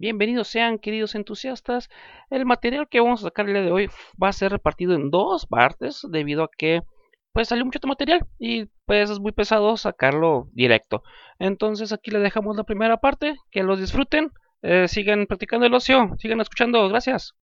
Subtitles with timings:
[0.00, 1.90] Bienvenidos sean, queridos entusiastas.
[2.30, 3.90] El material que vamos a sacar el día de hoy
[4.22, 6.82] va a ser repartido en dos partes debido a que
[7.32, 11.02] pues salió mucho material y pues es muy pesado sacarlo directo.
[11.40, 14.30] Entonces aquí le dejamos la primera parte, que los disfruten,
[14.62, 17.34] eh, sigan practicando el ocio, sigan escuchando, gracias.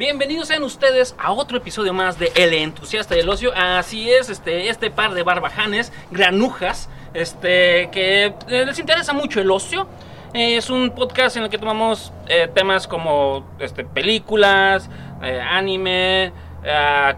[0.00, 3.52] Bienvenidos sean ustedes a otro episodio más de El Entusiasta del Ocio.
[3.54, 9.50] Así es, este, este par de barbajanes, granujas, este, que eh, les interesa mucho el
[9.50, 9.86] ocio.
[10.32, 14.88] Eh, es un podcast en el que tomamos eh, temas como este, películas,
[15.20, 16.32] anime,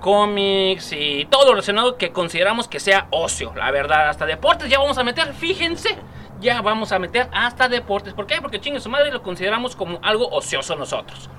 [0.01, 3.53] cómics y todo lo relacionado que consideramos que sea ocio.
[3.55, 5.97] La verdad, hasta deportes ya vamos a meter, fíjense.
[6.41, 8.13] Ya vamos a meter hasta deportes.
[8.13, 8.41] ¿Por qué?
[8.43, 11.31] Porque chingue su madre lo consideramos como algo ocioso nosotros.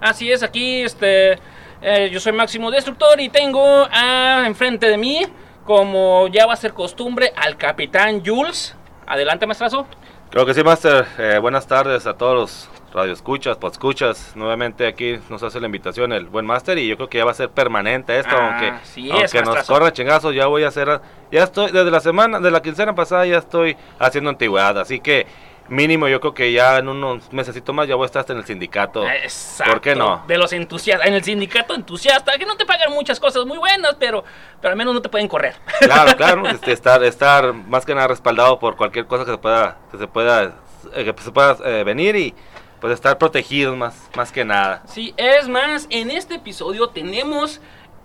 [0.00, 1.38] Así es, aquí este,
[1.80, 5.22] eh, yo soy Máximo Destructor y tengo a, enfrente de mí,
[5.64, 8.76] como ya va a ser costumbre, al Capitán Jules.
[9.06, 9.86] Adelante, maestrazo.
[10.30, 11.06] Creo que sí, Master.
[11.18, 14.36] Eh, buenas tardes a todos los radioescuchas, podscuchas.
[14.36, 17.30] Nuevamente aquí nos hace la invitación el buen Master y yo creo que ya va
[17.30, 21.00] a ser permanente esto, Ah, aunque, aunque nos corra chingazos, ya voy a hacer,
[21.32, 25.26] ya estoy, desde la semana, de la quincena pasada ya estoy haciendo antigüedad, así que
[25.68, 28.38] mínimo yo creo que ya en unos mesecitos más ya voy a estar hasta en
[28.38, 29.08] el sindicato.
[29.08, 29.72] Exacto.
[29.72, 30.24] ¿Por qué no?
[30.26, 33.96] De los entusiastas, en el sindicato entusiasta, que no te pagan muchas cosas muy buenas,
[33.98, 34.24] pero,
[34.60, 35.56] pero al menos no te pueden correr.
[35.80, 39.78] Claro, claro, este, estar, estar más que nada respaldado por cualquier cosa que se pueda,
[39.90, 40.54] que se pueda,
[40.94, 42.34] eh, que se pueda eh, venir y
[42.80, 44.82] pues estar protegidos más, más que nada.
[44.86, 47.60] Sí, es más, en este episodio tenemos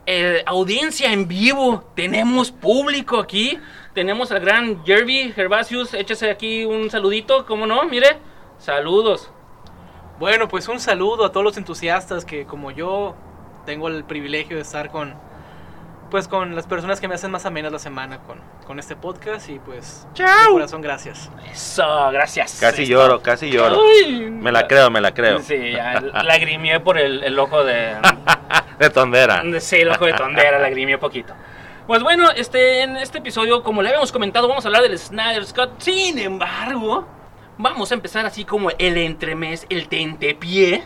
[0.06, 3.58] eh, audiencia en vivo, tenemos público aquí,
[3.94, 7.84] tenemos al gran Jerby Gervasius, échese aquí un saludito, ¿cómo no?
[7.86, 8.18] Mire,
[8.58, 9.32] saludos.
[10.20, 13.16] Bueno, pues un saludo a todos los entusiastas que como yo
[13.66, 15.16] tengo el privilegio de estar con
[16.12, 19.50] pues con las personas que me hacen más amenas la semana con, con este podcast
[19.50, 21.32] y pues de corazón gracias.
[21.52, 22.60] Eso, gracias.
[22.62, 23.82] Casi Esto- lloro, casi lloro.
[23.84, 25.40] Uy, Me la creo, me la creo.
[25.40, 27.96] Sí, ya lagrimié por el, el ojo de...
[28.80, 29.44] De tondera.
[29.60, 31.34] Sí, el ojo de tondera, lagrimié poquito.
[31.88, 35.46] Pues bueno, este, en este episodio, como le habíamos comentado, vamos a hablar del Snyder
[35.46, 35.82] Scott.
[35.82, 37.06] Sin embargo,
[37.58, 40.84] vamos a empezar así como el entremés, el tentepié.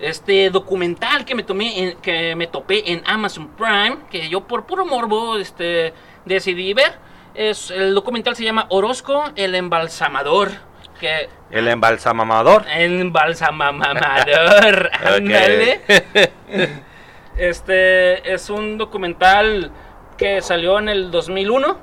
[0.00, 4.64] Este documental que me tomé en- que me topé en Amazon Prime, que yo por
[4.66, 5.92] puro morbo este,
[6.24, 6.94] decidí ver.
[7.34, 10.50] Es, el documental se llama Orozco, el embalsamador.
[10.98, 12.64] Que El embalsamamador.
[12.68, 14.90] Embalsamamador.
[15.04, 15.80] Ándale.
[17.36, 19.70] Este es un documental
[20.20, 21.78] que salió en el 2001.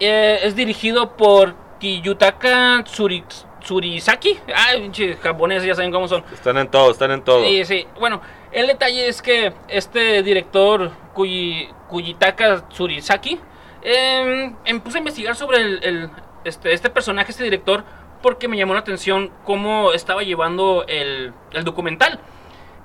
[0.00, 3.24] Eh, es dirigido por Kiyutaka Tsuri-
[3.60, 4.38] Tsurisaki.
[4.74, 6.24] Pinche japoneses, ya saben cómo son.
[6.34, 7.44] Están en todo, están en todo.
[7.44, 7.86] Sí, sí.
[8.00, 8.20] Bueno,
[8.50, 13.38] el detalle es que este director, Kuyi- Kuyitaka Tsurisaki,
[13.82, 16.10] eh, em puse a investigar sobre el, el-
[16.44, 17.84] este, este personaje, este director,
[18.20, 22.18] porque me llamó la atención cómo estaba llevando el, el documental.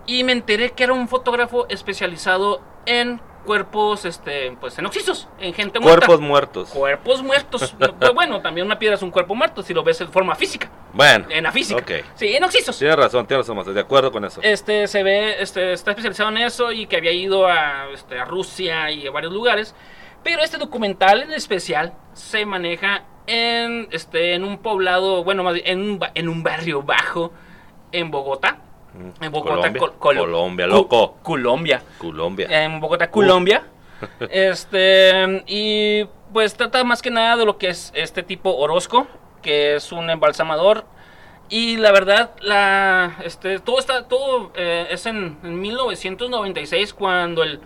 [0.05, 5.53] Y me enteré que era un fotógrafo especializado en cuerpos, este, pues en oxisos, en
[5.53, 6.05] gente muerta.
[6.05, 6.69] Cuerpos muertos.
[6.69, 7.75] Cuerpos muertos.
[8.13, 11.25] Bueno, también una piedra es un cuerpo muerto si lo ves en forma física, Bueno.
[11.29, 11.83] en la física.
[12.15, 14.41] Sí, en oxisos Tienes razón, tienes razón, de acuerdo con eso.
[14.43, 18.25] este se ve este está especializado en eso y que había ido a, este, a
[18.25, 19.73] Rusia y a varios lugares
[20.23, 25.65] pero este documental en especial se maneja en este en un poblado bueno más bien,
[25.67, 27.31] en un, en un barrio bajo
[27.91, 28.59] en Bogotá
[29.21, 31.17] en Bogotá Colombia, Col- Colo- Colombia, loco.
[31.23, 32.47] Colombia Colombia.
[32.49, 33.63] en Bogotá, Colombia.
[34.29, 39.07] este, y pues trata más que nada de lo que es este tipo Orozco,
[39.41, 40.85] que es un embalsamador.
[41.49, 47.59] Y la verdad, la, este, todo está, todo eh, es en, en 1996 cuando el,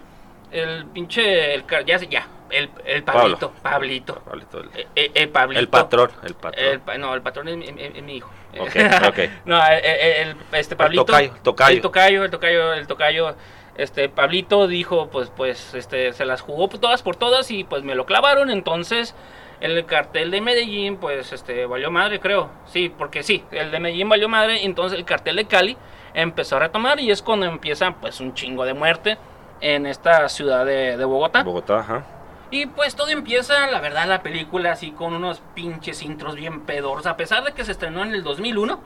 [0.52, 5.60] el pinche, el, ya, ya, el, el Pablito, Pablito, Pablito, el, eh, eh, el Pablito.
[5.60, 6.82] el patrón, el patrón.
[6.94, 8.30] El no, el patrón es, mi- es- es mi hijo.
[8.60, 8.70] Ok,
[9.10, 9.20] ok.
[9.46, 11.06] no, el, el- el- este Pablito.
[11.06, 11.76] tocayo, tocayo.
[11.76, 13.36] El tocayo, el tocayo, el tocayo.
[13.78, 17.94] Este Pablito dijo, pues, pues, este, se las jugó todas por todas y pues me
[17.96, 18.50] lo clavaron.
[18.50, 19.14] Entonces,
[19.60, 22.50] el cartel de Medellín, pues, este, valió madre, creo.
[22.68, 24.64] Sí, porque sí, el de Medellín valió madre.
[24.64, 25.76] Entonces, el cartel de Cali
[26.14, 29.18] empezó a retomar y es cuando empieza, pues, un chingo de muerte
[29.60, 31.44] en esta ciudad de, de Bogotá.
[31.44, 32.06] Bogotá, ajá.
[32.52, 37.06] Y pues todo empieza, la verdad, la película así con unos pinches intros bien pedorros.
[37.06, 38.80] A pesar de que se estrenó en el 2001,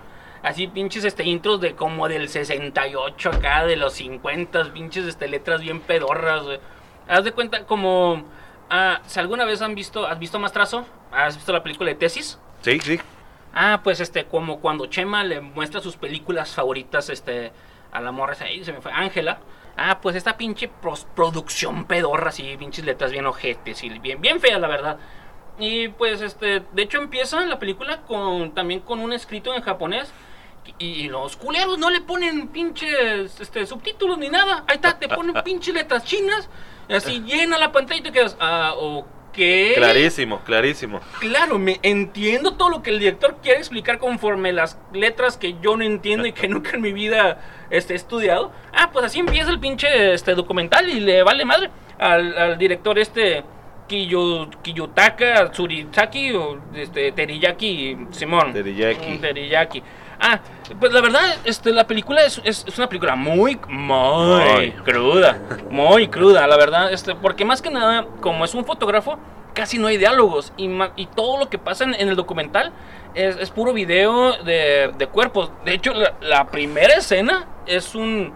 [0.44, 5.62] así pinches este intros de como del 68 acá, de los 50, pinches este letras
[5.62, 6.44] bien pedorras.
[7.08, 8.24] Haz de cuenta como...
[8.70, 11.96] ah, si alguna vez han visto, has visto más trazo, has visto la película de
[11.96, 12.40] Tesis.
[12.62, 13.00] Sí, sí.
[13.54, 17.52] Ah, pues este, como cuando Chema le muestra sus películas favoritas, este,
[17.92, 19.40] a la morra, ahí se me fue, Ángela.
[19.78, 20.70] Ah, pues esta pinche
[21.16, 24.98] producción pedorra, así, pinches letras bien ojetes y bien, bien feas, la verdad.
[25.58, 30.12] Y pues, este, de hecho empieza la película con también con un escrito en japonés.
[30.78, 34.64] Y, los culeros no le ponen pinches este, subtítulos ni nada.
[34.68, 36.50] Ahí está, te ponen pinches letras chinas.
[36.90, 39.19] Así llena la pantalla y te quedas, ah, ok.
[39.32, 41.00] Clarísimo, clarísimo.
[41.20, 45.78] Claro, me entiendo todo lo que el director quiere explicar conforme las letras que yo
[45.78, 47.40] no entiendo y que nunca en mi vida
[47.70, 48.52] este, he estudiado.
[48.74, 52.98] Ah, pues así empieza el pinche este, documental y le vale madre al, al director
[53.00, 53.44] este
[53.90, 58.54] Kiyo, Kiyotaka Tsurisaki o este, Teriyaki Simón.
[58.54, 59.18] Teriyaki.
[59.18, 59.84] Teriyaki.
[60.20, 60.40] Ah,
[60.80, 64.72] pues la verdad, este, la película es, es, es una película muy, muy Muy.
[64.84, 65.40] cruda,
[65.70, 69.18] muy cruda, la verdad, este, porque más que nada, como es un fotógrafo,
[69.54, 72.72] casi no hay diálogos y, y todo lo que pasa en, en el documental
[73.16, 75.52] es, es puro video de, de cuerpos.
[75.66, 78.34] De hecho, la, la primera escena es un,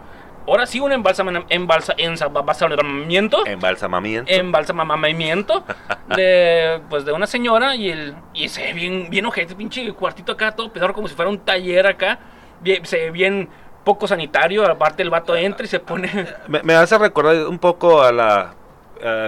[0.48, 4.31] ahora sí, un embalsamamiento, embalsa, embalsamamiento Embalsamamiento.
[4.31, 5.63] embalsamamiento
[6.16, 10.31] de pues de una señora y el y se ve bien bien ojete pinche cuartito
[10.34, 12.19] acá todo pedor como si fuera un taller acá
[12.62, 13.50] bien- se ve bien
[13.84, 16.10] poco sanitario aparte el vato entra y se pone
[16.48, 18.54] Me, me hace recordar un poco a la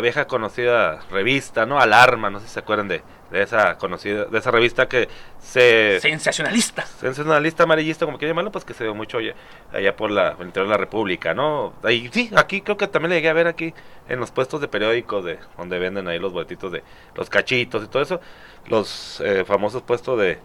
[0.02, 1.80] vieja conocida revista, ¿no?
[1.82, 5.08] Alarma, no sé si se acuerdan de, de esa conocida, de esa revista que
[5.40, 6.00] se...
[6.00, 9.34] sensacionalista Sensacionalista amarillista, como que llamarlo, pues que se ve mucho allá,
[9.72, 11.74] allá por la el interior de la República, ¿no?
[11.84, 13.74] Ahí, sí, aquí creo que también le llegué a ver aquí
[14.08, 16.84] en los puestos de periódicos de donde venden ahí los boletitos de
[17.16, 18.22] los cachitos y todo eso,
[18.68, 20.40] los eh, famosos puestos de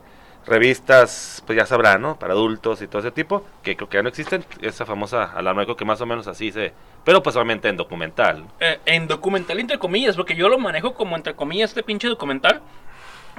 [0.46, 2.18] revistas, pues ya sabrán, ¿no?
[2.18, 5.64] Para adultos y todo ese tipo, que creo que ya no existen, esa famosa alarma,
[5.64, 6.72] creo que más o menos así se,
[7.04, 8.44] pero pues obviamente en documental.
[8.60, 12.60] Eh, en documental entre comillas porque yo lo manejo como entre comillas este pinche documental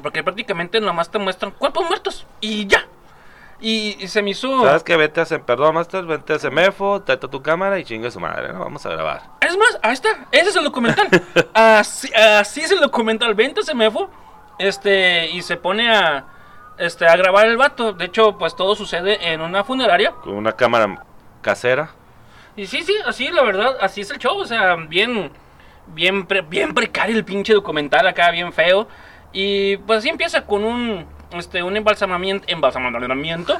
[0.01, 2.85] porque prácticamente nomás te muestran cuerpos muertos y ya
[3.61, 4.97] y, y se me hizo ¿Sabes qué?
[4.97, 8.51] Vete a hacer, perdón, Master, vete a Semefo, trata tu cámara y chingue su madre,
[8.51, 8.59] ¿no?
[8.59, 9.21] Vamos a grabar.
[9.39, 11.07] Es más, ahí está, ese es el documental.
[11.53, 13.35] así, así es el documental.
[13.35, 14.09] Vente a Semefo,
[14.57, 16.25] este, y se pone a,
[16.81, 17.93] este, a grabar el vato.
[17.93, 20.11] De hecho, pues todo sucede en una funeraria.
[20.11, 21.03] Con una cámara
[21.41, 21.91] casera.
[22.55, 24.37] Y sí, sí, así la verdad, así es el show.
[24.37, 25.31] O sea, bien,
[25.87, 28.87] bien, pre- bien precario el pinche documental acá, bien feo.
[29.33, 33.59] Y pues así empieza con un, este, un embalsamamiento, embalsamamiento.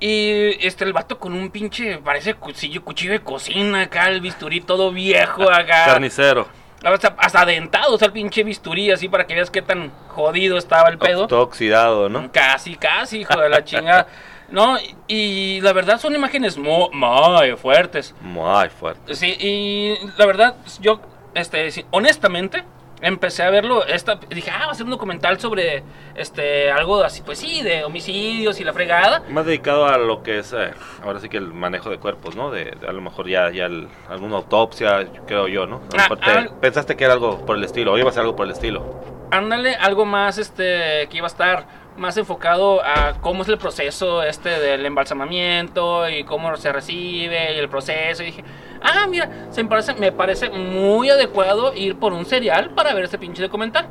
[0.00, 4.60] Y este, el vato con un pinche, parece cuchillo, cuchillo de cocina acá, el bisturí
[4.60, 5.84] todo viejo acá.
[5.86, 6.48] Carnicero.
[6.84, 10.58] Hasta, hasta dentado, o sea, el pinche bisturí, así para que veas qué tan jodido
[10.58, 11.26] estaba el pedo.
[11.26, 12.30] Todo oxidado, ¿no?
[12.30, 14.06] Casi, casi, hijo de la chingada.
[14.50, 14.76] No,
[15.08, 18.14] y, la verdad son imágenes muy, muy fuertes.
[18.20, 19.14] Muy fuerte.
[19.14, 21.00] Sí, y la verdad, yo,
[21.34, 22.62] este, honestamente,
[23.06, 25.82] empecé a verlo, esta, dije, ah, va a ser un documental sobre,
[26.14, 29.22] este, algo así, pues sí, de homicidios y la fregada.
[29.28, 30.72] Más dedicado a lo que es, eh,
[31.02, 32.50] ahora sí que el manejo de cuerpos, ¿no?
[32.50, 35.80] De, de a lo mejor ya, ya el- alguna autopsia, creo yo, ¿no?
[35.96, 38.46] Ah, algo- pensaste que era algo por el estilo, o iba a ser algo por
[38.46, 38.84] el estilo.
[39.30, 44.22] Ándale, algo más, este, que iba a estar más enfocado a cómo es el proceso,
[44.22, 48.22] este, del embalsamamiento y cómo se recibe y el proceso.
[48.22, 48.44] Y dije,
[48.82, 53.04] ah, mira, se me parece, me parece muy adecuado ir por un cereal para ver
[53.04, 53.86] este pinche documental.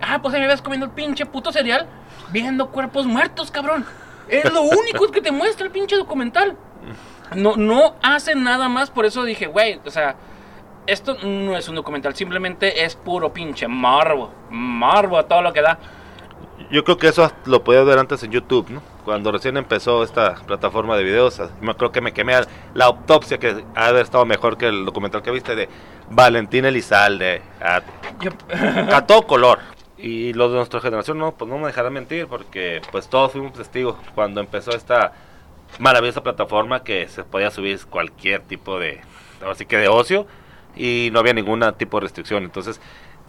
[0.00, 1.86] Ah, pues ahí me ves comiendo el pinche puto cereal,
[2.30, 3.84] viendo cuerpos muertos, cabrón.
[4.28, 6.56] Es lo único que te muestra el pinche documental.
[7.34, 10.16] No, no hace nada más, por eso dije, güey, o sea,
[10.86, 14.30] esto no es un documental, simplemente es puro pinche morbo.
[14.50, 15.78] Morbo a todo lo que da.
[16.70, 18.82] Yo creo que eso lo podías ver antes en YouTube, ¿no?
[19.04, 22.34] Cuando recién empezó esta plataforma de videos, me creo que me quemé
[22.74, 25.68] la autopsia que ha de haber estado mejor que el documental que viste de
[26.10, 27.82] Valentín Elizalde, a,
[28.96, 29.58] a todo color.
[29.98, 33.52] Y los de nuestra generación no, pues no me dejarán mentir porque pues todos fuimos
[33.52, 35.12] testigos cuando empezó esta
[35.78, 39.00] maravillosa plataforma que se podía subir cualquier tipo de,
[39.40, 40.26] ahora sí que de ocio
[40.76, 42.44] y no había ningún tipo de restricción.
[42.44, 42.80] Entonces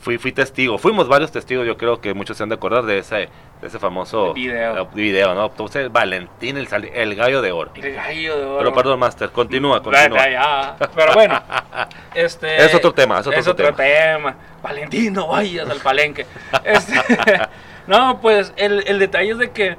[0.06, 3.00] fui, fui testigo, fuimos varios testigos, yo creo que muchos se han de acordar de
[3.00, 3.16] ese,
[3.60, 4.84] de ese famoso Video.
[4.84, 5.48] eh, video, ¿no?
[5.48, 7.72] Entonces Valentín, el, el gallo de oro.
[7.74, 8.58] El gallo de oro.
[8.60, 10.76] Pero perdón, Master, continúa, continúa.
[10.96, 11.42] Pero bueno,
[12.14, 12.64] este.
[12.64, 14.36] Es otro tema, es otro tema.
[14.62, 16.28] Valentín, no vayas al palenque.
[16.64, 16.94] Este,
[17.88, 19.76] no, pues el, el detalle es de que.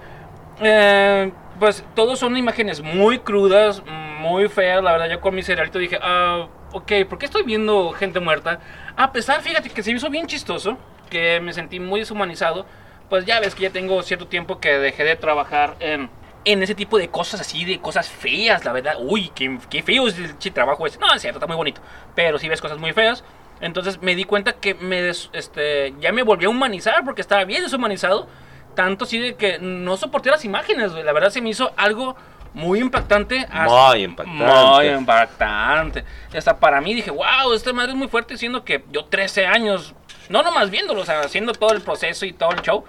[0.60, 3.82] eh, pues todos son imágenes muy crudas,
[4.18, 4.82] muy feas.
[4.82, 8.60] La verdad, yo con mi cerealito dije, ah, ok, ¿por qué estoy viendo gente muerta?
[8.96, 10.76] A pesar, fíjate que se hizo bien chistoso,
[11.10, 12.66] que me sentí muy deshumanizado.
[13.08, 16.10] Pues ya ves que ya tengo cierto tiempo que dejé de trabajar en,
[16.44, 18.96] en ese tipo de cosas así, de cosas feas, la verdad.
[19.00, 20.98] Uy, qué, qué feo es el trabajo ese.
[20.98, 21.80] No, es cierto, está muy bonito.
[22.14, 23.22] Pero sí ves cosas muy feas.
[23.60, 27.44] Entonces me di cuenta que me des- este, ya me volví a humanizar porque estaba
[27.44, 28.28] bien deshumanizado.
[28.74, 30.92] Tanto así de que no soporté las imágenes.
[30.92, 32.16] La verdad se me hizo algo
[32.56, 33.46] muy impactante.
[33.70, 34.44] Muy impactante.
[34.44, 36.04] Muy impactante.
[36.32, 39.46] Y hasta para mí dije, wow, esta madre es muy fuerte, siendo que yo 13
[39.46, 39.94] años
[40.28, 42.84] no nomás viéndolo, o sea, haciendo todo el proceso y todo el show.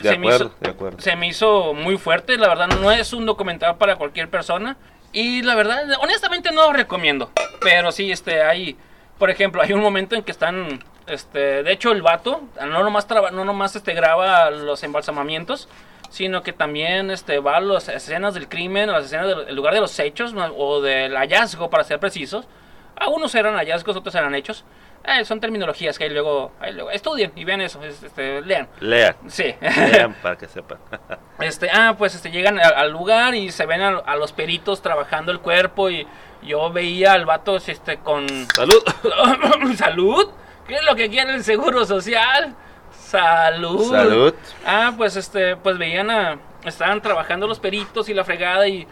[0.00, 1.00] De se me acuerdo, hizo- de acuerdo.
[1.00, 4.76] Se me hizo muy fuerte, la verdad no es un documental para cualquier persona.
[5.12, 7.30] Y la verdad, honestamente no lo recomiendo.
[7.60, 8.76] Pero sí, este, hay,
[9.18, 13.06] por ejemplo, hay un momento en que están, este, de hecho el vato no nomás,
[13.06, 15.68] traba- no nomás este, graba los embalsamamientos,
[16.12, 19.56] sino que también este, va a las escenas del crimen, a las escenas del el
[19.56, 22.46] lugar de los hechos o del hallazgo, para ser precisos.
[22.96, 24.64] Algunos eran hallazgos, otros eran hechos.
[25.04, 28.68] Eh, son terminologías que ahí luego, ahí luego estudien y vean eso, es- este, lean.
[28.78, 29.16] Lean.
[29.26, 29.52] Sí.
[29.60, 30.78] Lean para que sepan.
[31.40, 34.80] Este, ah, pues este, llegan al, al lugar y se ven a, a los peritos
[34.80, 36.06] trabajando el cuerpo y
[36.42, 38.28] yo veía al vato este, con...
[38.54, 38.80] Salud.
[39.76, 40.28] ¿Salud?
[40.68, 42.54] ¿Qué es lo que quiere el Seguro Social?
[43.12, 43.90] Salud.
[43.90, 44.34] Salud.
[44.64, 46.38] Ah, pues este, pues veían a...
[46.64, 48.86] Estaban trabajando los peritos y la fregada y...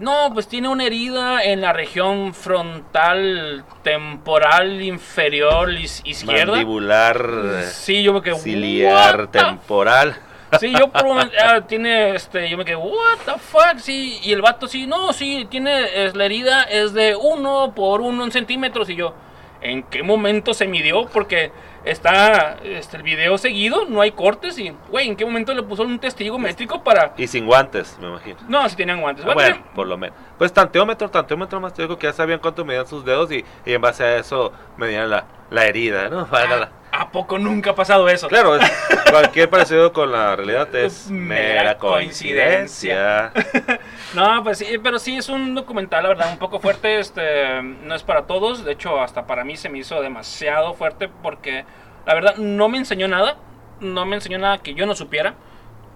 [0.00, 6.52] No, pues tiene una herida en la región frontal temporal inferior izquierda.
[6.52, 7.64] Mandibular.
[7.64, 8.36] Sí, yo me quedé...
[8.36, 10.16] Ciliar "What the temporal.
[10.60, 14.20] Sí, yo por un momento, ah, tiene, este, yo me quedé, what the fuck, sí,
[14.22, 18.24] y el vato sí, no, sí, tiene, es, la herida es de uno por uno
[18.24, 19.12] en centímetros, y yo,
[19.60, 21.06] ¿en qué momento se midió?
[21.06, 21.50] Porque
[21.90, 25.82] está, este, el video seguido, no hay cortes, y, güey, ¿en qué momento le puso
[25.82, 28.36] un testigo métrico para, Y sin guantes, me imagino.
[28.48, 30.16] no, si tenían guantes, Ah, bueno, por lo menos.
[30.36, 33.72] Pues tanteómetro, tanteómetro más te digo que ya sabían cuánto medían sus dedos y, y
[33.72, 36.28] en base a eso medían la, la herida, ¿no?
[36.32, 38.28] La- ¿A poco nunca ha pasado eso?
[38.28, 38.72] Claro, es-
[39.10, 43.32] cualquier parecido con la realidad es Mera mera coincidencia.
[44.14, 46.98] No, pues sí, pero sí es un documental, la verdad, un poco fuerte.
[47.00, 48.64] Este, no es para todos.
[48.64, 51.64] De hecho, hasta para mí se me hizo demasiado fuerte porque
[52.06, 53.36] la verdad no me enseñó nada.
[53.80, 55.34] No me enseñó nada que yo no supiera.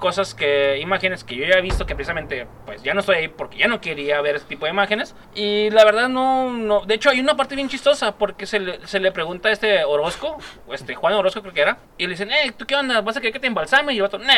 [0.01, 3.29] Cosas que, imágenes que yo ya he visto que precisamente, pues ya no estoy ahí
[3.29, 5.15] porque ya no quería ver ese tipo de imágenes.
[5.35, 6.87] Y la verdad no, no.
[6.87, 9.85] De hecho, hay una parte bien chistosa porque se le, se le pregunta a este
[9.85, 13.03] Orozco, o este Juan Orozco creo que era, y le dicen, eh, ¿tú qué onda?
[13.03, 13.93] ¿Vas a querer que te embalsame?
[13.93, 14.35] Y el vato, "Nah".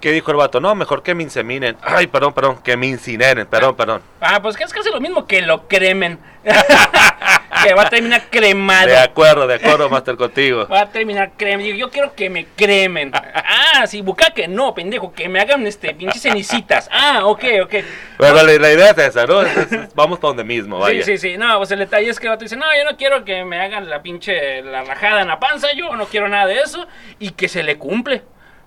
[0.00, 0.60] ¿Qué dijo el vato?
[0.60, 1.76] No, mejor que me inseminen.
[1.82, 4.02] Ay, perdón, perdón, que me incineren, perdón, perdón.
[4.20, 6.18] Ah, pues que es casi lo mismo que lo cremen.
[7.64, 8.86] que va a terminar cremado.
[8.88, 10.66] De acuerdo, de acuerdo, Master, contigo.
[10.68, 11.68] Va a terminar cremado.
[11.70, 13.12] Yo, quiero que me cremen.
[13.14, 16.88] Ah, sí, bucaque, no, pendejo, que me hagan este pinches cenicitas.
[16.92, 17.74] Ah, ok, ok.
[18.18, 19.42] Bueno, la, la idea es esa, ¿no?
[19.42, 21.02] Es- es- vamos para donde mismo, vaya.
[21.04, 21.38] Sí, sí, sí.
[21.38, 23.60] No, pues el detalle es que el vato dice, no, yo no quiero que me
[23.60, 26.86] hagan la pinche, la rajada en la panza, yo no quiero nada de eso.
[27.18, 28.22] Y que se le cumple.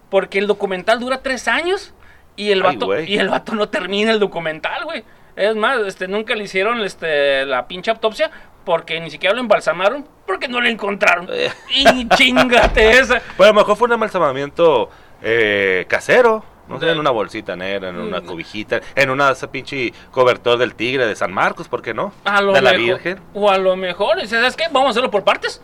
[0.09, 1.93] Porque el documental dura tres años.
[2.35, 3.11] Y el Ay, vato, güey.
[3.11, 5.03] y el vato no termina el documental, güey.
[5.35, 8.29] Es más, este, nunca le hicieron este, la pinche autopsia
[8.65, 11.27] porque ni siquiera lo embalsamaron porque no lo encontraron.
[11.31, 11.51] Eh.
[11.71, 13.21] y chingate esa.
[13.35, 14.89] Pues a lo mejor fue un embalsamamiento
[15.21, 16.43] eh, casero.
[16.65, 18.25] No sé, en una bolsita negra, en una Mm.
[18.25, 22.13] cobijita, en una ese pinche cobertor del tigre de San Marcos, ¿por qué no?
[22.23, 23.19] A lo de la mejor- Virgen.
[23.33, 24.63] O a lo mejor, ¿sabes qué?
[24.71, 25.61] Vamos a hacerlo por partes.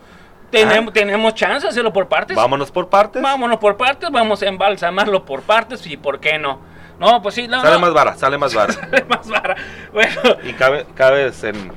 [0.51, 0.93] Tenemos, Ah.
[0.93, 2.35] tenemos chance de hacerlo por partes.
[2.35, 3.21] Vámonos por partes.
[3.21, 6.59] Vámonos por partes, vamos a embalsamarlo por partes y por qué no.
[6.99, 8.73] No, pues sí, no, Sale no, más vara, sale más vara.
[8.73, 9.55] sale más vara.
[9.93, 10.11] Bueno,
[10.43, 11.71] y cabe, cabes en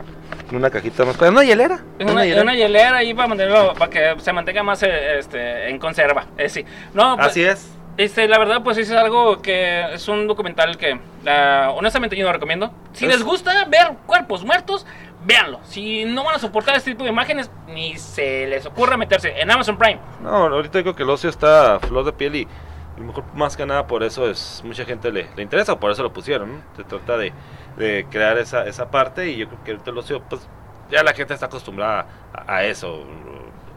[0.52, 1.20] una cajita más.
[1.22, 1.80] ¿En una hielera?
[2.00, 5.78] una, en una hielera ahí para mantenerlo, para que se mantenga más eh, este, en
[5.78, 6.26] conserva.
[6.36, 6.64] Eh, sí.
[6.92, 7.70] No, pues, Así es.
[7.96, 12.32] Este, la verdad, pues es algo que es un documental que ah, honestamente yo no
[12.32, 12.72] recomiendo.
[12.94, 14.86] Si Es- les gusta ver cuerpos muertos,
[15.24, 15.60] véanlo.
[15.64, 19.50] Si no van a soportar este tipo de imágenes, ni se les ocurra meterse en
[19.50, 20.00] Amazon Prime.
[20.22, 22.48] No, ahorita digo que el ocio está a flor de piel y
[22.96, 25.90] a lo mejor más que nada por eso es mucha gente le, le interesa, por
[25.90, 26.62] eso lo pusieron, ¿no?
[26.76, 27.32] Se trata de,
[27.76, 30.48] de crear esa, esa parte y yo creo que ahorita el ocio, pues
[30.90, 33.04] ya la gente está acostumbrada a, a eso.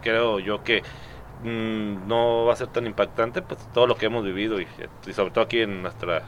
[0.02, 0.84] Creo yo que
[1.44, 4.68] mm, no va a ser tan impactante, pues todo lo que hemos vivido y,
[5.08, 6.24] y sobre todo aquí en nuestra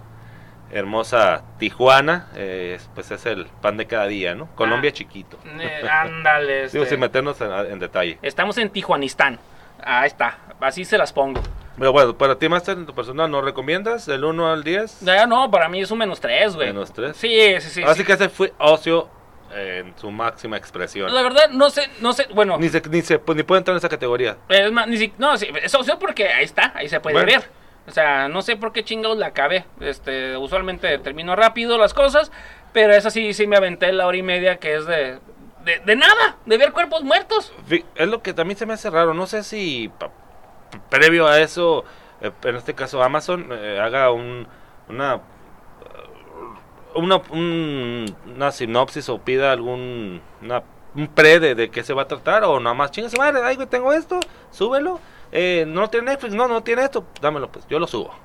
[0.72, 4.48] hermosa Tijuana, eh, pues es el pan de cada día, ¿no?
[4.56, 5.38] Colombia chiquito.
[5.60, 6.68] Eh, ándale.
[6.72, 8.18] Digo, este, sin meternos en, en detalle.
[8.22, 9.40] Estamos en Tijuanistán.
[9.84, 10.40] Ahí está.
[10.60, 11.42] Así se las pongo.
[11.78, 15.02] Pero bueno, para ti, Master, en tu personal, ¿no recomiendas del 1 al 10?
[15.02, 16.68] Ya no, para mí es un menos tres, güey.
[16.68, 17.16] Menos tres.
[17.18, 17.30] Sí,
[17.60, 17.84] sí, sí.
[17.84, 18.06] Así sí.
[18.06, 19.08] que ese fue ocio
[19.56, 21.14] en su máxima expresión.
[21.14, 22.58] La verdad, no sé, no sé, bueno.
[22.58, 24.38] Ni, se, ni, se, pues, ni puede entrar en esa categoría.
[24.50, 27.32] Es más, ni si- no, sí, es opción porque ahí está, ahí se puede Bueno.
[27.32, 27.50] ver.
[27.88, 29.66] O sea, no sé por qué chingados la acabé.
[29.80, 32.32] Este, usualmente termino rápido las cosas,
[32.74, 35.20] pero esa sí, sí me aventé la hora y media que es de,
[35.64, 37.54] de, de nada, de ver cuerpos muertos.
[37.96, 39.14] Es lo que también se me hace raro.
[39.14, 39.90] No sé si
[40.90, 41.84] previo a eso,
[42.22, 44.48] eh, en este caso Amazon, eh, haga un,
[44.90, 45.22] una,
[46.96, 50.64] una, un- una sinopsis o pida algún una-
[50.96, 53.42] un pre de, de qué se va a tratar o nada más chinga su madre,
[53.44, 54.20] ay, tengo esto,
[54.52, 55.00] súbelo.
[55.32, 58.16] Eh, no tiene Netflix, no, no tiene esto, dámelo, pues yo lo subo.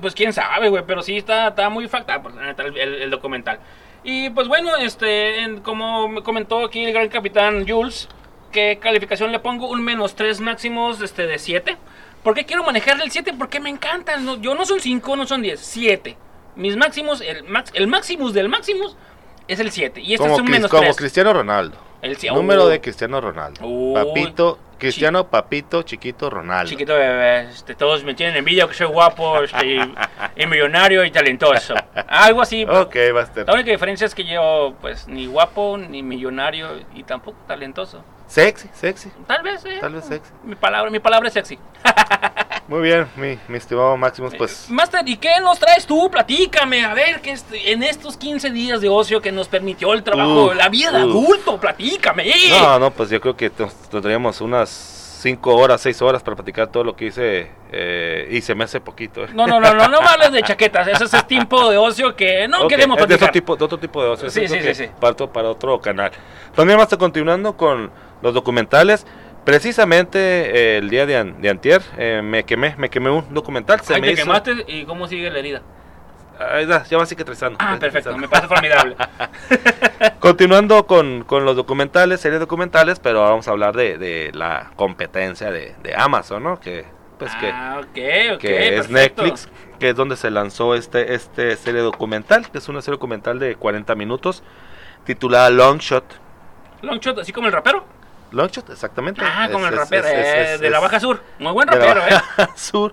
[0.00, 2.34] Pues quién sabe, güey, pero sí está, está muy facta pues,
[2.76, 3.58] el, el- documental.
[4.04, 8.08] Y pues bueno, este, como me comentó aquí el gran capitán Jules,
[8.52, 9.68] ¿qué calificación le pongo?
[9.68, 11.76] Un menos 3 máximos este, de 7.
[12.22, 13.34] ¿Por qué quiero manejarle el 7?
[13.36, 14.24] Porque me encantan.
[14.24, 16.16] No, yo no son 5, no son 10, 7.
[16.54, 18.96] Mis máximos, el, max, el máximos del máximos
[19.48, 20.00] es el 7.
[20.00, 20.96] Y este como, es un menos como 3.
[20.96, 21.76] Cristiano Ronaldo.
[22.02, 23.60] El Número Oh, de Cristiano Ronaldo.
[23.94, 26.68] Papito, Cristiano, Papito, Chiquito Ronaldo.
[26.68, 29.76] Chiquito bebé, este, todos me tienen envidia que soy guapo, este,
[30.34, 31.74] y, millonario y talentoso.
[32.08, 32.64] Algo así.
[32.64, 33.46] Ok, Buster.
[33.46, 38.02] La única diferencia es que yo, pues, ni guapo, ni millonario y tampoco talentoso.
[38.26, 39.10] Sexy, sexy.
[39.26, 39.78] Tal vez, eh.
[39.80, 40.30] Tal vez sexy.
[40.44, 41.58] Mi palabra, mi palabra es sexy.
[42.68, 44.66] Muy bien, mi, mi estimado Maximus, pues...
[44.70, 46.08] Master, ¿y qué nos traes tú?
[46.10, 50.02] Platícame, a ver, que este- en estos 15 días de ocio que nos permitió el
[50.02, 51.10] trabajo, Uf, la vida de uf.
[51.10, 52.24] adulto, platícame.
[52.50, 56.66] No, no, pues yo creo que nos- tendríamos unas 5 horas, 6 horas para platicar
[56.66, 59.22] todo lo que hice eh, y se me hace poquito.
[59.24, 59.28] eh.
[59.32, 60.88] No, no, no, no, no me hables de chaquetas.
[60.88, 63.32] Ese es el tiempo de ocio que no queremos es de otro platicar.
[63.32, 64.28] tipo, de otro tipo de ocio.
[64.30, 64.88] Sí, sí, sí, sí.
[64.98, 66.10] Parto para otro canal.
[66.56, 69.06] También vamos a continuando con los documentales.
[69.44, 73.80] Precisamente eh, el día de, an- de antier eh, me quemé, me quemé un documental.
[73.80, 75.62] Se Ahí me te hizo- quemaste y cómo sigue la herida.
[76.50, 77.58] Ahí da, ya va cicatrizando.
[77.60, 78.96] Ah, perfecto, me parece formidable.
[80.20, 84.70] Continuando con, con los documentales, series documentales, pero ahora vamos a hablar de, de la
[84.76, 86.60] competencia de, de Amazon, ¿no?
[86.60, 86.84] Que,
[87.18, 89.22] pues que, ah, que es perfecto.
[89.22, 93.38] Netflix, que es donde se lanzó este, este serie documental, que es una serie documental
[93.38, 94.42] de 40 minutos,
[95.04, 96.04] titulada Long Shot.
[96.82, 97.84] Longshot, así como el rapero.
[98.32, 99.22] Long Shot, exactamente.
[99.24, 100.14] Ah, como Es- el rapero es-
[100.54, 101.22] eh, de la Baja Sur.
[101.38, 102.20] Muy buen de la rapero, ¿eh?
[102.36, 102.92] Baja Sur.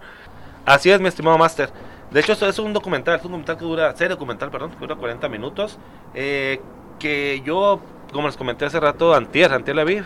[0.65, 1.71] Así es, mi estimado Master.
[2.11, 4.77] De hecho, esto es un documental, es un documental que dura, serie documental, perdón, que
[4.79, 5.77] dura 40 minutos.
[6.13, 6.59] eh,
[6.99, 7.79] que yo,
[8.11, 10.01] como les comenté hace rato, antier, antier la vi,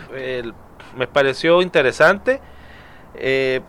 [0.96, 2.40] me pareció interesante.
[3.16, 3.60] eh,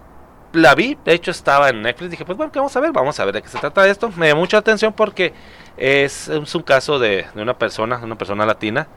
[0.53, 2.91] la vi, de hecho estaba en Netflix, dije, pues bueno, ¿qué vamos a ver?
[2.93, 4.09] Vamos a ver de qué se trata esto.
[4.15, 5.33] Me llamó mucha atención porque
[5.75, 8.87] es, un caso de, de una persona, una persona latina,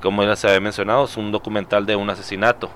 [0.00, 2.70] como ya se había mencionado, es un documental de un asesinato.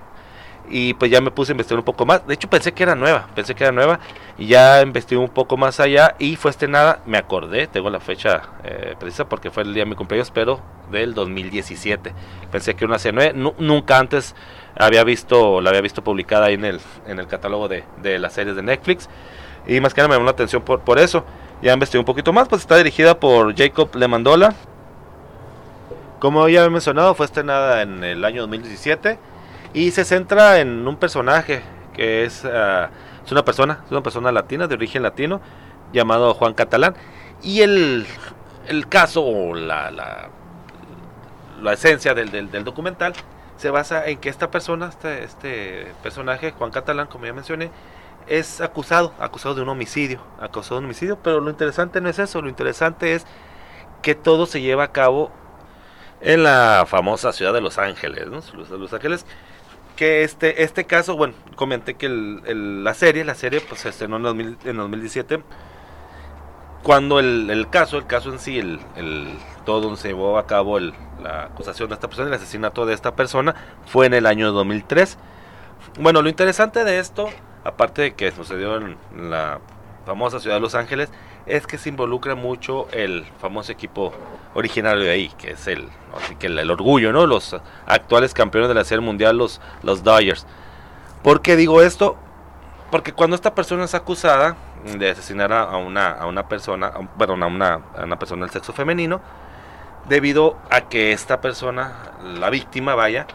[0.70, 2.26] Y pues ya me puse a investigar un poco más.
[2.26, 4.00] De hecho pensé que era nueva, pensé que era nueva.
[4.38, 8.42] Y ya investigué un poco más allá y fue estrenada, me acordé, tengo la fecha
[8.64, 10.60] eh, precisa porque fue el día de mi cumpleaños, pero
[10.90, 12.12] del 2017.
[12.50, 13.32] Pensé que una serie nueva.
[13.34, 14.34] Nu- nunca antes
[14.76, 18.32] había visto, la había visto publicada ahí en el, en el catálogo de, de las
[18.32, 19.08] series de Netflix.
[19.66, 21.24] Y más que nada me llamó la atención por, por eso.
[21.62, 24.54] Ya investigué un poquito más, pues está dirigida por Jacob Lemandola.
[26.20, 29.18] Como ya he mencionado, fue estrenada en el año 2017
[29.74, 32.90] y se centra en un personaje que es, ah,
[33.24, 35.40] es una persona, es una persona latina, de origen latino,
[35.92, 36.94] llamado Juan Catalán.
[37.42, 38.06] Y el,
[38.68, 40.30] el caso o la, la,
[41.60, 43.14] la esencia del, del, documental
[43.56, 47.70] se basa en que esta persona, este, este personaje, Juan Catalán, como ya mencioné,
[48.26, 52.40] es acusado, acusado de un homicidio, acusado de homicidio, pero lo interesante no es eso,
[52.40, 53.26] lo interesante es
[54.02, 55.30] que todo se lleva a cabo
[56.20, 58.40] en la famosa ciudad de Los Ángeles, ¿no?
[58.78, 59.26] Los Ángeles,
[59.96, 64.22] que este, este caso, bueno, comenté que la serie, la serie pues se estrenó en,
[64.22, 65.42] 2000 en 2017,
[66.82, 68.78] cuando el, caso, el caso en sí, el,
[69.64, 73.16] todo donde se llevó a cabo la acusación de esta persona, el asesinato de esta
[73.16, 73.54] persona,
[73.86, 75.16] fue en el año 2003.
[75.98, 77.30] Bueno, lo interesante de esto,
[77.64, 78.96] aparte de que sucedió en
[79.30, 79.60] la
[80.06, 81.10] famosa ciudad de Los Ángeles,
[81.46, 84.12] es que se involucra mucho el famoso equipo
[84.54, 87.26] originario de ahí, que es el, así que el, el orgullo, ¿no?
[87.26, 90.46] Los actuales campeones de la Serie Mundial, los, los Dodgers.
[91.22, 92.16] ¿Por qué digo esto?
[92.90, 94.56] Porque cuando esta persona es acusada
[94.98, 98.50] de asesinar a, una, a una persona, a perdón, a una, a una persona del
[98.52, 99.20] sexo femenino,
[100.08, 101.92] debido a que esta persona,
[102.38, 103.26] la víctima, vaya,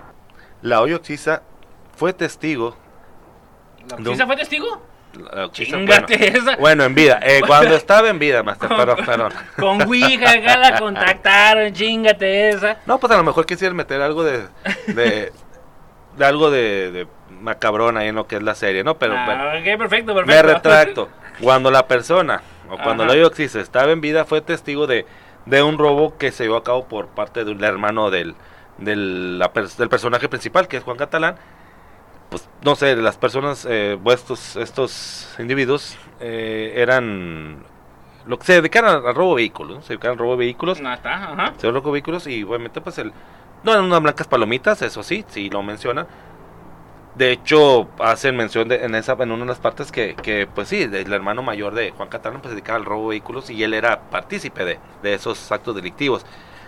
[0.61, 1.41] la Oyoxisa
[1.97, 2.75] fue testigo.
[3.87, 4.81] de un- ¿Sí se fue testigo?
[5.17, 6.55] La Oyoxisa, bueno, Chingate esa.
[6.57, 9.33] bueno, en vida, eh, cuando estaba en vida, Master, perdón, perdón.
[9.57, 12.77] Con Ouija, acá la contactaron, chingate esa.
[12.85, 14.47] No, pues a lo mejor quisieran meter algo de,
[14.87, 15.31] de,
[16.17, 17.07] de algo de, de
[17.41, 18.97] macabrón ahí en lo que es la serie, ¿no?
[18.97, 20.25] Pero bueno, ah, perfecto, perfecto.
[20.25, 21.09] me retracto.
[21.41, 23.13] Cuando la persona, o cuando Ajá.
[23.13, 25.05] la Oyoxis estaba en vida, fue testigo de,
[25.45, 28.35] de un robo que se llevó a cabo por parte de un hermano del,
[28.77, 31.35] del, la del personaje principal, que es Juan Catalán.
[32.29, 37.63] Pues no sé, las personas, eh, estos, estos individuos eh, eran.
[38.25, 39.81] Lo que se dedican a, a robo de vehículos, ¿no?
[39.81, 40.79] se dedican al robo de vehículos.
[40.79, 41.53] Está, ajá.
[41.57, 43.11] Se robo de vehículos y obviamente pues el...
[43.63, 46.07] No eran unas blancas palomitas, eso sí, sí lo mencionan.
[47.15, 50.67] De hecho, hacen mención de, en esa en una de las partes que, que pues
[50.67, 53.63] sí, el hermano mayor de Juan Catalán pues se dedicaba al robo de vehículos y
[53.63, 56.25] él era partícipe de, de esos actos delictivos.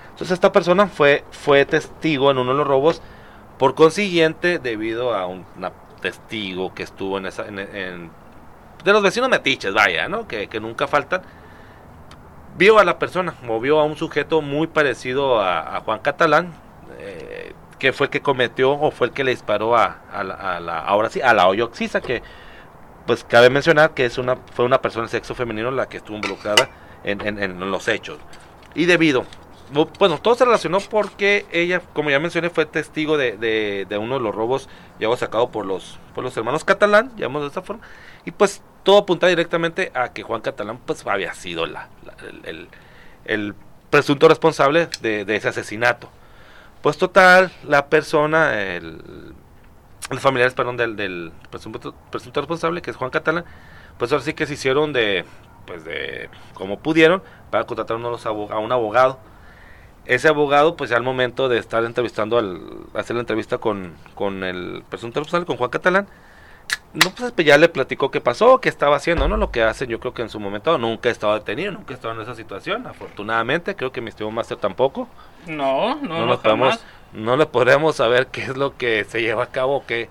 [0.10, 3.02] Entonces esta persona fue, fue testigo en uno de los robos,
[3.62, 5.46] por consiguiente, debido a un
[6.02, 7.44] testigo que estuvo en esa...
[7.44, 10.28] De los vecinos metiches, vaya, ¿no?
[10.28, 11.22] Que, nunca faltan
[12.58, 16.54] vio a la persona, o vio a un sujeto muy parecido a, Juan Catalán,
[16.98, 20.60] eh, que fue el que cometió o fue el que le disparó a, la, a
[20.60, 22.24] la- ahora sí, a la Oyoxisa, que
[23.06, 26.16] pues cabe mencionar que es una, fue una persona de sexo femenino la que estuvo
[26.16, 26.68] involucrada
[27.04, 28.18] en, en- los hechos.
[28.74, 29.24] Y debido,
[30.00, 34.22] bueno, todo se relacionó porque ella, como ya mencioné, fue testigo de, de- uno de
[34.22, 34.68] los robos
[35.00, 37.82] llevados a cabo por los, por los hermanos Catalán, llamamos de esta forma,
[38.26, 41.90] y pues todo apunta directamente a que Juan Catalán pues había sido la,
[42.46, 42.68] el,
[43.26, 43.56] el-
[43.90, 46.10] presunto responsable de, ese asesinato.
[46.82, 49.34] Pues total, la persona, el,
[50.10, 53.46] los familiares, perdón, del, del presunto, presunto responsable, que es Juan Catalán,
[53.98, 55.26] pues ahora sí que se hicieron de,
[55.68, 59.20] pues de, como pudieron, para contratar a, uno de los abo- a un abogado.
[60.06, 62.62] Ese abogado, pues ya al momento de estar entrevistando, al
[62.94, 66.08] hacer la entrevista con, con el presunto responsable, con Juan Catalán,
[66.94, 69.38] no, pues ya le platicó qué pasó, qué estaba haciendo, ¿no?
[69.38, 71.96] Lo que hacen, yo creo que en su momento nunca he estado detenido, nunca he
[71.96, 75.08] estado en esa situación, afortunadamente, creo que mi estimado máster tampoco.
[75.48, 76.84] No, no, No, no, podemos,
[77.14, 80.10] no le podremos saber qué es lo que se lleva a cabo, qué,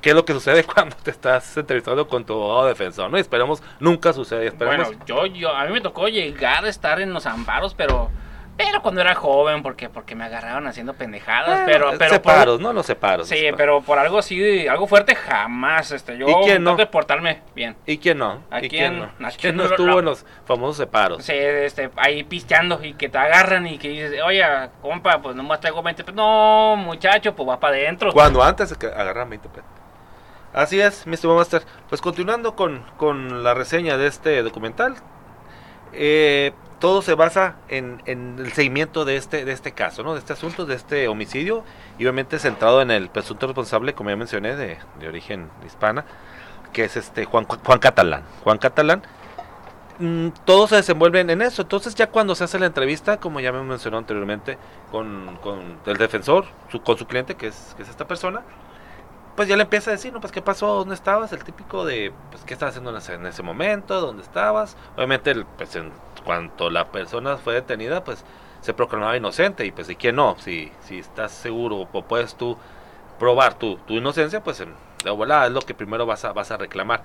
[0.00, 3.18] qué es lo que sucede cuando te estás entrevistando con tu abogado defensor, ¿no?
[3.18, 4.86] Y esperemos nunca suceda, esperemos...
[4.86, 8.08] Bueno, yo, yo, a mí me tocó llegar a estar en los amparos, pero,
[8.66, 12.60] pero cuando era joven, porque, porque me agarraron haciendo pendejadas, Bueno, pero, pero por- separos,
[12.60, 12.72] ¿no?
[12.72, 13.28] Los separos.
[13.28, 13.56] sí, separos.
[13.58, 16.76] pero por algo así, algo fuerte jamás, este, yo ¿Y quién no?
[16.76, 17.76] de portarme bien.
[17.86, 18.42] ¿Y quién no?
[18.50, 18.94] ¿A ¿Y quién?
[18.94, 19.26] quién no?
[19.26, 19.98] ¿A ¿Quién no estuvo No.
[20.00, 21.24] en los famosos separos?
[21.24, 24.44] Sí, este, ahí pisteando y que te agarran y que dices, oye,
[24.82, 26.14] compa, pues nomás traigo 20 pesos.
[26.16, 28.12] No, muchacho, pues va para adentro.
[28.12, 29.64] Cuando antes agarran 20 pesos.
[30.52, 31.62] Así es, mi estimado Master.
[31.88, 34.96] Pues continuando con, con la reseña de este documental,
[35.92, 40.14] eh, todo se basa en, el seguimiento de este, de este caso, ¿no?
[40.14, 41.62] De este asunto, de este homicidio,
[41.98, 46.04] y obviamente centrado en el presunto responsable, como ya mencioné, de, origen hispana,
[46.72, 48.24] que es este Juan, Juan Catalán.
[48.42, 49.02] Juan Catalán.
[49.98, 51.62] Mm, todo se desenvuelve en eso.
[51.62, 54.56] Entonces ya cuando se hace la entrevista, como ya me mencionó anteriormente,
[54.90, 58.42] con, con el defensor, su, con su cliente, que es, que es esta persona,
[59.36, 62.12] pues ya le empieza a decir, no, pues qué pasó, dónde estabas, el típico de,
[62.30, 64.76] pues qué estabas haciendo en ese, en ese momento, dónde estabas.
[64.96, 68.24] Obviamente, el, pues en cuanto la persona fue detenida, pues
[68.60, 72.56] se proclamaba inocente y pues y quién no, si, si estás seguro o puedes tú
[73.18, 74.58] probar tu, tu inocencia, pues
[75.04, 77.02] de volada es lo que primero vas a, vas a reclamar.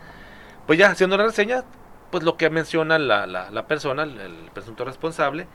[0.67, 1.63] Pues ya haciendo la reseña,
[2.12, 5.47] pues lo que menciona la, la, la persona, el, el presunto responsable,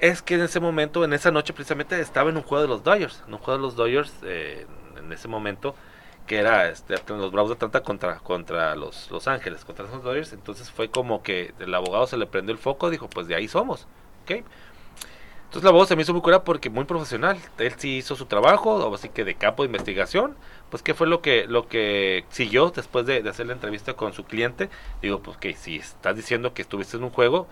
[0.00, 2.84] es que en ese momento, en esa noche precisamente, estaba en un juego de los
[2.84, 5.74] Dodgers, en un juego de los Dodgers, eh, en ese momento,
[6.28, 10.32] que era este, los Bravos de Atlanta contra, contra los Los Ángeles, contra los Dodgers,
[10.32, 13.48] entonces fue como que el abogado se le prendió el foco, dijo, pues de ahí
[13.48, 13.88] somos,
[14.22, 14.30] ¿ok?
[14.30, 18.26] Entonces el abogado se me hizo muy cura porque muy profesional, él sí hizo su
[18.26, 20.36] trabajo, así que de campo de investigación,
[20.70, 24.12] pues qué fue lo que lo que siguió después de, de hacer la entrevista con
[24.12, 24.68] su cliente,
[25.00, 27.48] digo, pues que si estás diciendo que estuviste en un juego,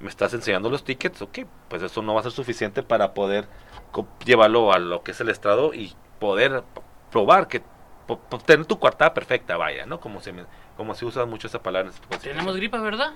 [0.00, 3.48] me estás enseñando los tickets, ok, pues eso no va a ser suficiente para poder
[4.26, 6.62] llevarlo a lo que es el estrado y poder
[7.10, 7.62] probar que
[8.46, 10.00] tener tu coartada perfecta, vaya, ¿no?
[10.00, 10.44] Como se me-
[10.76, 11.90] como se usa mucho esa palabra.
[11.90, 13.12] en este Tenemos gripa, ¿verdad?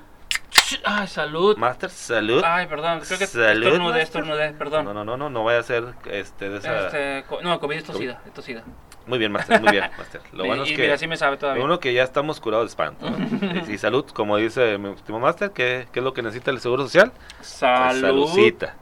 [0.84, 1.56] Ay, salud.
[1.58, 2.42] Master, salud.
[2.44, 4.84] Ay, perdón, creo que Salud, estornudé, estornudé, perdón.
[4.86, 6.86] No, no, no, no, no vaya a ser este de esa.
[6.86, 8.62] Este, no, COVID es tosida, es tosida.
[9.06, 10.20] Muy bien, Master, muy bien, Master.
[10.32, 11.60] Lo bueno y es que mira, sí me sabe lo todavía.
[11.62, 13.10] bueno que ya estamos curados de espanto.
[13.10, 13.16] ¿no?
[13.68, 16.60] y, y salud, como dice mi último Master, ¿qué, ¿qué es lo que necesita el
[16.60, 17.12] Seguro Social?
[17.40, 18.00] Salud.
[18.00, 18.76] Saludcita.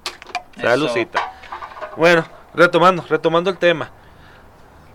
[0.56, 0.62] Eso.
[0.66, 1.32] Saludcita.
[1.96, 3.90] Bueno, retomando, retomando el tema.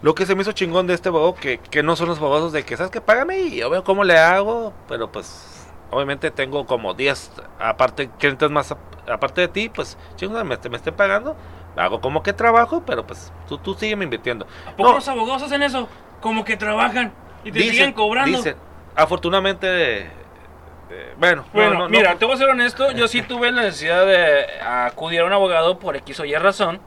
[0.01, 2.51] Lo que se me hizo chingón de este abogado, que, que no son los abogados
[2.53, 3.01] de que, ¿sabes qué?
[3.01, 8.51] Págame y yo veo cómo le hago, pero pues, obviamente tengo como 10, aparte, clientes
[8.51, 8.75] más,
[9.11, 11.35] aparte de ti, pues, chingón, me, me estén pagando,
[11.75, 14.45] hago como que trabajo, pero pues, tú, tú sígueme invirtiendo.
[14.67, 14.95] ¿A poco No.
[14.95, 15.87] los abogados hacen eso?
[16.21, 17.11] Como que trabajan
[17.43, 18.37] y te Dicen- siguen cobrando.
[18.37, 18.55] dicen,
[18.95, 23.21] afortunadamente, eh, bueno, no, Bueno, no, no, mira, te voy a ser honesto, yo sí
[23.21, 26.79] tuve la necesidad de acudir a un abogado por X o Y razón.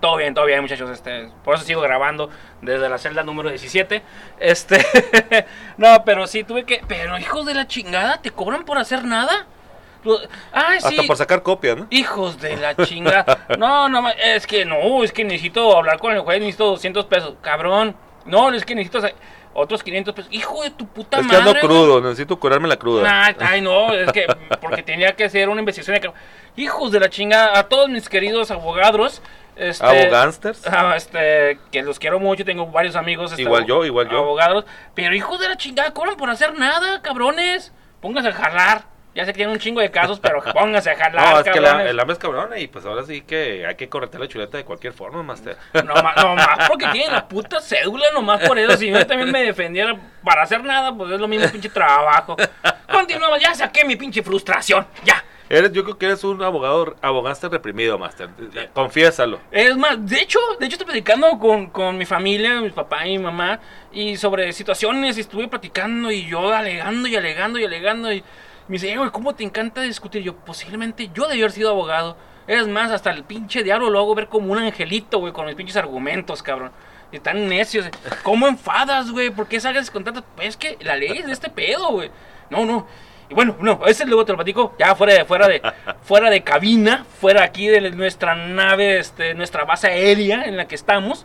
[0.00, 2.30] Todo bien, todo bien, muchachos, este, por eso sigo grabando
[2.62, 4.02] desde la celda número 17.
[4.38, 4.84] Este,
[5.76, 9.46] no, pero sí tuve que, pero hijos de la chingada, ¿te cobran por hacer nada?
[10.52, 10.86] Ah, sí.
[10.86, 11.86] hasta por sacar copias, ¿no?
[11.90, 13.46] Hijos de la chingada.
[13.58, 17.34] No, no, es que no, es que necesito hablar con el juez, necesito 200 pesos.
[17.42, 17.94] Cabrón.
[18.24, 19.06] No, es que necesito
[19.52, 20.32] otros 500 pesos.
[20.32, 21.50] Hijo de tu puta Es que madre.
[21.50, 23.24] ando crudo, necesito curarme la cruda.
[23.26, 24.26] Ay, ay, no, es que
[24.60, 26.00] porque tenía que hacer una investigación.
[26.00, 29.22] de Hijos de la chingada, a todos mis queridos abogados.
[29.60, 30.62] Este, Abogánsters.
[30.96, 33.30] este, que los quiero mucho, tengo varios amigos.
[33.32, 34.18] este, Igual yo, igual yo.
[34.18, 37.72] Abogados, pero hijos de la chingada, cobran por hacer nada, cabrones.
[38.00, 38.84] Pónganse a jalar.
[39.12, 41.60] Ya sé que tienen un chingo de casos, pero pónganse a jalar, No, es que
[41.60, 41.90] la, cabrones.
[41.90, 44.64] el hambre es cabrona y pues ahora sí que hay que corretear la chuleta de
[44.64, 45.56] cualquier forma, Master.
[45.74, 48.76] No, no más porque tienen la puta cédula, nomás por eso.
[48.76, 52.36] Si yo también me defendiera para hacer nada, pues es lo mismo pinche trabajo.
[52.90, 54.86] Continuamos, ya saqué mi pinche frustración.
[55.04, 58.30] Ya, Eres, yo creo que eres un abogado, abogaste reprimido, Master.
[58.72, 59.40] Confiésalo.
[59.50, 63.18] Es más, de hecho, de hecho estoy platicando con, con mi familia, mi papá y
[63.18, 63.58] mi mamá,
[63.90, 68.22] y sobre situaciones, y estuve platicando, y yo alegando y alegando y alegando, y
[68.68, 70.22] me dice, "Eh, güey, ¿cómo te encanta discutir?
[70.22, 72.16] Yo, posiblemente yo debí haber sido abogado.
[72.46, 75.56] Es más, hasta el pinche diablo lo hago ver como un angelito, güey, con mis
[75.56, 76.70] pinches argumentos, cabrón.
[77.10, 77.86] Y tan necios.
[78.22, 79.30] ¿Cómo enfadas, güey?
[79.30, 80.22] ¿Por qué salgas con tantas...?
[80.36, 82.08] Pues es que la ley es de este pedo, güey.
[82.50, 82.86] No, no.
[83.30, 85.62] Y bueno, no, ese luego te lo platico, ya fuera de, fuera de,
[86.02, 90.74] fuera de cabina, fuera aquí de nuestra nave, este, nuestra base aérea en la que
[90.74, 91.24] estamos.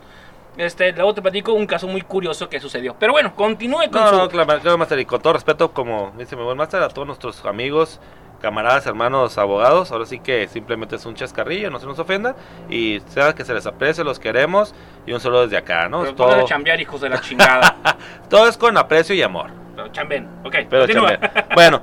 [0.56, 2.94] Este, luego te platico un caso muy curioso que sucedió.
[2.98, 4.16] Pero bueno, continúe con No, su...
[4.16, 7.06] no, claro, claro, Master, y con todo respeto, como dice mi buen Master, a todos
[7.06, 8.00] nuestros amigos,
[8.40, 12.36] camaradas, hermanos, abogados, ahora sí que simplemente es un chascarrillo, no se nos ofendan,
[12.70, 14.74] y sea que se les aprecie, los queremos,
[15.06, 16.02] y un saludo desde acá, ¿no?
[16.02, 17.76] Pero todo, chambear, hijos de la chingada.
[18.30, 19.65] todo es con aprecio y amor.
[19.76, 21.46] Pero chamben, ok, Pero chambea.
[21.54, 21.82] Bueno,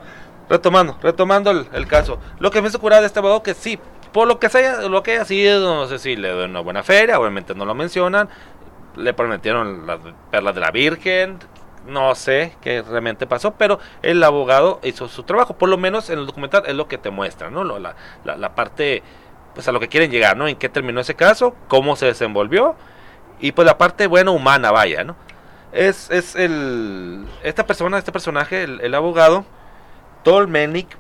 [0.50, 2.20] retomando, retomando el, el caso.
[2.40, 3.80] Lo que me hizo curar de este abogado que sí,
[4.12, 6.84] por lo que sea, lo que haya sido, no sé si le doy una buena
[6.84, 8.30] feria, obviamente no lo mencionan.
[8.96, 10.00] Le prometieron las
[10.32, 11.40] perlas de la Virgen.
[11.88, 15.56] No sé qué realmente pasó, pero el abogado hizo su trabajo.
[15.58, 17.64] Por lo menos en el documental es lo que te muestra, ¿no?
[17.64, 19.04] Lo- la, la, la parte,
[19.54, 20.48] pues a lo que quieren llegar, ¿no?
[20.48, 22.76] En qué terminó ese caso, cómo se desenvolvió.
[23.40, 25.16] Y pues la parte buena humana, vaya, ¿no?
[25.74, 27.26] Es, es el.
[27.44, 29.46] Esta persona, este personaje, el, el abogado,
[30.24, 30.48] Tol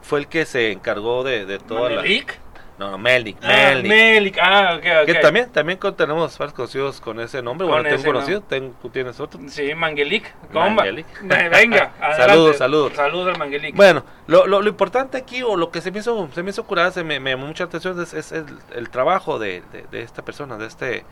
[0.02, 1.96] fue el que se encargó de, de toda la.
[1.98, 2.40] ¿Manelik?
[2.80, 3.88] No, no, Melnick, Ah, Melnick.
[3.92, 5.06] Melik, ah, ok, ok.
[5.06, 7.68] Que también, también tenemos varios conocidos con ese nombre.
[7.68, 8.46] Con bueno, tengo ese, un conocido, ¿no?
[8.48, 9.40] tengo- tú tienes otro.
[9.48, 10.34] Sí, Mangelik.
[10.52, 10.70] Comba.
[10.72, 11.06] Mangelik.
[11.24, 11.92] Eh, Venga.
[12.18, 12.94] Saludos, saludos.
[12.96, 13.76] Saludos al Mangelik.
[13.76, 16.64] Bueno, lo, lo, lo importante aquí, o lo que se me hizo, se me hizo
[16.66, 20.02] curar, se me, me llamó mucha atención, es, es el, el trabajo de, de- de
[20.02, 21.06] esta persona, de este,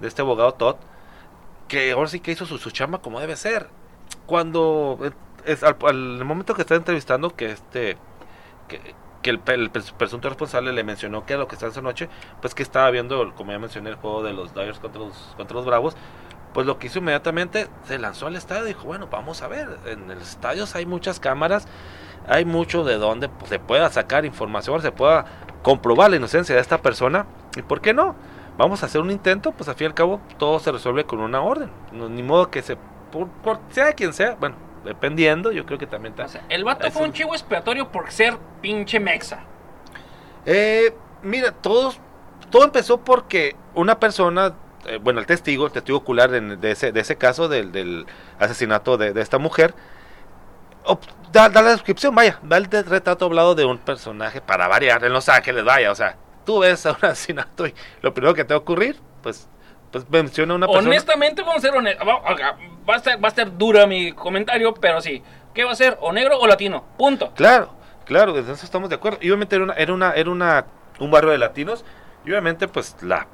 [0.00, 0.76] de este abogado Todd,
[1.68, 3.68] que ahora sí que hizo su, su chamba como debe ser.
[4.26, 5.10] Cuando, eh,
[5.44, 7.96] es, al, al momento que está entrevistando, que este,
[8.68, 8.80] que,
[9.22, 12.08] que el, el pres- presunto responsable le mencionó que lo que está esa noche,
[12.40, 15.56] pues que estaba viendo, como ya mencioné, el juego de los Dyers contra los, contra
[15.56, 15.96] los Bravos,
[16.52, 19.76] pues lo que hizo inmediatamente, se lanzó al estadio y dijo, bueno, vamos a ver,
[19.86, 21.66] en los estadios hay muchas cámaras,
[22.28, 25.24] hay mucho de donde pues, se pueda sacar información, se pueda
[25.62, 28.14] comprobar la inocencia de esta persona, y por qué no,
[28.56, 31.20] vamos a hacer un intento, pues al fin y al cabo todo se resuelve con
[31.20, 32.76] una orden, no, ni modo que se,
[33.10, 36.24] por, por- sea quien sea, bueno, dependiendo, yo creo que también está...
[36.24, 39.40] O sea, el vato fue un chivo expiatorio por ser pinche mexa.
[40.46, 41.98] Eh, mira, todos,
[42.50, 44.54] todo empezó porque una persona,
[44.86, 48.06] eh, bueno, el testigo, el testigo ocular en- de, ese, de ese caso del, del
[48.38, 49.74] asesinato de, de esta mujer,
[50.84, 54.68] op- da, da la descripción, vaya, da el de- retrato hablado de un personaje para
[54.68, 58.34] variar en Los Ángeles, vaya, o sea, tú ves a un asesinato y lo primero
[58.34, 59.48] que te va a ocurrir, pues,
[59.90, 60.88] pues menciona a una persona.
[60.88, 62.06] Honestamente, vamos a ser honestos.
[62.06, 65.22] Va, a ser, va a ser dura mi comentario, pero sí.
[65.54, 65.96] ¿Qué va a ser?
[66.00, 66.84] ¿O negro o latino?
[66.98, 67.32] Punto.
[67.34, 67.70] Claro,
[68.04, 69.18] claro, de eso estamos de acuerdo.
[69.20, 70.66] Y obviamente era una, era una, era una,
[70.98, 71.84] un barrio de latinos.
[72.24, 73.26] Y obviamente, pues, la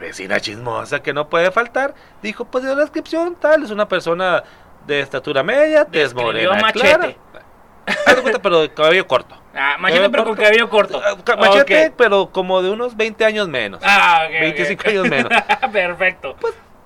[0.00, 4.42] vecina chismosa que no puede faltar, dijo, pues, de la descripción, tal, es una persona
[4.86, 6.80] de estatura media, tez Describió morena, Machete.
[6.82, 8.22] clara.
[8.22, 9.37] Cuenta, pero de cabello corto.
[9.58, 11.00] Ah, machete, pero con cabello corto.
[11.04, 13.80] Ah, Machete, pero como de unos 20 años menos.
[13.84, 14.40] Ah, ok, ok.
[14.40, 15.32] 25 años menos.
[15.72, 16.36] Perfecto.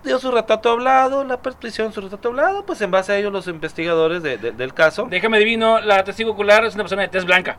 [0.05, 3.47] Dio su retrato hablado, la percepción su retrato hablado, pues en base a ello los
[3.47, 5.07] investigadores de- de- del caso.
[5.09, 7.59] Déjame adivino, la testigo ocular es una persona de tez blanca.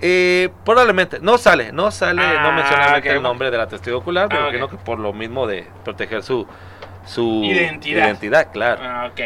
[0.00, 3.06] Eh, probablemente, no sale, no sale, Ah, no menciona ok.
[3.06, 6.46] el nombre de la testigo ocular, pero Ah, que por lo mismo de proteger su,
[7.04, 8.52] su Identidad.
[8.52, 8.80] claro.
[8.84, 9.20] Ah, ok.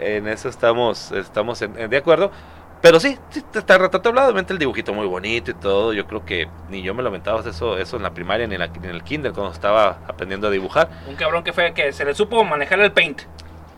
[0.00, 2.30] En eso estamos, estamos en- en de acuerdo.
[2.80, 5.92] Pero sí, sí, está el retrato hablado, obviamente el dibujito muy bonito y todo.
[5.92, 8.60] Yo creo que ni yo me lo aventaba eso, eso en la primaria ni en,
[8.60, 10.88] la- en el kinder cuando estaba aprendiendo a dibujar.
[11.08, 13.22] Un cabrón que fue que se le supo manejar el paint.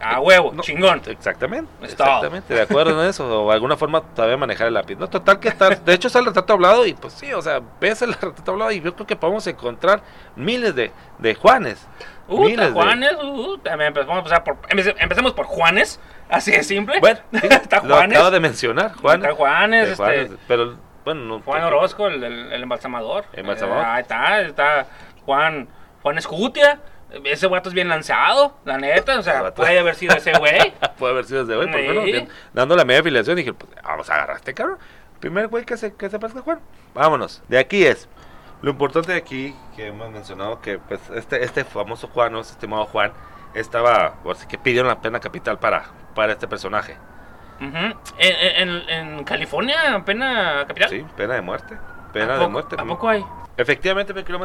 [0.03, 1.03] A huevo, No, chingón.
[1.07, 4.97] Exactamente, exactamente, de acuerdo en eso, o de alguna forma todavía manejar el lápiz.
[4.97, 7.61] No, total que está, de hecho está el retrato hablado y pues sí, o sea,
[7.79, 10.01] ves el retrato hablado y yo creo que podemos encontrar
[10.37, 11.87] miles de, de Juanes.
[12.29, 16.51] Uh, miles de- Juanes, uh, también empezamos a empezar por, empece- empecemos por Juanes, así
[16.53, 17.01] de simple.
[17.01, 18.17] Bueno, sí, Está lo Juanes.
[18.17, 19.23] acabo de mencionar, Juan.
[19.23, 23.25] Está Juanes, este, Juanes, pero bueno, no, Juan Orozco, el, el- el embalsamador.
[23.33, 23.83] Embalsamador.
[23.85, 24.87] Eh, ahí está, está
[25.25, 25.69] Juan,
[26.03, 26.81] Juan Escutia.
[27.25, 30.73] Ese guato es bien lanzado, la neta, o sea, Ese puede haber sido ese güey.
[30.97, 31.87] Puede haber sido hoy, porque Sí.
[31.87, 34.79] bueno, bien, dando la media afiliación dije, pues vamos a agarrar este cabrón.
[35.19, 36.61] Primer güey que se, que se Juan.
[36.95, 37.43] Vámonos.
[37.49, 38.09] De aquí es.
[38.63, 42.41] Lo importante de aquí, que hemos mencionado, que pues este, este famoso Juan, ¿no?
[42.43, 43.11] este estimado Juan,
[43.55, 45.85] estaba, sea, que pidieron la pena capital para,
[46.15, 46.97] para este personaje.
[47.61, 47.75] En,
[48.19, 50.89] en- en- en California, pena capital.
[50.89, 51.75] Sí, pena de muerte.
[51.75, 52.77] ¿A Pena de muerte.
[52.79, 53.25] ¿A poco hay?
[53.57, 54.39] Efectivamente, me quiero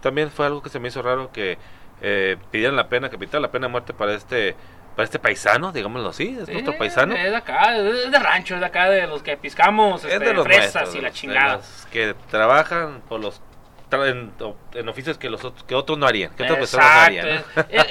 [0.00, 1.58] también fue algo que se me hizo raro que
[2.00, 4.56] eh, pidieran la pena capital, la pena de muerte para este
[4.96, 7.14] para este paisano, digámoslo así, es Sí, nuestro paisano.
[7.14, 10.24] Es de acá, es de rancho, es de acá de los que piscamos es este,
[10.24, 11.56] de los fresas y la de chingada.
[11.58, 13.40] los que trabajan por los
[13.92, 14.32] en,
[14.74, 17.26] en oficios que los otros, que otros no harían, que otras personas no harían.
[17.28, 17.44] es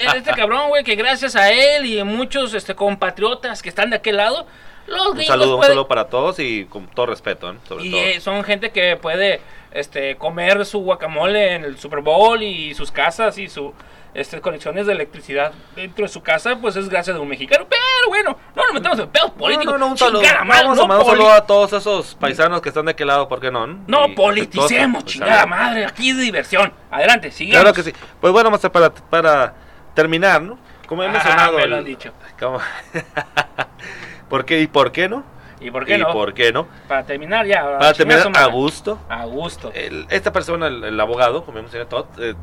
[0.16, 4.18] este cabrón, güey, que gracias a él y muchos este, compatriotas que están de aquel
[4.18, 4.46] lado,
[4.88, 7.60] los Un saludo, un pueden- saludo para todos y con todo respeto, ¿no?
[7.68, 8.00] sobre y todo.
[8.02, 12.92] eh, son gente que puede este, comer su guacamole en el Super Bowl y sus
[12.92, 13.74] casas y su
[14.18, 17.66] este, conexiones de electricidad dentro de su casa, pues es gracias de un mexicano.
[17.70, 19.66] Pero bueno, no nos metemos en pedos políticos.
[19.68, 20.22] No, no, no, un saludo.
[20.24, 22.86] Chingada madre, Vamos no a mandar un poli- saludo a todos esos paisanos que están
[22.86, 23.66] de aquel lado, ¿por qué no?
[23.68, 25.86] No Y politicemos, chingada pues, madre.
[25.86, 26.74] Aquí es diversión.
[26.92, 27.62] Adelante, sigamos.
[27.62, 27.94] Claro que sí.
[28.20, 29.54] Pues bueno, para, para
[29.94, 30.58] terminar, ¿no?
[30.88, 31.54] Como he Ah, mencionado.
[31.54, 32.12] me lo el- han dicho.
[34.30, 35.24] ¿Por qué y por qué no?
[35.60, 36.12] ¿Y por qué ¿Y no?
[36.12, 36.68] por qué no?
[36.88, 37.64] Para terminar ya.
[37.80, 39.00] Para terminar a gusto.
[39.10, 39.72] A gusto.
[39.74, 42.36] el- esta persona, el, el abogado, como mencioné Todd, eh,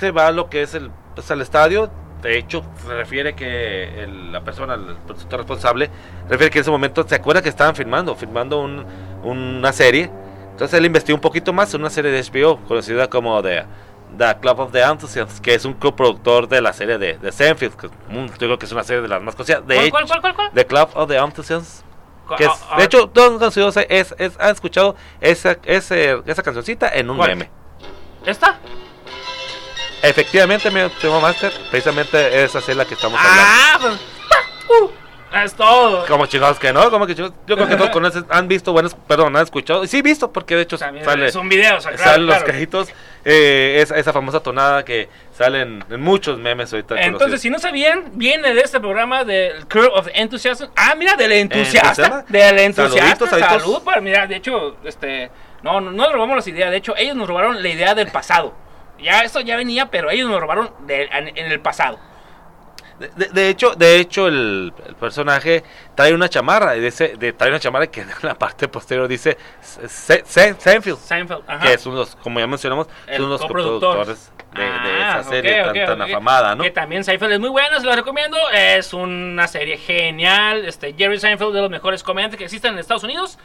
[0.00, 1.90] se va a lo que es el, pues, al estadio.
[2.22, 5.90] De hecho, se refiere que el- la persona, el productor responsable,
[6.28, 8.84] refiere que en ese momento se acuerda que estaban filmando, filmando un-
[9.22, 10.10] una serie.
[10.50, 13.64] Entonces él investigó un poquito más en una serie de HBO conocida como The,
[14.18, 17.74] The Club of the Enthusiasts, que es un coproductor de la serie de, de Seinfeld,
[17.76, 19.66] que mm, yo creo que es una serie de las más conocidas.
[19.66, 20.50] De ¿Cuál, cuál, cuál, cuál?
[20.52, 21.84] The Club of the Enthusiasts.
[22.36, 27.08] Que es- de hecho, todos los es, es- han escuchado esa, ese- esa cancioncita en
[27.10, 27.50] un meme.
[28.26, 28.58] ¿Esta?
[30.02, 33.42] Efectivamente, mi primo Master, precisamente esa es la que estamos hablando.
[33.44, 34.90] Ah, pues, ah, uh,
[35.44, 36.06] es todo.
[36.06, 37.36] Como chingados que no, como que chingados.
[37.46, 39.86] Yo creo que todos conocen, han visto, buenos, perdón, han escuchado.
[39.86, 42.50] Sí, visto, porque de hecho También sale, son videos, claro, salen los claro.
[42.50, 42.88] créditos.
[43.24, 46.94] eh, esa, esa famosa tonada que salen en muchos memes ahorita.
[46.94, 47.40] Entonces, conocidos.
[47.42, 50.70] si no sabían, viene de este programa del Curve of Enthusiasm.
[50.76, 52.24] Ah, mira, del entusiasta.
[52.28, 53.26] Del entusiasta.
[53.26, 55.30] Salud para, mira, de hecho, este,
[55.62, 56.70] no, no, no robamos las ideas.
[56.70, 58.54] De hecho, ellos nos robaron la idea del pasado.
[59.02, 61.98] Ya, esto ya venía, pero ellos nos robaron de- en, en el pasado.
[62.98, 67.32] De, de- de hecho, de hecho el, el personaje trae una chamarra, y dice, de,
[67.32, 70.98] trae una chamarra que en la parte posterior dice Se- Se- Seinfeld.
[70.98, 71.66] Seinfeld, ajá.
[71.66, 73.96] que son los, como ya mencionamos, El son los coproductor.
[73.96, 76.08] coproductores de, de Ah, esa serie tan, tan ok.
[76.10, 76.62] afamada, ¿no?
[76.64, 78.36] Que también Seinfeld es muy buena, se lo recomiendo.
[78.52, 80.64] Es una serie genial.
[80.66, 83.38] Este, Jerry Seinfeld de los mejores comediantes que existen en Estados Unidos.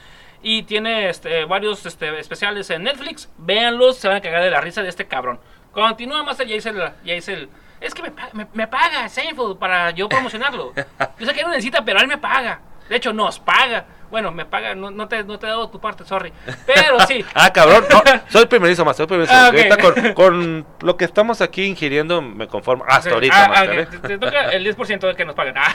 [0.47, 3.29] Y tiene este, varios este, especiales en Netflix.
[3.39, 5.39] Véanlos, se van a cagar de la risa de este cabrón.
[5.71, 7.49] Continúa más allá, hice el, ya hice el...
[7.81, 10.71] Es que me, me, me paga Seinfeld para yo promocionarlo.
[11.19, 12.60] Yo sé que no necesita, pero él me paga.
[12.88, 13.86] De hecho, nos paga.
[14.12, 16.31] Bueno, me paga, no, no te, no te he dado tu parte, sorry.
[16.67, 17.25] Pero sí.
[17.34, 19.34] Ah, cabrón, no, soy primerizo más, soy primerizo.
[19.34, 19.65] Ah, más.
[19.65, 19.71] ok.
[19.71, 22.86] Ahorita con, con lo que estamos aquí ingiriendo me conformo.
[22.88, 23.79] Hasta ahorita, Ah, ah, Master, ok.
[23.79, 23.97] ¿eh?
[23.99, 25.55] te, te toca el 10% de que nos pagan.
[25.58, 25.73] Ah.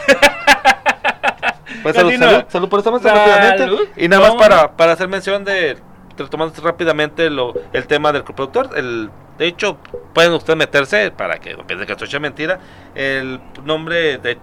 [1.82, 3.30] Pues salud, salud, salud por Master, Salud.
[3.30, 3.92] rápidamente.
[3.96, 5.76] Y nada más ¿Cómo para, para hacer mención de,
[6.16, 8.70] retomando rápidamente lo, el tema del coproductor.
[8.76, 9.78] El, de hecho,
[10.12, 12.60] pueden ustedes meterse, para que no piensen que esto es mentira,
[12.94, 14.38] el nombre de,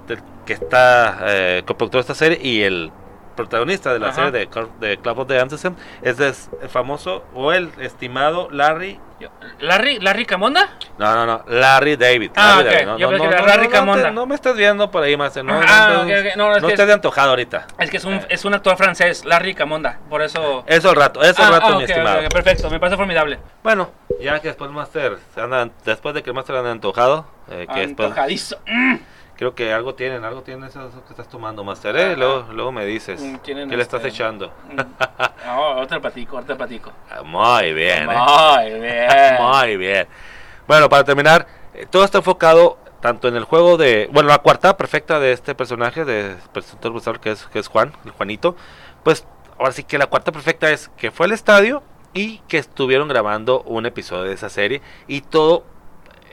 [0.46, 2.92] que está eh, coproductor de esta serie y el
[3.38, 4.26] protagonista de la Ajá.
[4.30, 6.34] serie de, de Club of the Anderson es el
[6.70, 9.00] famoso o el estimado Larry
[9.60, 10.78] ¿Larry, ¿Larry Camonda?
[11.00, 12.32] No, no, no, Larry David.
[12.36, 12.86] Ah, Larry David.
[12.86, 14.04] No, yo Larry Camonda.
[14.04, 15.36] te- no me estás viendo por ahí más.
[15.38, 17.66] No, Ah, no, ok, ok, no, es que estés antojado ahorita.
[17.80, 19.98] Es que es un, es un actor francés, Larry Camonda.
[20.08, 20.64] Por eso.
[20.68, 22.30] Eso al rato, eso al Ah, rato, ah, mi estimado.
[22.30, 23.40] perfecto, me parece formidable.
[23.64, 23.90] Bueno,
[24.22, 28.10] ya que después Master, anda, después de que el Master anda antojado, eh, que después,
[28.10, 28.60] Antojadizo.
[28.68, 28.96] Mm.
[29.38, 32.16] Creo que algo tienen, algo tienen eso, que estás tomando, Master, eh, Ajá.
[32.16, 34.52] luego, luego me dices, Mm, ¿qué le estás este- echando?
[34.72, 34.78] Mm.
[35.46, 36.92] No, te platico, te platico.
[37.10, 38.16] Ah, Muy bien, eh.
[38.16, 39.08] Muy bien.
[39.42, 40.08] Muy bien.
[40.68, 44.10] Bueno, para terminar, eh, todo está enfocado tanto en el juego de.
[44.12, 47.94] Bueno, la cuarta perfecta de este personaje, de presentador Busal, que es, que es Juan,
[48.04, 48.56] el Juanito.
[49.04, 49.26] Pues
[49.58, 51.82] ahora sí que la cuarta perfecta es que fue al estadio
[52.14, 54.82] y que estuvieron grabando un episodio de esa serie.
[55.08, 55.64] Y todo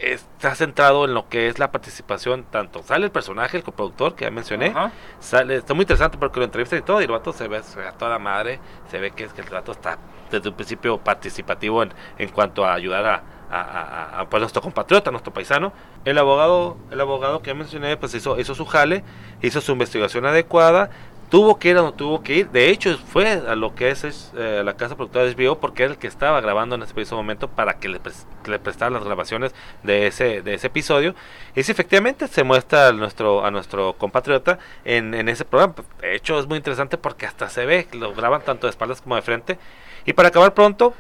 [0.01, 2.45] está centrado en lo que es la participación.
[2.51, 4.67] Tanto sale el personaje, el coproductor que ya mencioné.
[4.69, 4.93] Ajá.
[5.21, 7.79] Sale, está muy interesante porque lo entrevistan y todo, y el vato se ve, se
[7.79, 9.99] ve a toda madre, se ve que, es que el vato está
[10.31, 14.61] desde un principio participativo en, en cuanto a ayudar a, a, a- a, pues, nuestro
[14.63, 15.73] compatriota, nuestro paisano.
[16.05, 19.05] El abogado, el abogado que mencioné, pues hizo, hizo su jale,
[19.43, 20.91] hizo su investigación adecuada,
[21.31, 24.33] tuvo que ir a donde tuvo que ir, de hecho fue a lo que es,
[24.37, 27.17] eh, la casa productora de HBO porque era el que estaba grabando en ese preciso
[27.17, 28.01] momento para que le,
[28.47, 31.15] le prestaran las grabaciones de ese, de ese episodio.
[31.55, 35.75] Y sí, efectivamente se muestra a nuestro, a nuestro compatriota en, ese programa.
[36.01, 39.17] De hecho, es muy interesante porque hasta se ve, lo graban tanto de espaldas como
[39.17, 39.59] de frente.
[40.05, 40.95] Y para acabar pronto,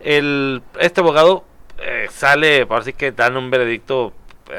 [0.00, 1.44] el, este abogado
[1.78, 4.12] eh, sale, ahora sí que dan un veredicto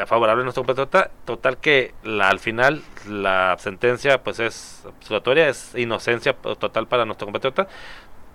[0.07, 1.11] favorable a nuestro compatriota.
[1.25, 7.27] Total que la, al final la sentencia pues es absolutoria, es inocencia total para nuestro
[7.27, 7.67] compatriota.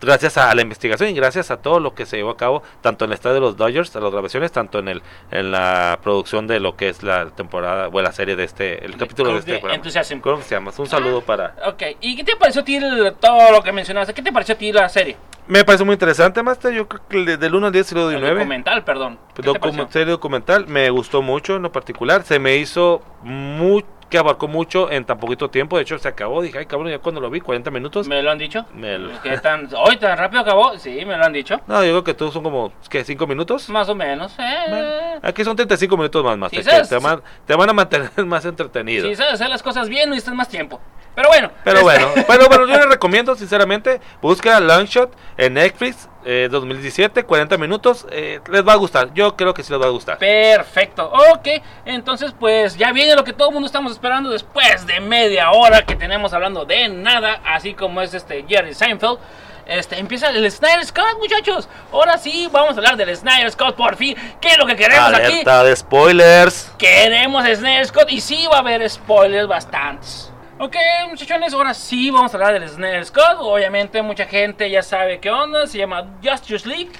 [0.01, 3.05] gracias a la investigación y gracias a todo lo que se llevó a cabo, tanto
[3.05, 6.47] en el estadio de los Dodgers, a las grabaciones, tanto en el en la producción
[6.47, 9.59] de lo que es la temporada o la serie de este, el capítulo de este
[9.59, 9.83] programa.
[10.23, 10.73] ¿Cómo se llama?
[10.79, 11.55] Un saludo para...
[11.67, 14.15] Ok, ¿y qué te pareció a ti el- todo lo que mencionaste?
[14.15, 15.17] ¿Qué te pareció a ti la serie?
[15.51, 16.73] Me parece muy interesante, Master.
[16.73, 18.37] Yo creo que de- del 1 al 10 se lo doy El 9.
[18.37, 19.19] documental, perdón.
[19.35, 22.23] ¿Qué te Docu- serie documental me gustó mucho en lo particular.
[22.23, 25.77] Se me hizo muy, que abarcó mucho en tan poquito tiempo.
[25.77, 26.43] De hecho, se acabó.
[26.43, 28.09] Dije, ay, cabrón, ya cuando lo vi, 40 minutos.
[28.09, 28.67] ¿Me lo han dicho?
[28.75, 30.77] Me lo- ¿Qué tan, ¿Hoy tan rápido acabó?
[30.79, 31.61] Sí, me lo han dicho.
[31.69, 33.05] No, yo creo que todos son como, ¿qué?
[33.07, 33.69] ¿5 minutos?
[33.71, 34.35] Más o menos.
[34.39, 34.55] Eh.
[34.69, 34.89] Bueno,
[35.23, 36.51] aquí son 35 minutos más, más.
[36.51, 39.09] Sí, te, van, te van a mantener más entretenido.
[39.09, 40.81] Si sabes hacer las cosas bien, no necesitas más tiempo.
[41.15, 41.51] Pero bueno.
[41.65, 47.25] Pero este- bueno, pero bueno, yo les recomiendo sinceramente, busca Longshot en Netflix eh, 2017,
[47.25, 50.19] 40 minutos, eh, les va a gustar, yo creo que sí les va a gustar.
[50.19, 51.49] Perfecto, ok,
[51.85, 55.85] entonces pues ya viene lo que todo el mundo estamos esperando después de media hora
[55.85, 59.19] que tenemos hablando de nada, así como es este Jerry Seinfeld.
[59.67, 61.69] Este, empieza el Snyder Scott, muchachos.
[61.93, 64.17] Ahora sí, vamos a hablar del Snyder Scott por fin.
[64.41, 65.33] ¿Qué es lo que queremos aquí?
[65.33, 66.73] Alerta de spoilers.
[66.77, 70.33] Queremos Snyder Scott y sí va a haber spoilers bastantes.
[70.63, 70.77] Ok,
[71.09, 73.37] muchachones, ahora sí vamos a hablar del Snyder Scott.
[73.39, 75.67] Obviamente mucha gente ya sabe qué onda.
[75.67, 76.91] Se llama Justice League.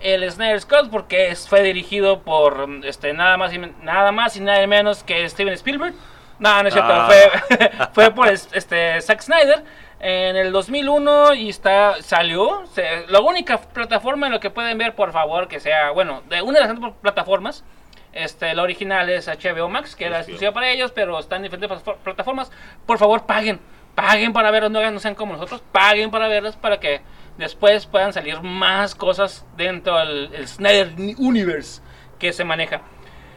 [0.00, 4.40] El Snyder Scott porque es- fue dirigido por este, nada, más y, nada más y
[4.40, 5.92] nada menos que Steven Spielberg.
[6.38, 6.92] No, no es cierto.
[6.94, 7.06] Ah.
[7.10, 9.62] Fue, fue por es- este, Zack Snyder
[10.00, 12.64] en el 2001 y está salió.
[12.72, 16.40] Se- la única plataforma en la que pueden ver, por favor, que sea, bueno, de
[16.40, 17.64] una de las plataformas.
[18.12, 21.82] Este, la original es HBO Max, que era exclusiva para ellos, pero está en diferentes
[22.02, 22.50] plataformas.
[22.86, 23.60] Por favor, paguen.
[23.94, 25.62] Paguen para verlos, no, sean como nosotros.
[25.72, 27.02] Paguen para verlos para que
[27.38, 31.82] después puedan salir más cosas dentro del el Snyder Universe
[32.18, 32.82] que se maneja.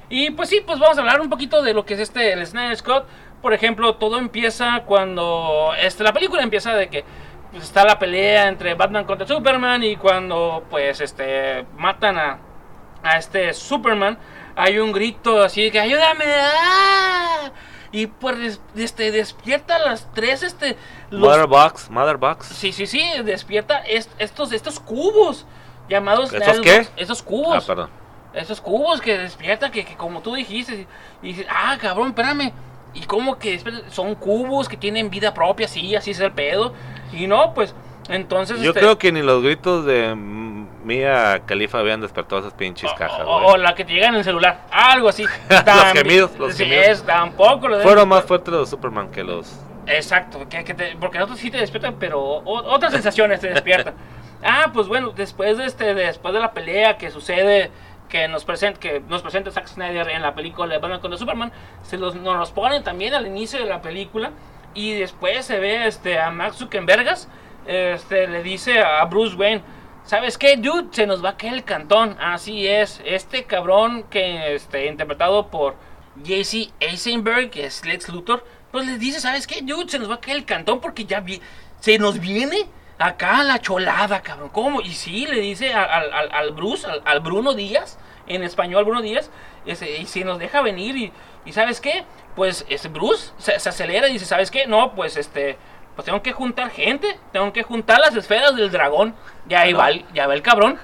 [0.10, 2.46] Y pues sí, pues vamos a hablar un poquito de lo que es este el
[2.46, 3.08] Snyder Scott.
[3.42, 7.04] Por ejemplo, todo empieza cuando este, la película empieza de que
[7.52, 12.40] pues, está la pelea entre Batman contra Superman y cuando pues este matan a,
[13.04, 14.18] a este Superman,
[14.56, 16.26] hay un grito así de que ayúdame.
[16.28, 17.52] ¡ah!
[17.92, 20.78] Y pues este despierta a las tres este
[21.12, 22.48] los- Mother Box, Mother Box.
[22.48, 25.46] Sí, sí, sí, despierta est- estos estos cubos
[25.90, 26.88] llamados ¿Estos qué?
[26.96, 27.66] Estos Ah, cubos.
[27.66, 27.90] perdón.
[28.34, 30.88] Esos cubos que despiertan, que, que como tú dijiste,
[31.22, 32.52] y dices, ah, cabrón, espérame.
[32.96, 36.74] Y como que son cubos que tienen vida propia, sí, así es el pedo.
[37.12, 37.76] Y no, pues,
[38.10, 38.60] entonces.
[38.62, 42.96] Yo este, creo que ni los gritos de Mia Califa habían despertado esas pinches o,
[42.96, 45.24] cajas, o- la que te llega en el celular, algo así.
[45.50, 46.88] Los gemidos, los sí, gemidos.
[46.88, 49.60] es, tampoco Fueron más fuertes los de Superman que los...
[49.88, 53.94] Exacto, que, que te- porque otros sí te despiertan, pero o- otras sensaciones te despiertan.
[54.44, 57.72] ah, pues bueno, después de este, después de la pelea que sucede,
[58.10, 61.52] que nos presenta, que nos presenta Zack Snyder en la película de Batman contra Superman,
[61.84, 64.32] se los, nos los ponen también al inicio de la película
[64.74, 67.28] y después se ve este a Max Zuckerbergas,
[67.66, 69.62] este le dice a Bruce Wayne,
[70.04, 70.88] ¿sabes qué, dude?
[70.92, 72.18] Se nos va a caer el cantón.
[72.20, 75.76] Así es, este cabrón que este interpretado por
[76.24, 79.90] Jesse Eisenberg, que es Lex Luthor, pues les dice, ¿sabes qué, dude?
[79.90, 81.24] Se nos va a caer el cantón porque ya
[81.80, 82.66] se nos viene
[82.98, 84.50] acá la cholada, cabrón.
[84.50, 84.82] ¿Cómo?
[84.82, 89.30] Y sí, le dice al, al- Bruce, al, Bruno Díaz, en español Bruno Díaz,
[89.66, 91.12] y se nos deja venir y,
[91.46, 92.04] y ¿sabes qué?
[92.36, 94.66] Pues este Bruce se, se acelera y dice, ¿sabes qué?
[94.68, 95.58] No, pues este...
[95.96, 99.14] Pues tengo que juntar gente, tengo que juntar las esferas del dragón.
[99.46, 100.80] Ya ahí va, el- ya va el cabrón.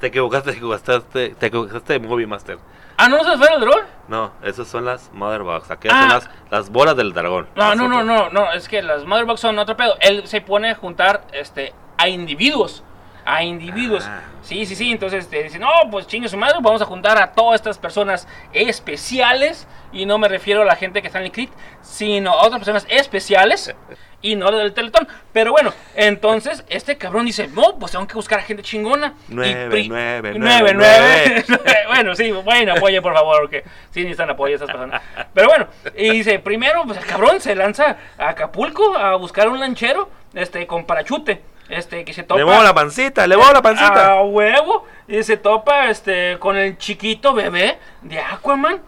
[0.00, 2.58] Te equivocaste, te equivocaste, te equivocaste de Movie Master.
[2.98, 3.84] Ah, ¿no, no se esfera del dragón?
[4.08, 5.70] No, esas son las Mother Box.
[5.70, 6.00] Aquellas Ah.
[6.00, 7.46] son las, las bolas del dragón.
[7.54, 9.96] No, Las no, no, no, no, es que las Motherbox son otro pedo.
[10.00, 12.82] Él se pone a juntar este, a individuos.
[13.26, 14.04] A individuos.
[14.06, 14.20] Ah.
[14.42, 14.92] Sí, sí, sí.
[14.92, 18.26] Entonces este, dice, no, pues chingue su madre, vamos a juntar a todas estas personas
[18.52, 19.66] especiales.
[19.92, 21.50] Y no me refiero a la gente que está en el CRIT,
[21.82, 23.74] sino a otras personas especiales.
[24.22, 25.06] Y no del Teletón.
[25.32, 29.14] Pero bueno, entonces este cabrón dice, no, pues tengo que buscar a gente chingona.
[29.28, 31.74] Y Nueve, pri- nueve, nueve, nueve, nueve.
[31.88, 35.02] bueno, sí, bueno, apoye por favor, porque sí necesitan apoyo esas personas.
[35.32, 35.66] Pero bueno,
[35.96, 40.66] y dice, primero, pues el cabrón se lanza a Acapulco a buscar un lanchero, este,
[40.66, 42.38] con parachute, este, que se topa.
[42.38, 44.12] Le muevo la pancita, le muevo la pancita.
[44.12, 48.80] A huevo, y se topa, este, con el chiquito bebé de Aquaman,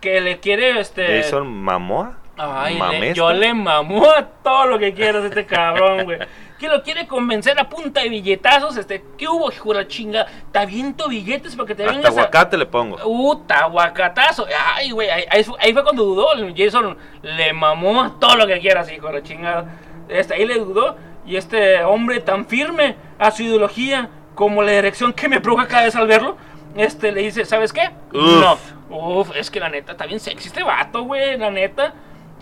[0.00, 1.22] que le quiere, este...
[1.22, 2.18] Jason Mamoa.
[2.38, 6.18] Ay, le- yo le mamó a todo lo que quieras a este cabrón, güey.
[6.58, 10.26] Que lo quiere convencer a punta de billetazos, este, ¿qué hubo, hijo de la chinga?
[10.52, 12.20] Te aviento billetes para que te Hasta vengas a...
[12.20, 12.98] aguacate le pongo.
[13.06, 14.46] Uta, aguacatazo.
[14.74, 16.28] Ay, güey, ahí, ahí fue- cuando dudó.
[16.54, 19.66] Jason le mamó a todo lo que quieras, hijo de la chingada.
[20.08, 20.96] Este, ahí le dudó.
[21.26, 25.84] Y este hombre tan firme a su ideología como la dirección que me provoca cada
[25.84, 26.36] vez al verlo,
[26.76, 27.90] este le dice, ¿sabes qué?
[28.12, 28.40] Uf.
[28.40, 28.58] No.
[28.88, 31.94] Uf, es que la neta está bien sexy este vato, güey, la neta.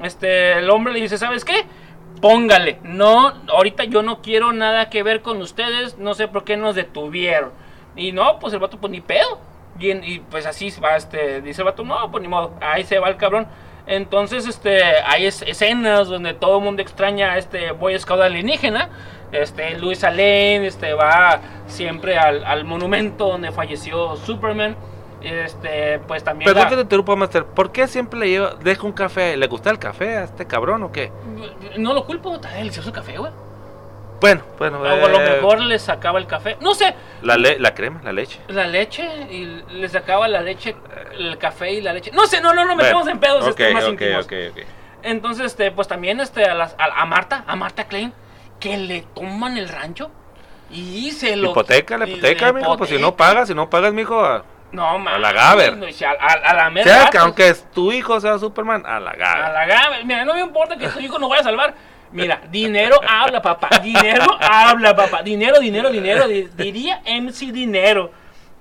[0.03, 1.65] Este, el hombre le dice, ¿sabes qué?
[2.21, 6.57] póngale, no, ahorita yo no quiero nada que ver con ustedes, no sé por qué
[6.57, 7.51] nos detuvieron.
[7.97, 9.39] Y no, pues el vato, pues ni pedo.
[9.79, 12.99] Y, y, pues así va, este, dice el vato, no, pues ni modo, ahí se
[12.99, 13.47] va el cabrón.
[13.87, 18.89] Entonces, este, hay es- escenas donde todo el mundo extraña a este Boy Scout alienígena.
[19.33, 24.77] Este, Luis Lane, este, va siempre al, al monumento donde falleció Superman.
[25.23, 26.47] Este, pues también.
[26.47, 27.45] Perdón la- que te interrumpa, Master.
[27.47, 29.37] ¿Por qué siempre le lleva, deja un café?
[29.37, 31.11] ¿Le gusta el café a este cabrón o qué?
[31.79, 33.33] No lo culpo, está delicioso el café, güey.
[34.25, 34.81] Bueno, bueno.
[34.81, 36.57] O a lo eh, mejor le sacaba el café.
[36.63, 38.41] No sé, La, le- la crema, la leche.
[38.49, 40.75] la leche y le sacaba la leche,
[41.19, 42.11] el café y la leche.
[42.11, 44.27] No sé, no, no, no Bueno, metemos en pedos ok, este, más íntimos.
[45.03, 48.15] Entonces, este, pues también este, a, las- a, a Marta, a Marta Klein,
[48.59, 50.11] que le toman el rancho
[50.71, 51.51] y se lo.
[51.51, 52.79] Hipoteca, la hipoteca, mijo.
[52.79, 54.25] Pues si no pagas, si no pagas, mijo.
[54.25, 55.75] A, No, ma, a la Gaber.
[55.75, 59.11] A, a- a la o sea, que aunque es tu hijo sea Superman, a la
[59.11, 59.49] A gana.
[59.51, 60.05] la Gaber.
[60.07, 61.75] Mira, no me importa que tu hijo no vaya a salvar.
[62.15, 63.69] Mira, dinero habla, papá.
[63.83, 65.23] Dinero habla, papá.
[65.23, 66.27] Dinero, dinero, dinero.
[66.29, 68.11] di- Diría MC Dinero.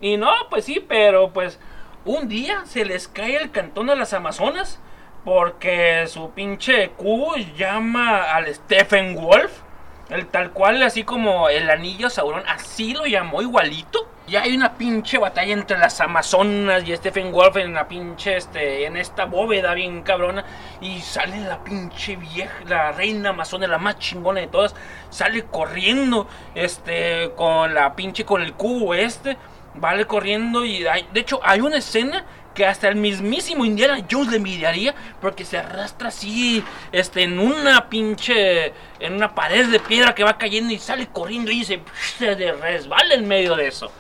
[0.01, 1.59] Y no, pues sí, pero pues
[2.03, 4.79] un día se les cae el cantón a las Amazonas
[5.23, 9.61] porque su pinche cubo llama al Stephen Wolf.
[10.09, 14.07] El tal cual, así como el anillo Sauron, así lo llamó igualito.
[14.25, 18.85] Y hay una pinche batalla entre las Amazonas y Stephen Wolf en la pinche, este,
[18.85, 20.45] en esta bóveda bien cabrona.
[20.81, 24.75] Y sale la pinche vieja, la reina amazona, la más chingona de todas.
[25.09, 29.37] Sale corriendo, este, con la pinche, con el cubo este.
[29.75, 32.23] Vale corriendo y de hecho hay una escena
[32.53, 37.89] que hasta el mismísimo Indiana Jones le miraría porque se arrastra así, este, en una
[37.89, 41.81] pinche, en una pared de piedra que va cayendo y sale corriendo y se,
[42.17, 43.91] se resbala en medio de eso.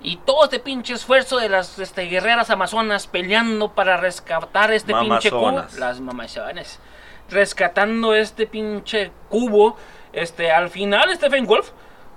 [0.00, 5.30] Y todo este pinche esfuerzo de las este, guerreras amazonas peleando para rescatar este pinche
[5.30, 5.64] cubo.
[5.76, 6.78] Las mamazonas.
[7.28, 9.76] Rescatando este pinche cubo.
[10.12, 11.70] Este, al final Stephen Wolf,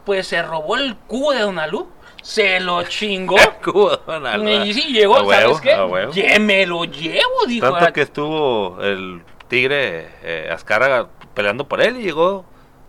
[0.05, 1.89] pues se robó el cubo de Donalu.
[2.21, 3.37] Se lo chingó.
[3.65, 4.47] Don.
[4.47, 5.73] Y sí llegó, A huevo, ¿sabes qué?
[5.73, 6.13] a huevo.
[6.13, 7.71] Ya me lo llevo, dijo.
[7.71, 12.45] Tanto que estuvo el tigre eh, Azcárraga peleando por él y llegó.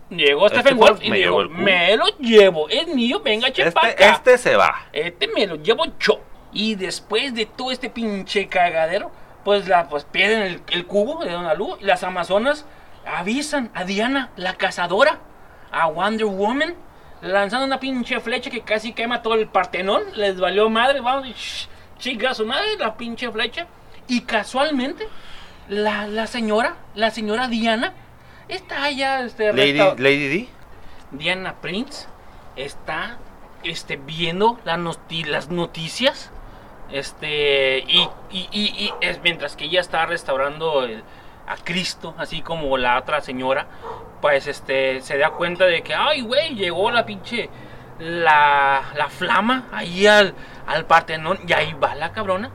[0.09, 3.89] Llegó Este Stephen Wolf y me dijo, me lo llevo, es mío, venga, che pa'
[3.89, 4.87] Este, este se va.
[4.93, 6.19] Este me lo llevo yo.
[6.51, 9.11] Y después de todo este pinche cagadero,
[9.43, 12.65] pues la pues pierden el, el cubo de Dona Lu y las amazonas
[13.05, 15.19] avisan a Diana, la cazadora,
[15.71, 16.75] a Wonder Woman,
[17.23, 20.03] lanzando una pinche flecha que casi quema todo el Partenón.
[20.15, 23.67] Les valió madre, vamos, chica su madre, la pinche flecha.
[24.07, 25.07] Y casualmente,
[25.69, 27.93] la, la señora, la señora Diana,
[28.49, 30.49] está allá, este, Lady, Lady D.
[31.11, 32.07] Diana Prince
[32.55, 33.17] está
[33.63, 36.31] este, viendo la noti- las noticias.
[36.91, 41.03] Este, y, y- y- y es mientras que ella está restaurando el-
[41.47, 43.67] a Cristo, así como la otra señora,
[44.23, 47.49] pues este, se da cuenta de que, ay, güey, llegó la pinche,
[47.99, 50.33] la, la flama ahí al,
[50.65, 52.49] al Partenón, y ahí va la cabrona,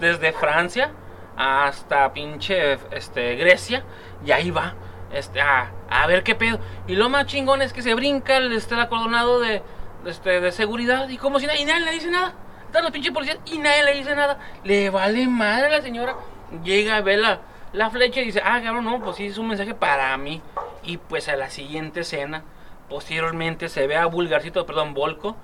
[0.00, 0.90] desde Francia
[1.36, 3.84] hasta pinche este, Grecia,
[4.24, 4.72] y ahí va.
[5.12, 6.58] Este, a, a ver qué pedo.
[6.86, 9.62] Y lo más chingón es que se brinca el, este, el acordonado de,
[10.06, 11.06] este, de seguridad.
[11.10, 12.32] Y como si nadie, y nadie le dice nada.
[12.64, 14.38] Están los pinches policías y nadie le dice nada.
[14.64, 16.16] Le vale madre a la señora.
[16.64, 17.40] Llega a ver la,
[17.72, 20.40] la flecha dice, ah, cabrón, no, pues sí, es un mensaje para mí.
[20.84, 22.42] Y pues a la siguiente escena,
[22.88, 25.36] posteriormente se ve a Vulgarcito, perdón, Volco,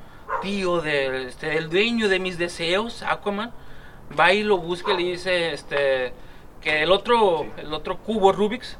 [0.43, 3.53] tío del, este, del dueño de mis deseos, Aquaman.
[4.19, 6.13] Va y lo busca y le dice, este,
[6.61, 8.79] que el otro, el otro cubo Rubik's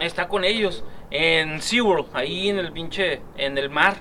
[0.00, 3.96] está con ellos en SeaWorld, ahí en el pinche, en el mar.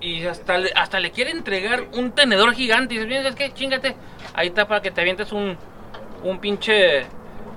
[0.00, 2.94] Y hasta le, hasta le quiere entregar un tenedor gigante.
[2.94, 3.52] Y dice, "Mira, ¿sabes qué?
[3.52, 3.96] Chingate.
[4.34, 5.56] Ahí está para que te avientes un,
[6.24, 7.06] un pinche,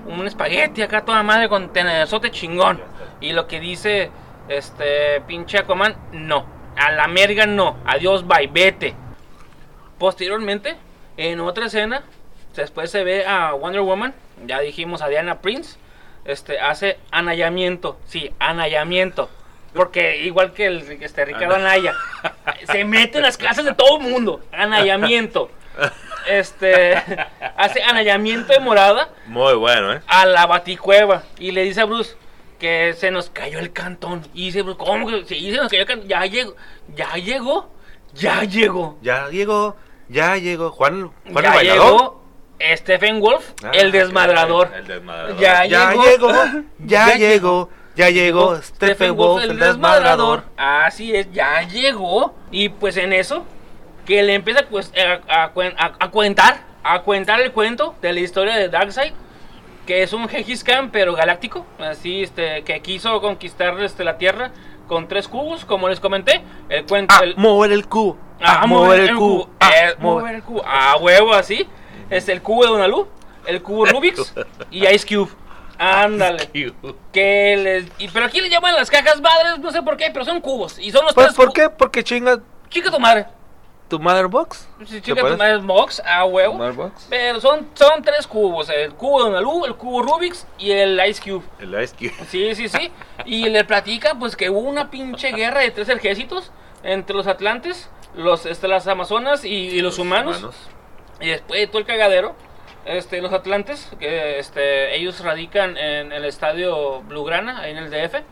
[0.05, 2.81] un espagueti acá toda madre con tenedorzote chingón.
[3.21, 4.11] Y lo que dice,
[4.47, 6.45] este, pinche Aquaman, no.
[6.75, 7.77] A la merga no.
[7.85, 8.95] Adiós, bye, vete.
[9.97, 10.75] Posteriormente,
[11.17, 12.03] en otra escena,
[12.55, 14.13] después se ve a Wonder Woman,
[14.45, 15.77] ya dijimos a Diana Prince,
[16.25, 19.29] este, hace anallamiento, sí, anallamiento.
[19.73, 21.93] Porque igual que el este, Ricardo Anaya,
[22.71, 25.49] se mete en las casas de todo el mundo, anallamiento.
[26.27, 26.95] Este,
[27.57, 30.01] hace anallamiento de morada Muy bueno, ¿eh?
[30.07, 32.15] a la baticueva y le dice a Bruce
[32.59, 34.25] que se nos cayó el cantón.
[34.33, 36.07] Y dice Bruce, ¿cómo que sí, se nos cayó el cantón?
[36.07, 36.55] Ya llegó,
[36.93, 37.69] ya llegó,
[38.13, 38.97] ya llegó.
[39.01, 39.75] Ya llegó,
[40.07, 40.71] ya llegó.
[40.71, 41.91] Juan, Juan ya el bailador.
[41.91, 42.23] llegó
[42.77, 44.71] Stephen Wolf, Ah, el desmadrador.
[44.73, 45.37] El desmadrador.
[45.39, 46.31] Ya ya llegó.
[46.79, 48.61] Ya llegó, ya llegó.
[48.61, 50.43] Stephen Wolf, el desmadrador.
[50.55, 52.33] Así es, ya llegó.
[52.51, 53.45] Y pues en eso,
[54.05, 58.19] que le empieza a, a cuen- a- a cuentar, a cuentar el cuento de la
[58.19, 59.13] historia de Darkseid.
[59.85, 64.51] que es un Gengis Khan pero galáctico, así este que quiso conquistar este la Tierra
[64.87, 66.41] con tres cubos, como les comenté.
[66.69, 68.17] El cuento Ah, el- mover el cubo.
[68.41, 69.49] Ah, mover el cubo.
[69.59, 70.63] Ah, Eh, mover- mover el cubo.
[70.65, 71.67] A huevo, así.
[72.09, 73.07] Es el cubo de Donalú,
[73.45, 74.33] el cubo Rubik's
[74.71, 75.31] y Ice Cube.
[75.77, 76.49] Ándale.
[77.11, 80.23] Que les, y, pero aquí le llaman las cajas madres, no sé por qué, pero
[80.23, 80.77] son cubos.
[80.79, 81.69] Y son los Pues, tres ¿por qué?
[81.69, 82.39] Porque chinga
[82.69, 83.25] Chica tu madre.
[83.89, 84.67] Tu mother box.
[84.85, 85.37] Si ¿Te chica tu parece?
[85.37, 86.53] madre es box, a huevo.
[86.55, 87.07] Mother box.
[87.09, 91.21] Pero son, son tres cubos: el cubo de Donalú, el cubo Rubik's y el Ice
[91.21, 91.43] Cube.
[91.59, 92.13] El Ice Cube.
[92.29, 92.91] Sí, sí, sí.
[93.25, 96.51] Y le platica pues que hubo una pinche guerra de tres ejércitos
[96.83, 100.43] entre los atlantes, los, este, las amazonas y, y los humanos.
[101.19, 102.35] Y después de todo el cagadero,
[102.85, 108.23] este, los atlantes, que este, ellos radican en el estadio Blaugrana, ahí en el DF.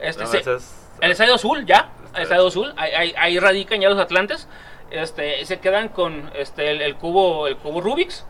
[0.00, 1.90] Este, No, se- es- el estadio azul, ya.
[2.14, 4.46] El estadio azul, ahí, ahí- ahí radican ya los atlantes.
[4.90, 8.24] Este, se quedan con este, el, el cubo el cubo Rubik's.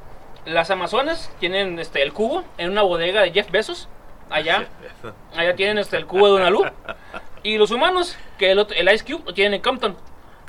[0.44, 3.88] Las amazonas tienen este, el cubo en una bodega de Jeff Bezos.
[4.30, 4.66] Allá,
[5.36, 6.64] allá tienen este, el cubo de Donalú.
[7.42, 9.96] Y los humanos, que el, el Ice Cube lo tienen en Compton.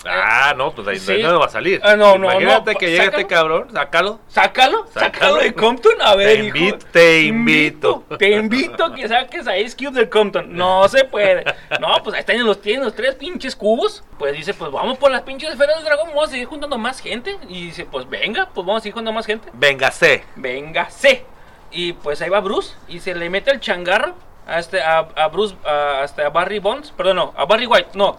[0.10, 1.22] Ah, no, pues ahí Sí.
[1.22, 1.80] no va a salir.
[1.84, 3.18] Ah, no, no, Imagínate no, que llegue sácalo.
[3.18, 4.20] este cabrón, sácalo.
[4.28, 6.02] Sácalo, sácalo, de Compton.
[6.02, 6.58] A ver, Te hijo.
[6.58, 8.04] invito- te invito.
[8.18, 10.56] Te invito a que saques a Ice Cube del Compton.
[10.56, 11.44] No se puede.
[11.80, 14.04] No, pues ahí están los, tienen los tres pinches cubos.
[14.18, 16.08] Pues dice, pues vamos por las pinches esferas del dragón.
[16.10, 17.38] Vamos a seguir juntando más gente.
[17.50, 19.50] Y dice, pues venga, pues vamos a seguir juntando más gente.
[19.54, 20.24] Véngase.
[20.36, 21.26] Véngase.
[21.72, 22.76] Y pues ahí va Bruce.
[22.88, 24.16] Y se le mete el changarro
[24.48, 26.92] a, este, a, a Bruce, a, este, a Barry Bonds.
[26.92, 27.90] Perdón, no, a Barry White.
[27.94, 28.18] No,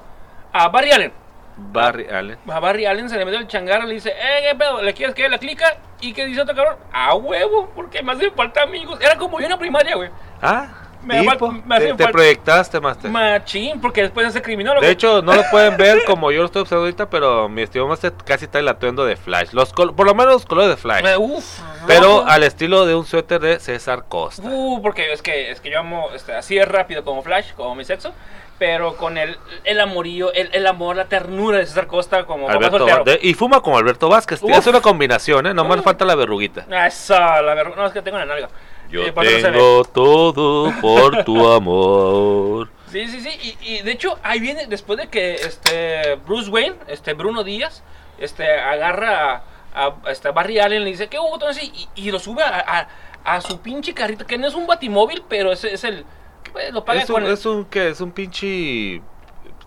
[0.53, 1.13] a Barry Allen.
[1.59, 2.39] Barry Allen.
[2.49, 4.95] A Barry Allen se le mete el changarro y le dice, eh, qué pedo, ¿le
[4.95, 5.77] quieres que la clica?
[6.01, 6.77] ¿Y qué dice otro cabrón?
[6.93, 8.99] A huevo, porque me hacen falta amigos.
[9.01, 10.11] Era como yo en la primaria, güey.
[10.41, 10.69] Ah,
[11.17, 13.11] Me tipo, me te, te proyectaste, Master.
[13.11, 14.85] Machín, porque después hace criminólogo.
[14.85, 17.89] De hecho, no lo pueden ver como yo lo estoy observando ahorita, pero mi estimado
[17.89, 19.49] Master casi está el atuendo de Flash.
[19.53, 21.05] Los col- por lo menos los colores de Flash.
[21.07, 22.25] Eh, uf, Pero rojo.
[22.29, 24.43] al estilo de un suéter de César Costa.
[24.45, 27.75] Uh, porque es que, es que yo amo este, así es rápido como Flash, como
[27.75, 28.13] mi sexo.
[28.59, 33.05] Pero con el, el amorío, el, el amor, la ternura de César Costa como Alberto
[33.05, 34.43] de- y fuma como Alberto Vázquez.
[34.43, 35.55] Es una combinación, ¿eh?
[35.55, 35.85] Nomás Uf.
[35.85, 36.67] falta la verruguita.
[36.85, 37.75] Esa, la verdad.
[37.77, 38.49] No, es que tengo la nalga.
[38.91, 42.71] Yo Eh, tengo todo por tu amor.
[42.91, 43.57] Sí, sí, sí.
[43.63, 47.83] Y, y de hecho, ahí viene, después de que este Bruce Wayne, este Bruno Díaz,
[48.19, 49.43] este agarra
[49.75, 51.35] a, a, este, Barry Allen, le dice, ¿qué hubo?
[51.35, 52.89] Entonces, y, y lo sube a,
[53.25, 56.07] a, a su pinche carrito, que no es un batimóvil, pero es, es el.
[56.53, 57.89] pues, lo paga Es un, con el- es un, ¿qué?
[57.91, 59.03] Es un pinche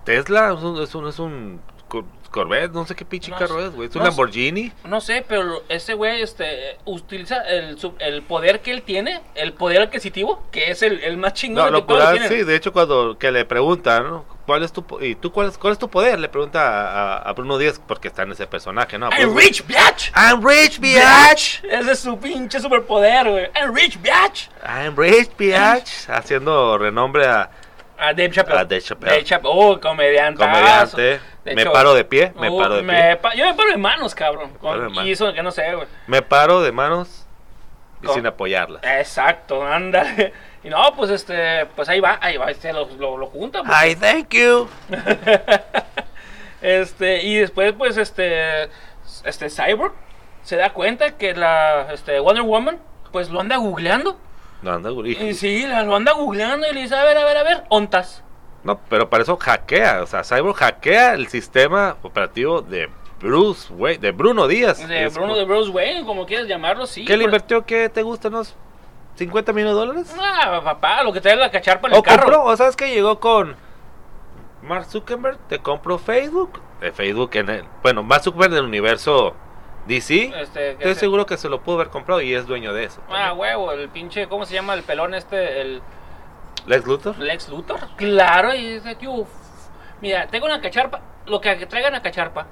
[0.03, 3.59] Tesla, es un, es un, es un Cor- Corvette, no sé qué pinche No carro
[3.59, 3.67] sé.
[3.67, 3.89] es, güey.
[3.89, 4.07] Es un No.
[4.09, 4.71] Lamborghini.
[4.85, 9.81] No sé, pero ese güey este, utiliza el, el poder que él tiene, el poder
[9.83, 12.29] adquisitivo, que es el, el más chingón No, de lo tienen.
[12.29, 14.25] sí, de hecho cuando que le preguntan, ¿no?
[14.45, 16.19] ¿Cuál es tu y tú cuál es, cuál es tu poder?
[16.19, 19.09] Le pregunta a, a- a Bruno Díaz porque está en ese personaje, ¿no?
[19.11, 20.11] I'm Pues, rich, bitch!
[20.15, 21.63] I'm rich, bitch.
[21.63, 23.49] Ese es su pinche superpoder, güey.
[23.55, 24.49] I'm rich, bitch.
[24.65, 26.09] I'm rich, bitch.
[26.09, 27.49] Haciendo renombre a
[28.01, 28.59] A Dave Chappelle.
[28.59, 29.11] A Dave Chappelle.
[29.11, 29.53] Dave Chappelle.
[29.53, 30.43] Oh, comediante.
[30.43, 31.19] comediante.
[31.45, 33.15] De Me hecho, paro de pie, me oh, paro de me pie.
[33.17, 34.53] pa- yo me paro de manos, cabrón.
[34.59, 35.87] Con- eso que no sé, güey.
[36.07, 37.25] Me paro de manos
[38.01, 38.81] y Con- sin apoyarlas.
[38.83, 40.33] Exacto, ándale.
[40.63, 43.63] Y no, pues este, pues ahí va, ahí va, este lo, lo, lo junta.
[43.63, 43.71] pues.
[43.75, 44.67] Ay, thank you.
[46.61, 48.69] Este, y después, pues, este,
[49.25, 49.93] este Cyborg
[50.43, 52.79] se da cuenta que la, este, Wonder Woman,
[53.11, 54.19] pues lo anda googleando.
[54.61, 54.91] No, anda.
[55.05, 58.23] Y sí, lo anda googleando y le dice, a ver, a ver, a ver, ontas.
[58.63, 62.89] No, pero para eso hackea, o sea, Cyborg hackea el sistema operativo de
[63.19, 64.87] Bruce, güey, de Bruno Díaz.
[64.87, 67.03] De Es Bruno como- de Bruce Wayne, como quieras llamarlo, sí.
[67.05, 67.65] ¿Qué le por- invirtió?
[67.65, 68.27] ¿Qué te gusta?
[68.27, 68.55] ¿Unos
[69.15, 70.15] 50 millones de dólares?
[70.19, 72.23] Ah, papá, lo que trae la cacharpa en el carro.
[72.23, 73.55] compró, o sabes que llegó con
[74.61, 76.61] Mark Zuckerberg, te compró Facebook.
[76.81, 79.35] De Facebook en el, bueno, Mark Zuckerberg del universo
[79.87, 80.31] DC.
[80.41, 83.01] Este, Estoy se- seguro que se lo pudo haber comprado y es dueño de eso.
[83.09, 85.61] Ah, huevo, el pinche, ¿cómo se llama el pelón este?
[85.61, 85.81] El
[86.67, 87.17] Lex Luthor.
[87.17, 87.79] Lex Luthor.
[87.97, 89.25] Claro, y dice, tío,
[90.01, 92.47] mira, tengo una cacharpa, lo que traigan a cacharpa.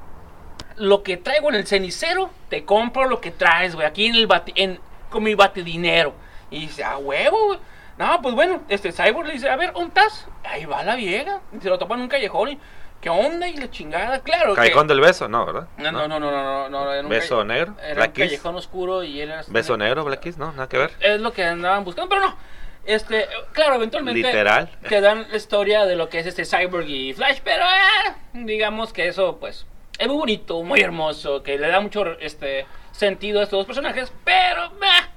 [0.77, 4.27] Lo que traigo en el cenicero, te compro lo que traes, güey, aquí en el
[4.27, 6.13] bati, en, con mi batidinero.
[6.49, 7.59] Y dice, ah, huevo, güey.
[7.97, 10.25] No, pues bueno, este Cyborg le dice, a ver, ¿dónde estás?
[10.45, 11.41] Ahí va la vieja.
[11.51, 12.59] Y se lo topa en un callejón y,
[13.01, 13.47] ¿qué onda?
[13.47, 14.53] Y la chingada, claro.
[14.53, 15.67] que- Callejón del beso, no, ¿verdad?
[15.77, 18.13] No, no, no, no, no, no, no, era un Beso calle- negro, Era Black un
[18.13, 18.23] Kiss.
[18.25, 19.43] callejón oscuro y él era...
[19.47, 20.91] Beso negro, Black Kiss, no, nada que ver.
[20.99, 22.37] Es lo que andaban buscando, pero no.
[22.85, 24.69] Este, claro, eventualmente Literal.
[24.87, 28.93] te dan la historia de lo que es este Cyborg y Flash, pero eh, digamos
[28.93, 29.65] que eso, pues,
[29.99, 34.11] es muy bonito, muy hermoso, que le da mucho este sentido a estos dos personajes,
[34.23, 35.09] pero bah,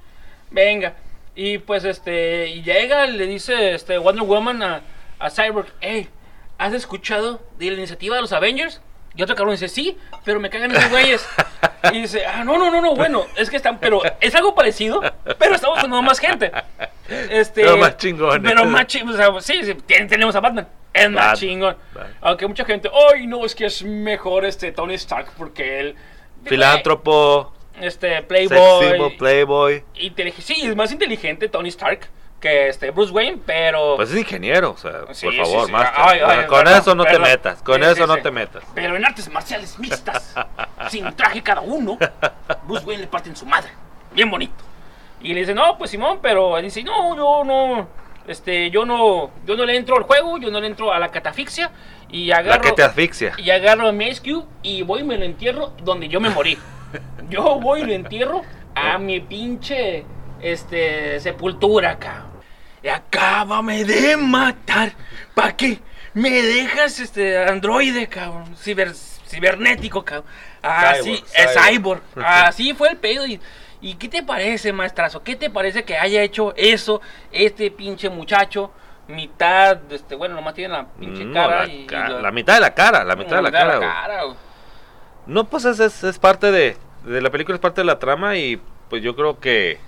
[0.51, 0.93] venga.
[1.35, 4.81] Y pues este, y llega, le dice este Wonder Woman a,
[5.17, 6.07] a Cyborg, hey,
[6.57, 8.81] ¿has escuchado de la iniciativa de los Avengers?
[9.15, 9.95] Y otro cabrón dice, sí,
[10.25, 11.27] pero me cagan esos güeyes.
[11.91, 15.01] Y dice, ah, no, no, no, no, bueno, es que están, pero es algo parecido,
[15.37, 16.51] pero estamos con más gente.
[17.29, 18.41] Este, Pero más chingones.
[18.51, 20.67] Pero más chingón, o sea, sí, sí, ten- tenemos a Batman.
[20.93, 21.75] Es más chingón.
[22.21, 25.95] Aunque mucha gente, ay, no, es que es mejor este Tony Stark porque él.
[26.45, 28.87] Filántropo, Este, Playboy.
[28.89, 29.83] symbol, playboy.
[29.95, 32.07] intelig- sí, es más inteligente Tony Stark
[32.43, 33.95] que este Bruce Wayne, pero.
[33.95, 35.71] Pues es ingeniero, o sea, Sí, por favor, sí.
[35.71, 35.93] master.
[35.95, 38.63] Ay, ay, con perdón, eso no te metas, con eso no te metas.
[38.75, 40.35] Pero en artes marciales mixtas,
[40.89, 41.97] sin traje cada uno,
[42.67, 43.69] Bruce Wayne le parte en su madre.
[44.11, 44.61] Bien bonito.
[45.21, 47.87] Y le dice, no, pues Simón, pero él dice, no, yo no,
[48.27, 51.07] este, yo no, yo no le entro al juego, yo no le entro a la
[51.09, 51.71] catafixia
[52.09, 53.31] y La agarro, que te asfixia.
[53.37, 56.29] y agarro a mi Ice Cube y voy y me lo entierro donde yo me
[56.29, 56.57] morí.
[57.29, 58.41] Yo voy y lo entierro
[58.75, 60.05] a mi pinche,
[60.41, 62.32] este, sepultura, cabrón.
[62.83, 64.91] Y acábame de matar.
[65.33, 65.79] ¿Para qué?
[66.13, 68.55] Me dejas este androide, cabrón.
[68.57, 70.25] Ciber, cibernético, cabrón.
[70.61, 72.01] Así, Cyborg, es cyborg.
[72.13, 72.25] cyborg.
[72.27, 73.25] Así fue el pedo.
[73.25, 73.39] Y,
[73.81, 75.23] ¿Y qué te parece, maestrazo?
[75.23, 78.71] ¿Qué te parece que haya hecho eso este pinche muchacho?
[79.07, 81.65] Mitad, este, bueno, nomás tiene la pinche No, cara.
[81.65, 84.21] la, y, ca- y la mitad de la cara, la mitad de la cara.
[85.25, 88.35] No, pues es, es, es parte de, de la película, es parte de la trama
[88.37, 89.79] y pues yo creo que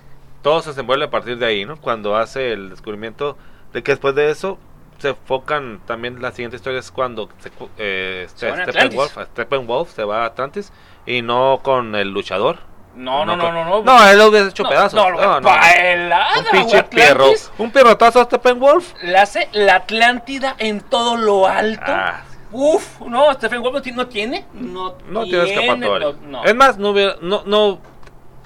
[0.45, 1.75] todo se desenvuelve a partir de ahí, ¿no?
[1.77, 3.35] Cuando hace el descubrimiento
[3.73, 4.59] de que después de eso
[4.99, 9.17] se enfocan también la siguiente historia es cuando se, eh, Se a Steppenwolf.
[9.31, 10.71] Steppenwolf se va a Atlantis
[11.07, 12.59] y no con el luchador.
[12.95, 13.83] No, no, no, con- no, no.
[13.83, 14.93] No, él lo hubiera hecho No, pedazos.
[14.93, 17.25] No, no, No, bailada, Un pinche pierro,
[17.57, 18.93] un pierrotazo a Steppenwolf.
[19.01, 21.81] La hace la Atlántida en todo lo alto.
[21.87, 22.21] Ah,
[22.51, 24.45] Uf, no, Stephen Wolf no tiene, no tiene.
[24.53, 26.13] No, tiene escapatoria.
[26.45, 27.81] Es más, no no, no,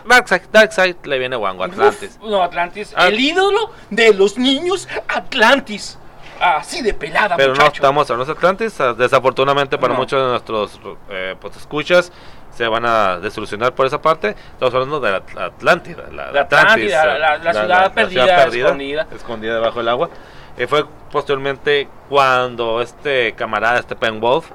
[0.06, 2.18] Darkseid, Darkseid le viene guango a Atlantis.
[2.22, 2.93] Uf, no, Atlantis.
[2.95, 3.08] Ah.
[3.08, 5.97] El ídolo de los niños, Atlantis.
[6.41, 8.80] Así de pelada, Pero no estamos en los Atlantis.
[8.80, 10.00] ah, Desafortunadamente para No.
[10.00, 10.80] muchos de nuestros
[11.10, 12.12] eh, pues, escuchas
[12.52, 14.36] se van a desilusionar por esa parte.
[14.54, 16.04] Estamos hablando de la Atlántida.
[16.12, 19.08] La, La Atlantis, Atlántida, eh, la- la ciudad perdida, escondida.
[19.14, 20.10] escondida debajo del agua.
[20.58, 24.50] Eh, fue posteriormente cuando este camarada, este Penwolf,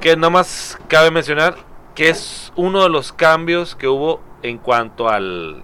[0.00, 1.54] que nomás cabe mencionar
[1.94, 5.62] que es uno de los cambios que hubo en cuanto al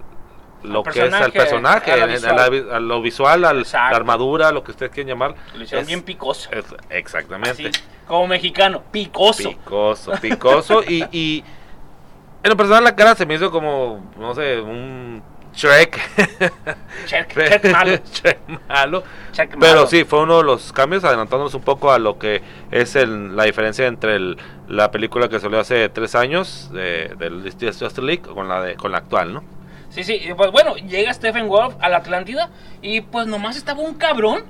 [0.63, 4.71] lo que es al personaje, a la a lo visual, al, la armadura, lo que
[4.71, 5.35] ustedes quieran llamar.
[5.55, 6.49] Lo hicieron Es- bien picoso.
[6.51, 7.67] es- exactamente.
[7.67, 9.49] Así, como mexicano, picoso.
[9.49, 10.83] Picoso, picoso.
[10.83, 11.43] y, y
[12.43, 15.23] en lo personal la cara se me hizo como, no sé, un
[15.53, 15.99] Shrek.
[17.05, 17.91] Check, check malo.
[18.13, 19.03] Shrek malo.
[19.59, 19.87] Pero malo.
[19.87, 22.41] sí, fue uno de los cambios, adelantándonos un poco a lo que
[22.71, 24.37] es el- la diferencia entre el-
[24.67, 28.91] la película que salió hace tres años de, del Justice League con la, de, con
[28.91, 29.43] la actual, ¿no?
[29.89, 32.49] Sí, sí, pues bueno, llega Stephen Wolf a la Atlántida
[32.81, 34.45] y pues nomás estaba un cabrón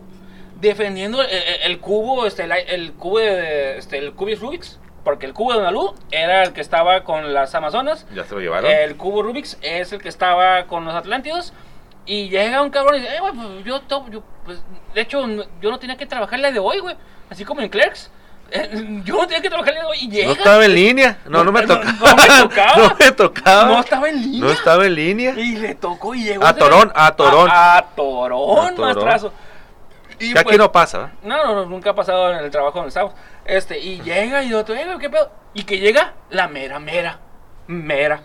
[0.60, 5.54] defendiendo el, cubo, este, el, el cubo de, este, el Cubis Rubik's, porque el cubo
[5.54, 8.70] de Nalu era el que estaba con las Amazonas, Ya se lo llevaron.
[8.72, 11.54] el cubo Rubik's es el que estaba con los Atlántidos
[12.06, 14.60] y llega un cabrón y dice, eh, güey, pues yo, to- yo, pues,
[14.94, 16.96] de hecho, no- yo no tenía que trabajar la de hoy, güey,
[17.30, 18.12] así como en Clerks.
[18.54, 18.70] Eh,
[19.06, 20.28] Yo no tenía que trabajar la de hoy y llega.
[20.28, 21.20] no estaba en línea.
[21.26, 21.94] No, no me No, tocaba.
[21.94, 22.76] no me tocaba.
[22.76, 23.64] no me tocaba.
[23.66, 24.42] No estaba en línea.
[24.42, 25.34] No estaba en línea.
[25.40, 26.46] Y le tocó y llegó.
[26.46, 27.50] A Torón, a Torón.
[27.50, 29.32] A, a Torón, A Torón.
[30.20, 31.12] Y Que aquí pues- no pasa.
[31.24, 33.14] No, no, no, nunca ha pasado en el trabajo donde estamos.
[33.52, 35.30] Este, y llega y otro, eh, ¿qué pedo?
[35.54, 37.20] Y que llega la mera, mera,
[37.68, 38.22] mera,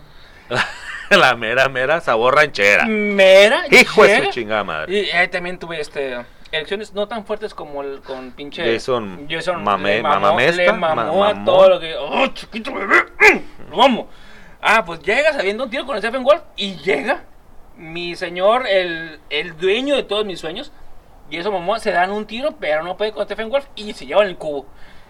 [1.09, 2.85] la mera, mera sabor ranchera.
[2.85, 3.63] mera.
[3.69, 4.25] Hijo de llega.
[4.27, 4.93] su chingada madre.
[4.93, 6.17] Y ahí también tuve este
[6.49, 10.71] elecciones no tan fuertes como el con pinche Jason Jason Mame- le mamó, Mamamesta, le
[10.71, 14.07] mamó ma- a todo lo que oh chiquito bebé mm, lo amo
[14.61, 17.25] ah pues llega sabiendo un tiro con Stephen Wolf y llega
[17.75, 20.71] mi señor el, el dueño de todos mis sueños
[21.29, 24.05] y eso mamó se dan un tiro pero no puede con Stephen Wolf y se
[24.05, 24.67] llevan el cubo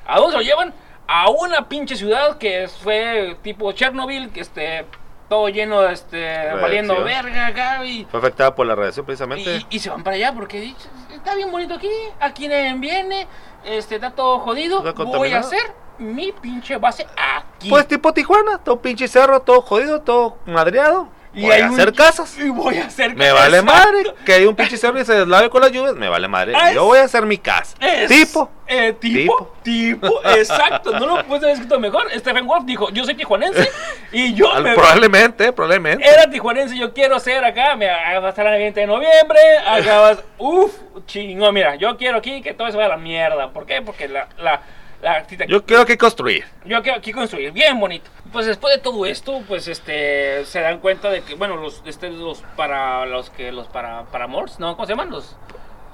[0.08, 0.74] a dónde se lo llevan
[1.08, 4.86] a una pinche ciudad que fue tipo Chernobyl que este
[5.30, 9.58] todo lleno de este valiendo verga acá y Fue afectada por la radiación precisamente.
[9.70, 10.74] y, y se van para allá porque
[11.14, 11.90] está bien bonito aquí,
[12.20, 13.28] aquí nadie viene,
[13.66, 15.60] este, está todo jodido, Está voy a hacer
[15.98, 17.70] mi pinche base aquí.
[17.70, 21.10] Pues tipo Tijuana, todo pinche cerro, todo jodido, todo madreado.
[21.38, 22.36] Y Voy a hacer casas.
[22.40, 25.52] Y voy a hacer Me vale madre que hay un pinche cerro y se deslave
[25.52, 25.94] con las lluvias.
[25.96, 26.54] Me vale madre.
[26.56, 27.78] Ah, Yo es- voy a hacer mi casa.
[27.80, 28.50] Es- Tipo.
[28.66, 30.92] eh, tipo, tipo, exacto.
[31.00, 32.10] No lo puedes haber escrito mejor.
[32.16, 33.70] Stephen Wolf dijo: Yo soy tijuanense
[34.12, 36.08] y yo Al- me, Probablemente, probablemente.
[36.10, 36.76] era tijuanense.
[36.76, 37.76] Yo quiero ser acá.
[37.76, 39.40] Me va a estar el 20 de noviembre.
[39.68, 40.74] Acabas, uff,
[41.06, 41.54] chingón.
[41.54, 43.52] Mira, yo quiero aquí que todo se vaya a la mierda.
[43.52, 43.84] ¿Por qué?
[43.84, 44.62] Porque la, la,
[45.02, 45.26] la.
[45.48, 46.46] Yo quiero que construir.
[46.66, 48.10] Yo quiero aquí construir, bien bonito.
[48.32, 52.10] Pues después de todo esto, pues este se dan cuenta de que, bueno, los este
[52.10, 54.76] los para los que los para para Morse, ¿no?
[54.76, 55.10] ¿Cómo se llaman?
[55.12, 55.36] Los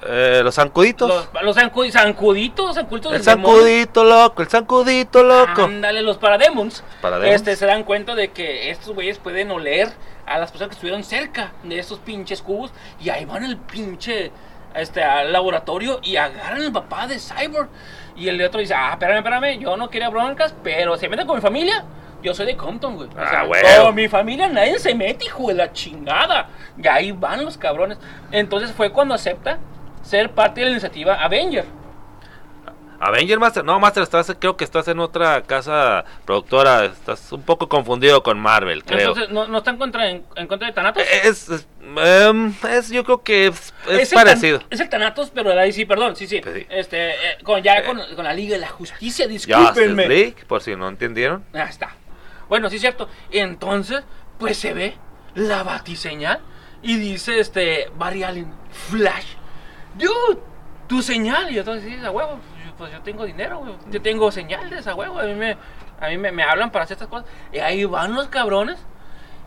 [0.06, 1.08] Eh, los zancuditos.
[1.08, 5.64] Los, los zancu- zancuditos, zancuditos el zancudito loco, el zancudito loco.
[5.64, 6.82] Ándale, los parademons.
[7.00, 7.34] Parademons.
[7.36, 9.88] Este, se dan cuenta de que estos güeyes pueden oler
[10.26, 12.72] a las personas que estuvieron cerca de estos pinches cubos.
[13.00, 14.30] Y ahí van el pinche
[14.74, 17.68] este, al laboratorio y agarran al papá de Cyborg.
[18.16, 21.36] Y el otro dice, ah, espérame, espérame, yo no quería broncas, pero se meten con
[21.36, 21.84] mi familia.
[22.22, 23.08] Yo soy de Compton, güey.
[23.08, 23.84] O Ah, sea, huevo.
[23.86, 26.48] con mi familia nadie se mete, hijo de la chingada.
[26.82, 27.98] Y ahí van los cabrones.
[28.30, 29.58] Entonces fue cuando acepta
[30.02, 31.64] ser parte de la iniciativa Avenger.
[33.00, 37.68] Avenger Master, no Master, estás, creo que estás en otra casa productora, estás un poco
[37.68, 39.08] confundido con Marvel, creo.
[39.10, 41.02] Entonces, ¿no, no están contra, en, en contra de Thanatos?
[41.22, 41.66] es, es,
[42.70, 43.72] es- yo creo que es,
[44.12, 44.60] parecido.
[44.70, 46.40] Es el Thanatos, pero de ahí sí, perdón, sí, sí.
[46.40, 46.66] Pues sí.
[46.70, 47.84] Este, eh, con, ya Eh.
[47.84, 50.08] con, con la Liga de la Justicia, discúlpenme.
[50.08, 51.44] League, por si no entendieron.
[51.54, 51.94] Ah, está.
[52.48, 53.08] Bueno, sí es cierto.
[53.30, 54.02] Entonces,
[54.38, 54.96] pues se ve
[55.34, 56.40] la batiseñal
[56.82, 58.52] y dice este Barry Allen,
[58.90, 59.26] Flash,
[59.96, 60.40] dude,
[60.86, 61.50] tu señal.
[61.50, 62.38] Y entonces dice, a huevo,
[62.76, 65.56] pues yo tengo dinero, yo tengo señales, a huevo, a mí me,
[66.00, 67.26] a mí me, me hablan para hacer estas cosas.
[67.52, 68.78] Y ahí van los cabrones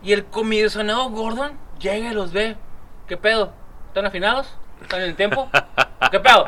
[0.04, 2.56] y el comisionado Gordon llega y los ve.
[3.08, 3.54] ¿Qué pedo?
[3.88, 4.58] ¿Están afinados?
[4.82, 5.50] ¿Están en el tiempo?
[6.12, 6.46] ¿Qué pedo?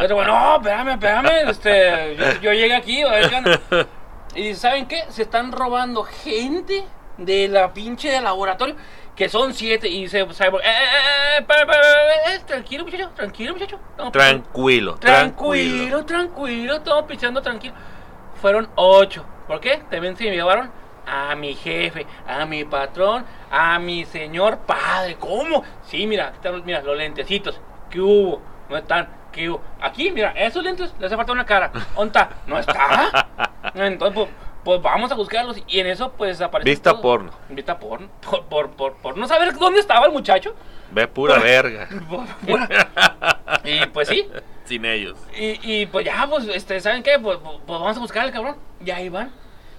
[0.00, 3.86] Y otro, bueno, no, espérame, espérame, este, yo, yo llegué aquí, a ver qué.
[4.34, 5.04] Y ¿saben qué?
[5.08, 6.84] Se están robando gente
[7.18, 8.76] de la pinche de laboratorio,
[9.20, 9.86] que son siete.
[9.86, 10.70] Y dice Cyborg, eh,
[11.38, 11.44] eh,
[12.28, 13.78] eh, tranquilo muchacho, tranquilo muchacho.
[13.90, 17.74] Estamos Tranquilo, Tranquilo, tranquilo, estamos pichando tranquilo.
[18.40, 19.22] Fueron ocho.
[19.46, 19.82] ¿Por qué?
[19.90, 20.70] También se me llevaron
[21.06, 25.16] a mi jefe, a mi patrón, a mi señor padre.
[25.20, 25.64] ¿Cómo?
[25.82, 27.60] Sí, mira, están, mira, los lentecitos.
[27.90, 28.40] ¿Qué hubo?
[28.70, 29.06] No están.
[29.32, 29.60] ¿Qué hubo?
[29.82, 31.70] Aquí, mira, esos lentes le hace falta una cara.
[31.94, 32.30] ¿Dónde está?
[32.46, 33.28] No está.
[33.74, 34.28] Entonces, pues,
[34.64, 35.56] pues vamos a buscarlos.
[35.66, 36.70] Y en eso, pues aparece.
[36.70, 37.02] Vista todo.
[37.02, 37.32] porno.
[37.48, 38.08] Vista porno.
[38.20, 40.54] Por, por, por, por no saber dónde estaba el muchacho.
[40.90, 41.88] Ve pura verga.
[43.64, 44.28] Y pues sí.
[44.64, 45.18] Sin ellos.
[45.36, 47.18] Y, y pues ya, pues, este, ¿saben qué?
[47.18, 48.56] Pues, pues, pues vamos a buscar al cabrón.
[48.84, 49.32] Y ahí van.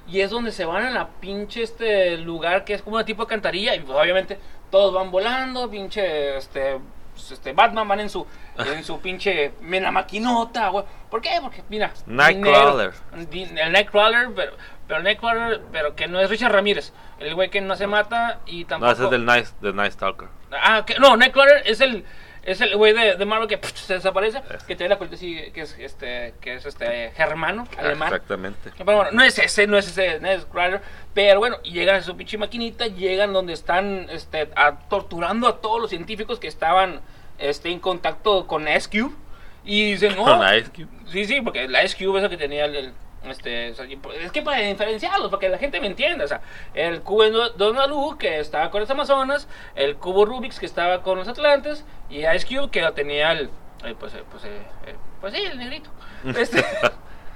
[0.08, 3.24] Y es donde se van a la pinche este lugar que es como una tipo
[3.24, 3.76] de cantarilla.
[3.76, 4.38] Y pues obviamente
[4.70, 6.80] todos van volando, pinche este.
[7.14, 8.26] Pues, Este, Batman van en su
[8.58, 10.86] en su pinche mena maquinota, güey.
[11.10, 11.40] ¿Por qué?
[11.42, 11.92] Porque, mira.
[12.06, 12.94] Nightcrawler.
[13.14, 14.54] El Nightcrawler, pero,
[14.88, 16.94] pero Nightcrawler, pero que no es Richard Ramírez.
[17.20, 18.88] El güey que no se mata y tampoco.
[18.88, 20.28] No, ese es del Nice, del nice Stalker.
[20.52, 22.06] Ah, que, no, Nightcrawler es el
[22.44, 25.52] es el güey de, de Marvel que pff, se desaparece, que tiene la colita así,
[25.54, 28.08] que es este que es este germano, alemán.
[28.10, 28.72] Exactamente.
[28.78, 30.82] Pero bueno, no es ese, no es ese Nightcrawler,
[31.14, 35.80] pero bueno, llegan a su pinche maquinita, llegan donde están este a- torturando a todos
[35.80, 37.02] los científicos que estaban
[37.38, 39.16] este en contacto con Ice Cube
[39.64, 40.88] y dicen, "No, Con Ice Cube.
[41.12, 42.94] Sí, sí, porque la Ice Cube es el que tenía el, el-
[43.26, 46.28] este, o sea, y- es que para diferenciarlos, para que la gente me entienda, o
[46.28, 46.42] sea,
[46.74, 51.18] el cubo de Donalu que estaba con las Amazonas, el cubo Rubik's que estaba con
[51.18, 53.50] los Atlantes y Ice Cube que tenía el,
[53.86, 55.90] eh, pues, eh, pues, eh, eh, pues sí, el negrito.
[56.38, 56.64] Este,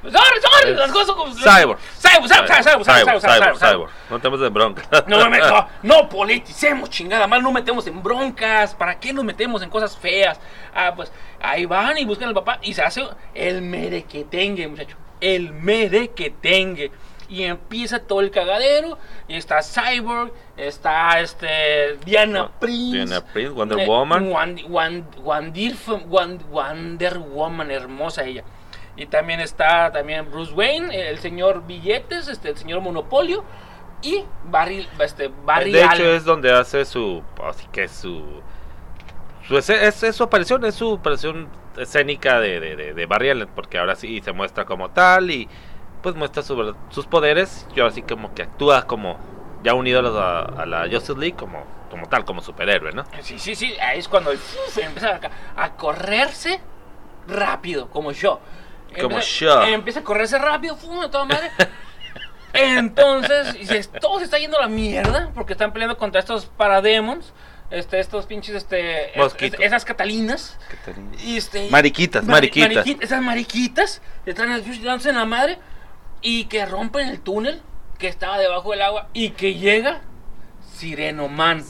[0.02, 1.34] pues, sorry, sorry, las cosas como...
[1.34, 1.80] Cyborg.
[1.80, 3.92] Cyborg, Cyborg, Cyborg, Cyborg, Cyborg.
[4.12, 4.84] No tenemos de bronca.
[5.08, 9.70] No, no, no politicemos, chingada, mal no metemos en broncas, ¿para qué nos metemos en
[9.72, 10.40] cosas feas?
[10.76, 11.12] Ah, pues
[11.42, 14.96] ahí van y buscan al papá y se hace el merequetengue, muchacho,
[15.34, 16.92] el merequetengue.
[17.28, 23.50] Y empieza todo el cagadero, y está Cyborg, está este Diana No, Prince, Diana Prince,
[23.50, 24.32] Wonder eh, Woman.
[24.32, 24.58] Wan-
[25.18, 25.76] Wandir-
[26.08, 28.44] Wan- Wonder Woman, hermosa ella.
[28.96, 33.44] Y también está también Bruce Wayne, el señor Billetes, este, el señor Monopolio
[34.04, 36.08] y Barry, este, Barry de hecho Allen.
[36.16, 38.24] es donde hace su, así que su,
[39.48, 43.50] su es, es- su aparición, es su aparición escénica de, de, de, de Barry Allen,
[43.54, 45.48] porque ahora sí se muestra como tal y
[46.02, 49.18] pues muestra su- sus poderes, y ahora sí como que actúa como
[49.64, 53.04] ya unido a la, a la Justice League como, como tal, como superhéroe, ¿no?
[53.22, 55.20] Sí, sí, sí, ahí es cuando uf, empieza
[55.56, 56.60] a, a correrse
[57.28, 58.40] rápido, como yo.
[59.02, 59.64] Como Empieza- yo.
[59.64, 61.02] Empieza a correrse rápido, ¡fum!
[61.02, 61.50] de toda madre.
[62.54, 67.34] Entonces, todo se está yendo a la mierda porque están peleando contra estos parademons,
[67.72, 69.60] este, estos pinches, este, es- Mosquitos.
[69.60, 70.58] es- esas catalinas.
[71.24, 72.86] Y este, Mariquitas, Mari- mariquitas.
[72.86, 75.58] mariqui- Esas mariquitas están dándose en la madre
[76.22, 77.62] y que rompen el túnel
[77.98, 80.02] que estaba debajo del agua y que llega
[80.76, 81.64] Sirenoman.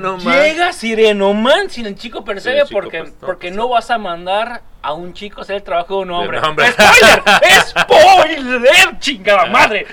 [0.00, 0.24] No más.
[0.42, 3.16] Llega Sirenoman sin el chico Percebe el chico porque, Percebe.
[3.26, 6.38] porque no vas a mandar a un chico a hacer el trabajo de un hombre.
[6.40, 6.66] hombre.
[6.72, 7.22] ¡Spoiler!
[7.66, 8.98] ¡Spoiler!
[8.98, 9.86] ¡Chingada madre!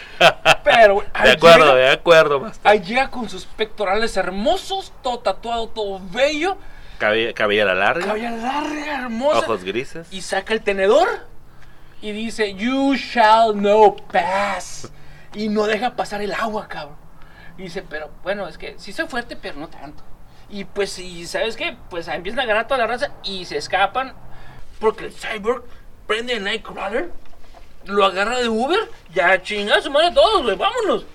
[0.63, 2.39] Pero De acuerdo, llega- de acuerdo.
[2.39, 2.71] Master.
[2.71, 6.57] ahí llega con sus pectorales hermosos, todo tatuado, todo bello,
[6.97, 9.39] Cabe- Cabellera larga, cabella larga, hermosa.
[9.39, 10.07] ojos grises.
[10.11, 11.07] y saca el tenedor
[12.01, 14.91] y dice, You shall no pass.
[15.35, 16.97] Y no deja pasar el agua, cabrón.
[17.59, 20.01] Y dice, pero bueno, es que sí soy fuerte, pero no tanto.
[20.49, 21.75] Y pues, y ¿sabes qué?
[21.89, 24.13] Pues empiezan a ganar toda la raza y se escapan
[24.79, 25.63] porque el cyborg
[26.07, 27.11] prende el Nightcrawler,
[27.85, 28.79] lo agarra de Uber,
[29.13, 31.05] ya chinga su madre todos, güey, vámonos.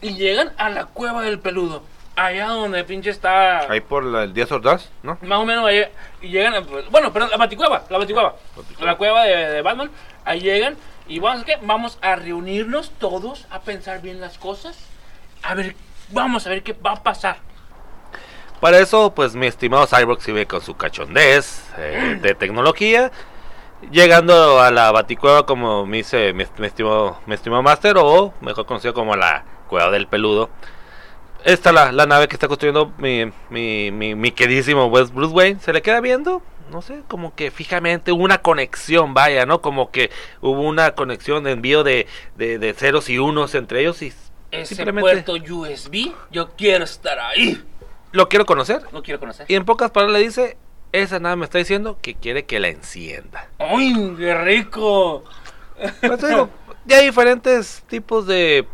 [0.00, 1.82] Y llegan a la cueva del peludo.
[2.14, 3.60] Allá donde pinche está.
[3.70, 5.18] Ahí por la, el 10 Ordaz, ¿no?
[5.22, 5.84] Más o menos ahí.
[6.20, 6.54] Y llegan.
[6.54, 6.60] a-
[6.90, 7.84] bueno, perdón, la baticueva.
[7.88, 8.36] La baticueva.
[8.80, 9.90] La cueva de, de Batman.
[10.24, 10.76] Ahí llegan.
[11.08, 11.56] Y vamos qué?
[11.62, 14.76] Vamos a reunirnos todos a pensar bien las cosas.
[15.42, 15.74] A ver,
[16.10, 17.38] vamos a ver qué va a pasar.
[18.60, 23.12] Para eso, pues mi estimado Cyborg sigue con su cachondez eh, de tecnología.
[23.92, 28.92] Llegando a la baticueva, como me dice mi, estimado, mi estimado Master, o mejor conocido
[28.94, 30.50] como la cueva del peludo.
[31.44, 35.60] Esta la, la nave que está construyendo mi, mi, mi, mi queridísimo Wes Bruce Wayne.
[35.60, 39.60] Se le queda viendo, no sé, como que fijamente hubo una conexión, vaya, ¿no?
[39.60, 40.10] Como que
[40.40, 44.12] hubo una conexión de envío de, de, de ceros y unos entre ellos y
[44.50, 47.62] Ese simplemente puerto USB, yo quiero estar ahí.
[48.12, 48.82] lo quiero conocer.
[48.92, 49.46] No quiero conocer.
[49.48, 50.56] Y en pocas palabras le dice,
[50.92, 53.48] esa nave me está diciendo que quiere que la encienda.
[53.58, 55.24] ¡Ay, qué rico!
[56.00, 56.48] Pues digo,
[56.86, 58.66] ya hay diferentes tipos de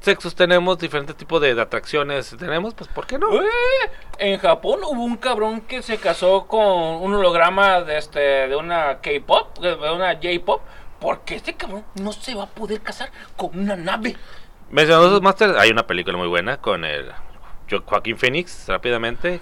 [0.00, 3.34] sexos tenemos, diferentes tipos de, de atracciones tenemos, pues ¿por qué no?
[3.34, 3.46] Eh,
[4.18, 9.00] En Japón hubo un cabrón que se casó con un holograma de este de una
[9.00, 10.62] K-pop, de una J-pop,
[11.00, 14.16] porque este cabrón no se va a poder casar con una nave.
[14.70, 17.10] Mencionando esos Masters, hay una película muy buena con el
[17.70, 19.40] Jo- Joaquín Phoenix, rápidamente.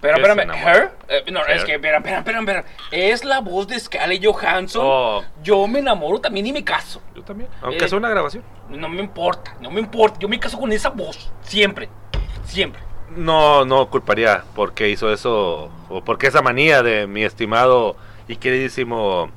[0.00, 0.50] Pero espérame.
[0.54, 2.64] Her, eh, no, es que espera, espera, espera, espera.
[2.90, 4.82] Es la voz de Scarlett Johansson.
[4.84, 5.24] Oh.
[5.42, 7.00] Yo me enamoro también y me caso.
[7.14, 8.44] Yo también, aunque Eh, sea una grabación.
[8.68, 10.18] No me importa, no me importa.
[10.20, 11.88] Yo me caso con esa voz, siempre,
[12.44, 12.82] siempre.
[13.10, 17.96] No, no culparía por qué hizo eso, o por qué esa manía de mi estimado
[18.28, 19.30] y queridísimo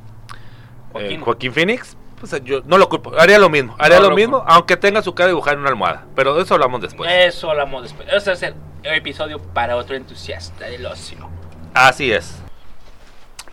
[0.95, 1.17] eh.
[1.21, 1.95] Joaquín Phoenix.
[2.19, 4.51] Pues yo no lo culpo, haría lo mismo, haría No lo lo mismo, culpo.
[4.51, 6.05] aunque tenga su cara dibujada en una almohada.
[6.15, 7.09] Pero de eso hablamos después.
[7.11, 8.07] Eso hablamos después.
[8.11, 11.29] Ese es el episodio para otro entusiasta del ocio.
[11.73, 12.35] Así es.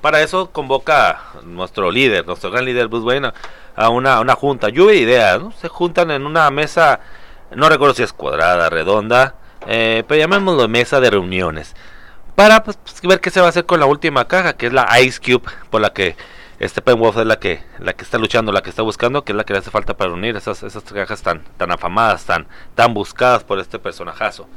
[0.00, 3.32] Para eso convoca a nuestro líder, nuestro gran líder Bruce Wayne,
[3.76, 4.68] a- una, una junta.
[4.68, 5.52] Lluvia de ideas, ¿no?
[5.52, 7.00] Se juntan en una mesa,
[7.52, 9.34] no recuerdo si es cuadrada, redonda,
[9.66, 11.74] eh, pero llamémoslo mesa de reuniones.
[12.34, 15.00] Para pues, ver qué se va a hacer con la última caja, que es la
[15.00, 16.16] Ice Cube, por la que
[16.58, 19.36] este Penwolf es la que, la que está luchando, la que está buscando, que es
[19.36, 22.94] la que le hace falta para unir esas, esas cajas tan, tan afamadas, tan, tan
[22.94, 24.48] buscadas por este personajazo.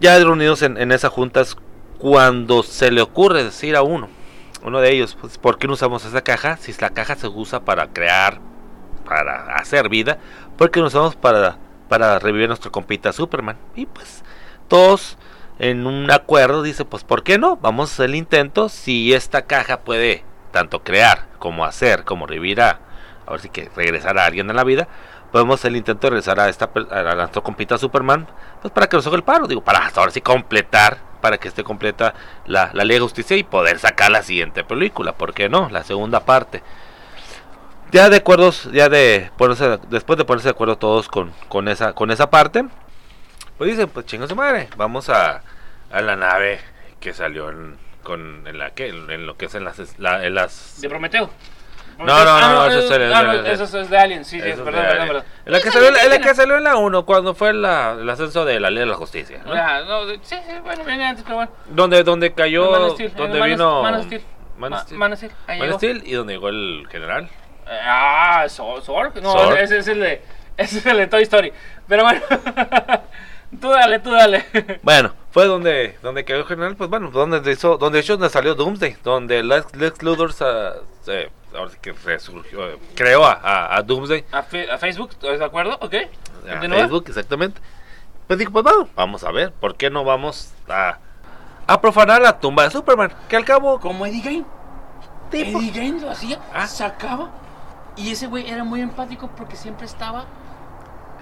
[0.00, 1.56] Ya reunidos en, en esa junta es
[1.98, 4.08] cuando se le ocurre decir a uno,
[4.64, 6.56] uno de ellos, pues, ¿por qué no usamos esa caja?
[6.56, 8.40] Si la caja se usa para crear,
[9.04, 10.18] para hacer vida,
[10.56, 11.58] ¿por qué no usamos para,
[11.88, 13.58] para revivir nuestro compita Superman?
[13.74, 14.22] Y pues
[14.68, 15.18] todos
[15.58, 17.56] en un acuerdo dicen, pues ¿por qué no?
[17.56, 22.78] Vamos el intento si esta caja puede tanto crear como hacer, como revivir a,
[23.26, 24.86] ahora sí que regresar a alguien a la vida,
[25.32, 28.28] podemos el intento de regresar a esta a nuestro compita Superman,
[28.60, 31.64] pues para que nos haga el paro, digo, para ahora sí completar, para que esté
[31.64, 32.14] completa
[32.46, 35.68] la, la Liga de Justicia y poder sacar la siguiente película, ¿por qué no?
[35.70, 36.62] La segunda parte.
[37.90, 41.92] Ya de acuerdos, ya de ponerse, después de ponerse de acuerdo todos con, con esa,
[41.92, 42.64] con esa parte,
[43.58, 45.42] pues dicen, pues chinga su madre, vamos a,
[45.90, 46.60] a la nave
[47.00, 50.34] que salió en, con, en la que, en lo que es en las, la- en
[50.34, 51.30] las De Prometeo.
[51.98, 54.72] No, no, no, eso es ah, es de Alien, sí, sí, perdón,
[55.06, 55.24] perdón.
[55.44, 58.44] En la que salió, la que salió en la 1, cuando fue la- el ascenso
[58.44, 59.40] de la ley de la justicia.
[59.44, 59.52] ¿no?
[59.52, 61.52] Ah, no, sí, sí, bueno, viene antes, pero bueno.
[61.66, 64.22] Donde, donde cayó, Man of Steel, donde eh, Man of- vino Man Steel.
[64.56, 64.98] Man Steel.
[64.98, 65.10] Man
[65.58, 67.28] Man y donde llegó el general.
[67.68, 69.20] Ah, Sor, Sorg.
[69.22, 70.22] No, ese es el de.
[70.56, 71.52] Ese es el de Toy Story.
[71.88, 72.20] Pero bueno.
[73.60, 74.44] tú dale, tú dale.
[74.82, 78.54] Bueno, fue donde, donde el general, pues bueno, donde hizo, donde de hecho donde salió
[78.54, 83.76] Doomsday, donde Lex, Lex Luthor sa- se- ahora sí que resurgió, eh, creó a, a,
[83.76, 84.24] a Doomsday.
[84.32, 85.76] A, fe- a Facebook, ¿estás de acuerdo?
[85.80, 85.94] ¿Ok?
[86.48, 86.60] a.
[86.60, 87.60] Facebook, exactamente.
[88.26, 90.98] Pues dijo, pues vamos, vamos a ver, ¿por qué no vamos a,
[91.66, 93.12] a profanar la tumba de Superman?
[93.28, 94.46] Que al cabo, Como Eddie Gain.
[95.30, 96.66] tipo, Eddie Gain lo hacía, Ah.
[96.66, 97.30] sacaba.
[97.96, 100.24] Y ese güey era muy empático porque siempre estaba.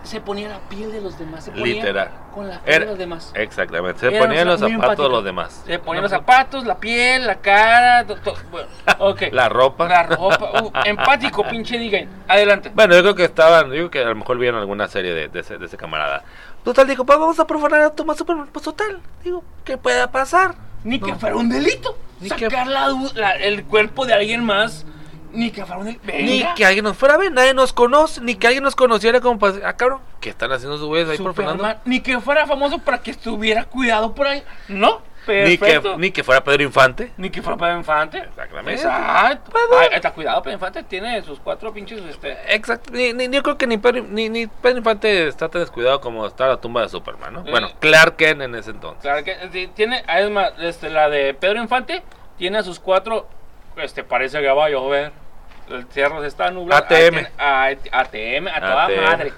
[0.02, 1.44] Se ponía la piel de los demás.
[1.44, 2.10] Se ponía Literal.
[2.34, 3.30] Con la piel Era- de los demás.
[3.34, 5.62] exactamente, se Era ponían una- los zapatos de los demás.
[5.66, 8.06] Se ponían los zapatos, la piel, la cara.
[8.06, 9.22] to- to- bueno, ok.
[9.32, 9.88] La ropa.
[9.88, 10.62] La ropa.
[10.62, 12.08] uh, empático, pinche Eddie Gain.
[12.28, 12.70] Adelante.
[12.74, 15.28] Bueno, yo creo que estaban, yo creo que a lo mejor vieron alguna serie de,
[15.28, 16.22] de ese, de ese camarada.
[16.64, 18.48] Total, dijo, pues vamos a profanar la tumba de Superman.
[18.52, 20.54] Pues total, digo, ¿qué pueda pasar?
[20.84, 21.96] Ni que fuera un delito.
[22.20, 24.86] Ni que- Sacar la du- la- el cuerpo de alguien más.
[25.32, 26.02] Ni que fuera un delito.
[26.12, 29.20] Ni que alguien nos fuera a ver, nadie nos conoce, ni que alguien nos conociera
[29.20, 31.66] como para ah, cabrón, ¿qué están haciendo sus güeyes ahí profanando?
[31.84, 34.42] Ni que fuera famoso para que estuviera cuidado por ahí.
[34.68, 35.08] No.
[35.28, 35.98] Ni que, Perfecto.
[35.98, 37.12] ni que fuera Pedro Infante.
[37.18, 38.18] Ni que fuera Pedro Infante.
[38.18, 38.72] Exactamente.
[38.72, 39.52] Exacto.
[39.78, 42.00] Ay, está cuidado, Pedro Infante tiene sus cuatro pinches.
[42.00, 42.90] Este, Exacto.
[42.92, 46.26] Ni, ni- yo creo que ni Pedro, ni, ni Pedro Infante está tan descuidado como
[46.26, 47.40] está la tumba de Superman, ¿no?
[47.40, 47.50] Eh.
[47.50, 49.02] Bueno, Clark Kent en ese entonces.
[49.02, 50.02] claro que sí, tiene.
[50.08, 52.02] Además, este, la de Pedro Infante
[52.38, 53.28] tiene a sus cuatro.
[53.82, 55.12] Este, parece que va a llover.
[55.68, 56.84] El cielo se está nublando.
[56.84, 57.26] ATM.
[57.38, 59.02] A- ATM, a toda ATM.
[59.04, 59.32] madre.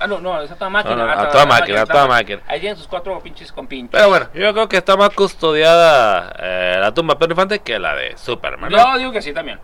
[0.00, 0.94] Ah, no, no, es a toda máquina.
[0.94, 2.40] No, no, a toda máquina, a toda máquina.
[2.46, 3.90] Ahí tienen sus cuatro pinches compinches.
[3.90, 7.78] Pero bueno, yo creo que está más custodiada eh, la tumba de Pedro Infante que
[7.80, 8.98] la de Superman, ¿no?
[8.98, 9.58] Digo que sí también.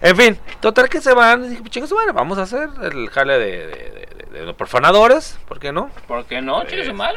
[0.00, 1.48] En fin, total que se van.
[1.48, 5.58] Dije, chicos, bueno, vamos a hacer el jale de, de- de- de los profanadores, ¿por
[5.58, 5.90] qué no?
[6.06, 6.62] ¿Por qué no?
[6.64, 7.16] Pues, madre.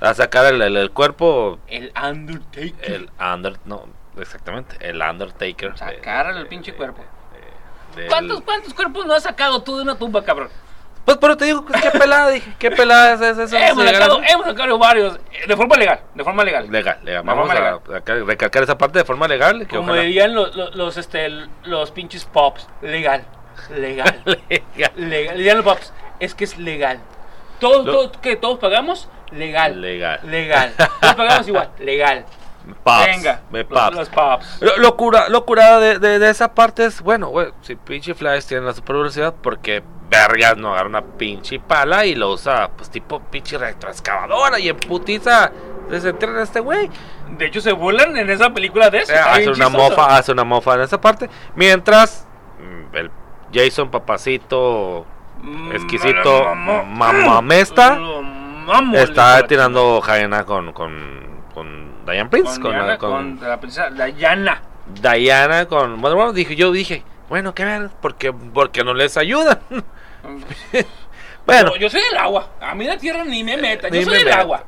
[0.00, 2.74] A sacar el, el- el cuerpo, El Undertaker.
[2.92, 3.86] el Under, no,
[4.18, 5.72] exactamente, el Undertaker.
[5.72, 7.04] de- Sacar el pinche de- cuerpo.
[7.96, 10.48] del- ¿Cuántos, ¿Cuántos cuerpos no has sacado tú de una tumba, cabrón?
[11.04, 13.56] Pues, pero te digo, qué pelada, dije, qué pelada es eso.
[13.56, 15.16] hemos, sacado, hemos sacado varios.
[15.32, 16.00] eh, De forma legal.
[16.14, 16.70] De forma legal.
[16.70, 17.22] Legal, legal.
[17.24, 19.60] Vamos forma a, a recalcar esa parte de forma legal.
[19.66, 21.28] Que Como ojalá- dirían los, los, los, este,
[21.64, 22.68] los pinches pops.
[22.82, 23.24] Legal.
[23.74, 24.22] Legal.
[24.48, 24.92] legal.
[24.96, 25.36] legal.
[25.36, 25.92] Dirían los pops.
[26.20, 27.00] Es que es legal.
[27.58, 28.36] Todos, Lo- todos, ¿qué?
[28.36, 29.08] ¿Todos pagamos?
[29.32, 29.80] Legal.
[29.80, 30.20] Legal.
[30.24, 30.74] Legal.
[31.00, 31.70] Todos pagamos igual.
[31.80, 32.26] Legal.
[32.84, 33.40] Pops, Venga.
[33.68, 33.94] pops.
[33.96, 34.58] Los, pops.
[34.62, 38.14] Lo, lo cura- lo curado de, de- de esa parte es, bueno, güey, si pinche
[38.14, 42.70] Flash tiene la super velocidad, porque vergas no agarra una pinche pala y lo usa,
[42.76, 45.52] pues tipo pinche retroexcavadora y en putiza
[45.88, 46.90] desenterra a este güey.
[47.38, 49.12] De hecho, se burlan en esa película de eso.
[49.12, 49.70] Eh, hace una chistoso.
[49.90, 51.30] mofa, hace una mofa en esa parte.
[51.54, 52.26] Mientras
[52.58, 53.10] mm, el
[53.52, 55.06] Jason papacito
[55.42, 57.98] Mm, exquisito mamamesta
[58.92, 60.92] está tirando jaena con, con,
[61.54, 64.62] con Diane Prince, Con, con, Diana, con- con la princesa Diana.
[65.00, 69.60] Diana con bueno, bueno, dije yo dije bueno qué ver porque porque no les ayudan
[71.46, 72.50] bueno No, yo soy del agua.
[72.60, 73.88] A mí la tierra ni me meta.
[73.88, 74.64] Yo Ni soy me del agua.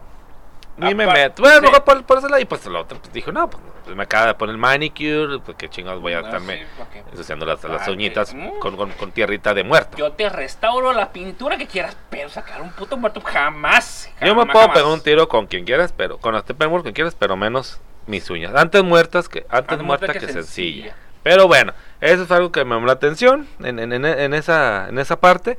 [0.76, 1.62] ni me meto bueno sí.
[1.62, 4.02] mejor por, por ese lado y pues el otro pues, dijo no pues, pues, me
[4.04, 7.02] acaba de poner manicure pues qué chingados voy a No, estarme sí, ¿pa' qué?
[7.10, 8.58] ensuciando las, las uñitas Mm.
[8.58, 12.62] con, con, con tierrita de muerto Yo te restauro la pintura que quieras, pero sacar
[12.62, 14.10] un puto muerto jamás.
[14.20, 14.76] yo me puedo jamás.
[14.76, 18.28] pegar un tiro con quien quieras pero con este con quien quieras pero menos mis
[18.30, 20.82] uñas antes muertas que antes Antes muerta muerta que, que sencilla.
[20.92, 20.96] sencilla.
[21.22, 24.88] Pero bueno, eso es algo que me llamó la atención en, en- en- en esa,
[24.88, 25.56] en esa parte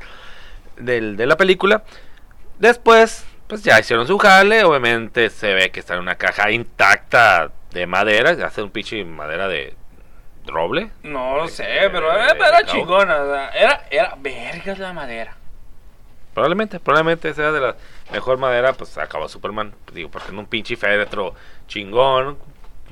[0.75, 1.83] del- de la película.
[2.59, 4.63] Después, pues ya hicieron su jale.
[4.65, 8.31] Obviamente se ve que está en una caja intacta de madera.
[8.45, 9.75] Hace un pinche madera de
[10.45, 10.91] roble.
[11.03, 13.21] No lo sé, pero era, chingona.
[13.21, 15.35] o sea, Era, era vergas la madera.
[16.33, 17.75] Probablemente, probablemente sea de la
[18.11, 18.73] mejor madera.
[18.73, 19.73] Pues acabó Superman.
[19.93, 21.33] Digo, porque en un pinche féretro
[21.67, 22.37] chingón.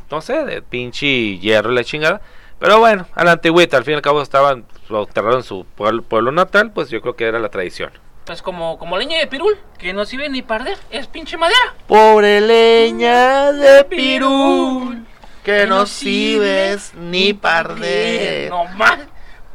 [0.09, 2.21] No sé, de pinche hierro y la chingada.
[2.59, 5.65] Pero bueno, a la antigüita, al fin y al cabo estaban lo enterraron en su
[5.65, 6.71] pueblo, pueblo natal.
[6.71, 7.91] Pues yo creo que era la tradición.
[8.25, 11.73] Pues como, como leña de pirul, que no sirve ni para arder, es pinche madera.
[11.87, 15.05] Pobre leña de pirul,
[15.43, 18.49] que no sirves ni parder.
[18.51, 18.99] No más,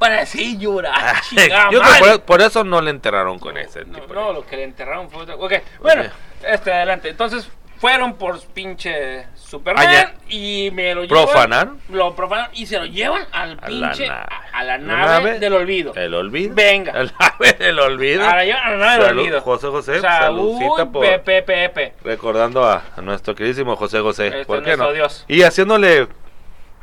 [0.00, 4.00] para así llorar, chingada Yo creo por, por eso no le enterraron con ese No,
[4.00, 4.12] tipo.
[4.14, 6.08] no, lo que le enterraron fue otra Ok, bueno, Ok.
[6.42, 7.08] este, adelante.
[7.08, 7.48] Entonces,
[7.78, 10.14] fueron por pinche Superman Allá.
[10.28, 11.24] y me lo llevan.
[11.24, 11.80] ¿Profanaron?
[11.90, 14.08] Lo profanaron y se lo llevan al A la pinche.
[14.08, 15.94] na- a, a la la nave, nave del olvido.
[15.94, 16.54] El olvido.
[16.54, 16.92] Venga.
[16.92, 18.28] El ave del olvido.
[18.28, 19.40] A la, a la nave del Salud, olvido.
[19.42, 21.94] José José, Salud, saludcita por- Pepe, Pepe.
[22.02, 24.26] Recordando a, a nuestro queridísimo José José.
[24.28, 24.92] Este, ¿Por qué no?
[24.92, 25.24] Dios.
[25.28, 26.08] Y haciéndole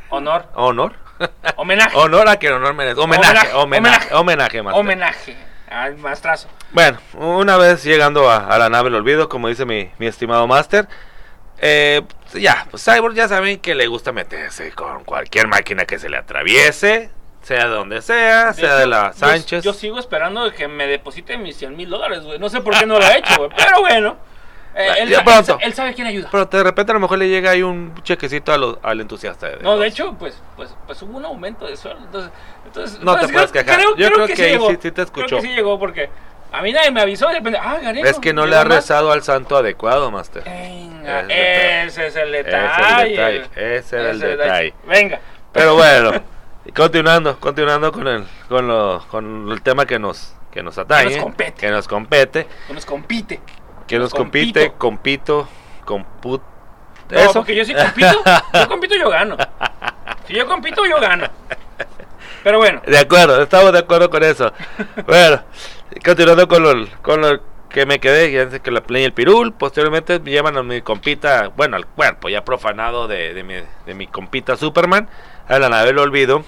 [0.09, 0.45] Honor.
[0.55, 0.93] honor.
[1.57, 1.95] Homenaje.
[1.97, 2.99] honor a quien honor merece.
[2.99, 3.53] Homenaje, Homenaje,
[4.13, 4.79] homenaje, homenaje, master.
[4.79, 5.35] Homenaje
[5.69, 6.47] al maestrazo.
[6.71, 10.45] Bueno, una vez llegando a, a la nave del olvido, como dice mi, mi estimado
[10.47, 10.87] Master,
[11.59, 12.01] eh,
[12.33, 16.17] ya, pues Cyborg ya saben que le gusta meterse con cualquier máquina que se le
[16.17, 17.09] atraviese,
[17.41, 19.63] sea de donde sea, sea de hecho, la yo- Sánchez.
[19.63, 22.39] Yo, sigo esperando de que me deposite mis 100 mil dólares, güey.
[22.39, 23.49] No sé por qué no lo ha hecho, güey.
[23.55, 24.17] Pero bueno.
[24.75, 25.53] eh, él, ya pronto.
[25.61, 26.29] él él sabe quién ayuda.
[26.31, 29.49] Pero de repente a lo mejor le llega ahí un chequecito a al entusiasta.
[29.49, 32.01] De No, de hecho, pues, pues, pues hubo un aumento de sueldo.
[32.05, 32.31] Entonces,
[32.65, 33.79] entonces No te pues, puedes creo- quejar.
[33.79, 34.69] Creo, Yo creo que ahí llegó.
[34.71, 35.27] sí- sí te escuchó.
[35.27, 36.09] Creo que sí llegó porque
[36.53, 37.27] a mí nadie me avisó.
[37.27, 38.01] De repente, ah, gané.
[38.01, 40.43] Es que no le ha rezado al santo adecuado, Master.
[40.43, 42.69] Venga, Ese ese es el Ese detalle.
[42.69, 44.73] es el detalle, ese era el detalle.
[44.87, 45.19] Venga.
[45.51, 46.11] Pero bueno,
[46.75, 51.23] continuando, continuando con el, con lo, con el tema que nos, que nos atañe, nos
[51.23, 51.53] compete.
[51.53, 53.41] que nos compete, Que nos compite.
[53.87, 55.47] que nos compite, compito,
[55.85, 56.41] comput,
[57.09, 57.33] No, eso.
[57.33, 58.23] porque yo sí compito.
[58.53, 59.37] yo compito, yo gano.
[60.27, 61.27] Si yo compito, yo gano.
[62.43, 62.81] Pero bueno.
[62.85, 64.51] De acuerdo, estamos de acuerdo con eso.
[65.07, 65.41] bueno,
[66.03, 69.53] continuando con lo, con lo que me quedé, ya sé que la play el pirul,
[69.53, 73.55] posteriormente me llevan a mi compita, bueno, al cuerpo ya profanado de, de mi,
[73.85, 75.09] de mi compita Superman,
[75.47, 76.43] a la nave del olvido.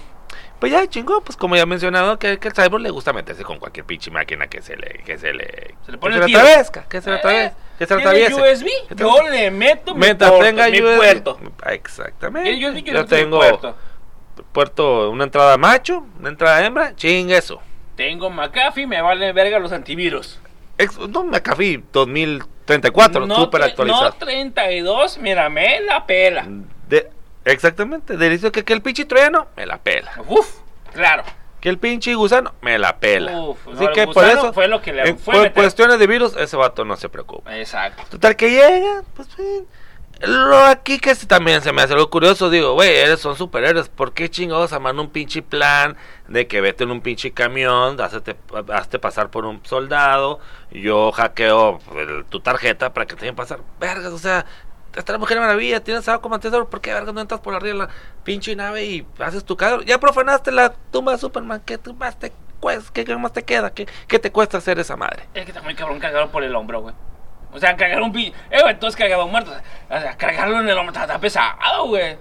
[0.60, 3.42] Pues ya chingó, pues como ya he mencionado, que, que el cyborg le gusta meterse
[3.42, 6.22] con cualquier pinche máquina que se le, que se le, Se le pone que el
[6.22, 6.40] se le tiro.
[6.40, 8.64] atravesca, que se le Eh, que se lo ¿Tiene atraviese.
[8.64, 8.96] USB?
[8.96, 10.96] Yo le meto mi, Mientras puerto, tenga mi USB.
[10.96, 11.38] puerto.
[11.66, 12.50] Exactamente.
[12.54, 13.76] Tiene USB, yo, Yo le tengo puerto.
[14.52, 17.60] puerto, una entrada macho, una entrada hembra, chingue eso.
[17.96, 20.38] Tengo McAfee, me vale verga los antivirus.
[20.78, 24.04] Ex- no, McAfee 2034, súper tre- actualizado.
[24.10, 26.46] No 32, mira, me la pela.
[26.88, 27.08] De-
[27.44, 30.12] exactamente, delicioso que, que el pinche troyano me la pela.
[30.28, 30.58] Uf,
[30.92, 31.22] claro.
[31.60, 33.40] Que el pinche gusano me la pela.
[33.40, 35.54] Uf, Así no, que por eso, fue lo que le en- fue por meter.
[35.62, 37.56] cuestiones de virus, ese vato no se preocupa.
[37.58, 38.02] Exacto.
[38.10, 39.66] Total que llega, pues bien.
[40.22, 44.14] Lo aquí que también se me hace algo curioso, digo, güey, eres son superhéroes, ¿por
[44.14, 45.94] qué chingados aman un pinche plan
[46.26, 48.34] de que vete en un pinche camión, hazte,
[48.72, 50.38] hazte pasar por un soldado,
[50.70, 53.60] yo hackeo el- tu tarjeta para que te dejen pasar?
[53.78, 54.46] Vergas, o sea,
[54.94, 57.74] está la Mujer Maravilla, tienes algo como antes, ¿por qué vergas no entras por arriba
[57.74, 57.88] de la
[58.24, 59.82] pinche nave y haces tu cagadero?
[59.82, 62.90] Ya profanaste la tumba de Superman, ¿qué tú más te cuesta?
[62.94, 63.70] ¿Qué, qué más te queda?
[63.74, 65.28] ¿Qué, ¿Qué te cuesta hacer esa madre?
[65.34, 66.94] Es que muy cabrón cargarlo por el hombro, güey.
[67.56, 68.32] O sea, cargar un pi...
[68.50, 69.54] Eh, güey, todos cargaban muertos.
[69.88, 72.18] O sea, cargarlo en el hombro está, pesado, güey.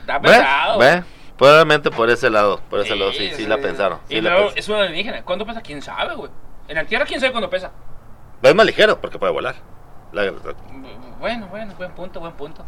[0.00, 0.78] Está pesado.
[0.78, 1.02] ¿Ve?
[1.36, 3.46] Probablemente por ese lado, por ese lado, sí, sí sí.
[3.46, 3.98] la pensaron.
[4.08, 4.58] Y sí la luego pensaron.
[4.58, 5.22] es un alienígena.
[5.22, 5.60] ¿Cuánto pesa?
[5.60, 6.30] ¿Quién sabe, güey?
[6.68, 7.72] En la Tierra, ¿quién sabe cuánto pesa?
[8.42, 9.56] Es más ligero porque puede volar.
[10.12, 10.32] La- la-
[11.18, 12.64] Bueno, bueno, buen punto, buen punto.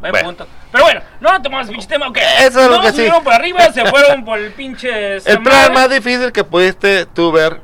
[0.00, 0.26] Buen Bueno.
[0.28, 0.46] punto.
[0.70, 2.18] Pero bueno, no tomamos pinche tema, ok.
[2.40, 2.96] Eso es lo no que sí.
[2.96, 5.16] subieron por arriba, se fueron por el pinche...
[5.16, 7.60] El plan más difícil que pudiste tú ver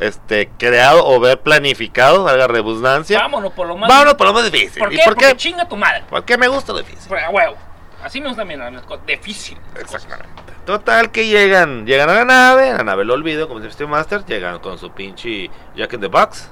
[0.00, 3.18] este, creado o ver planificado, valga redundancia.
[3.20, 3.88] Vámonos por lo más...
[3.88, 4.78] Vámonos por lo más difícil.
[4.78, 5.02] ¿Por ¿Y qué?
[5.04, 6.04] Porque chinga tu madre.
[6.08, 7.12] Porque me gusta lo difícil.
[7.30, 7.56] Huevo.
[8.02, 9.04] Así me gusta también las cosas.
[9.06, 9.58] Difícil.
[9.78, 10.48] Exactamente.
[10.64, 14.58] Total que llegan, llegan a la nave, la nave lo olvido, como dice Master, llegan
[14.58, 16.50] con su pinche Jack in the Box.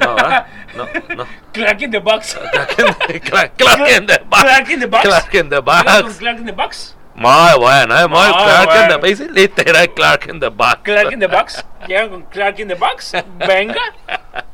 [0.00, 0.46] No, ¿verdad?
[0.76, 1.26] No, no.
[1.52, 2.36] Clark in the Box.
[2.52, 4.42] Clark in the, Clark, Clark in the Box.
[4.42, 5.02] Clark in the Box.
[5.02, 6.18] Clark in the ¿Llegas con Box.
[6.18, 6.96] Clark in the Box.
[7.14, 8.98] Muy bueno, eh, muy Muy Clark in the bueno.
[8.98, 9.20] Box.
[9.32, 10.80] Literal Clark in the Box.
[10.82, 11.64] Clark in the Box.
[11.86, 13.12] Llegan con Clark in the Box.
[13.46, 13.80] Venga.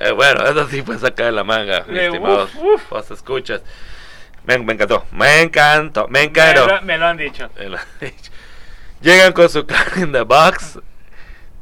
[0.00, 2.48] Eh, bueno, eso sí fue sacar de la manga, mi Eh, estimado.
[2.62, 3.10] uf, uf.
[3.12, 3.62] Escuchas.
[4.44, 6.66] Me, me encantó, me encantó, me Me encantó.
[6.66, 7.48] lo, me lo han dicho.
[7.56, 8.32] Me lo han dicho.
[9.00, 10.80] Llegan con su Clark in the Box.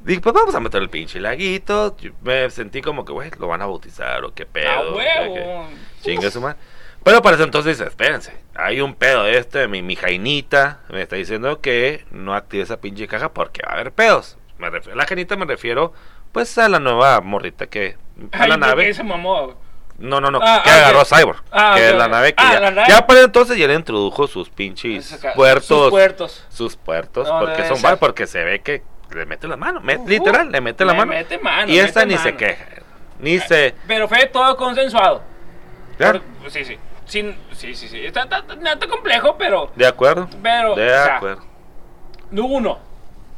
[0.03, 1.95] Dije, pues vamos a meter el pinche laguito.
[1.99, 4.71] Yo Me sentí como que, güey, lo van a bautizar o qué pedo.
[4.71, 4.91] A que-
[5.29, 5.69] huevo.
[6.03, 6.57] Chingue su madre.
[7.05, 11.17] Pero para ese entonces dice, espérense, hay un pedo este, mi, mi jainita me está
[11.17, 14.37] diciendo que no active esa pinche caja porque va a haber pedos.
[14.59, 15.93] Me refiero, la jainita me refiero,
[16.31, 17.97] pues a la nueva morrita que...
[18.33, 18.87] A Ay, la nave.
[18.87, 19.55] que se mamó.
[19.99, 21.07] No, no, no, Ah, que ah, agarró ok.
[21.09, 21.43] Cyborg.
[21.51, 22.89] Ah, que es la nave que Ah, ya, nave.
[22.89, 25.67] ya para entonces ya le introdujo sus pinches puertos.
[25.67, 26.47] sus puertos.
[26.51, 28.83] Sus puertos, No, porque son varios, porque se ve que
[29.15, 29.81] le mete la mano.
[29.81, 30.09] me- Ujú.
[30.09, 31.13] literal, le mete la Le mano.
[31.13, 32.65] mete mano, y esta ni se queja.
[33.19, 33.75] Ni se.
[33.87, 35.23] Pero fue todo consensuado.
[35.99, 36.79] Por- sí, sí.
[37.13, 38.07] Sin, sí, sí, sí.
[38.07, 39.71] Está, está, está- está complejo, pero.
[39.77, 40.31] ¿De acuerdo?
[40.43, 41.43] Pero, De o sea, acuerdo.
[42.31, 42.79] No uno.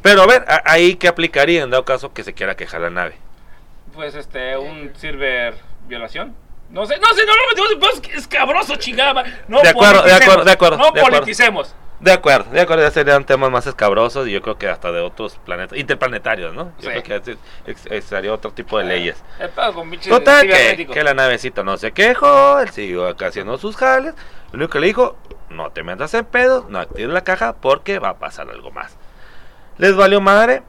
[0.01, 2.91] Pero a ver, a- ahí que aplicaría en dado caso que se quiera quejar la
[2.91, 3.17] nave.
[3.93, 5.57] Pues este, un silver
[5.89, 6.37] violación.
[6.71, 9.25] No sé, no sé, no lo metemos en pedos escabroso, chingada.
[9.49, 11.19] No De acuerdo, de acuerdo, de acuerdo, No de acuerdo.
[11.19, 11.75] politicemos.
[12.05, 15.01] De acuerdo, de acuerdo, ya serían temas más escabrosos y yo creo que hasta de
[15.01, 16.71] otros planetas, interplanetarios, ¿no?
[16.79, 17.01] Yo Sí.
[17.03, 19.25] creo que sería otro tipo de leyes.
[19.41, 19.49] El
[20.11, 24.13] Total, que, que la navecita no se quejó, él siguió acá haciendo sus jales.
[24.53, 25.17] Lo único que le dijo,
[25.49, 28.99] no te metas en pedos, no actives la caja porque va a pasar algo más.
[29.79, 30.63] Les valió madre.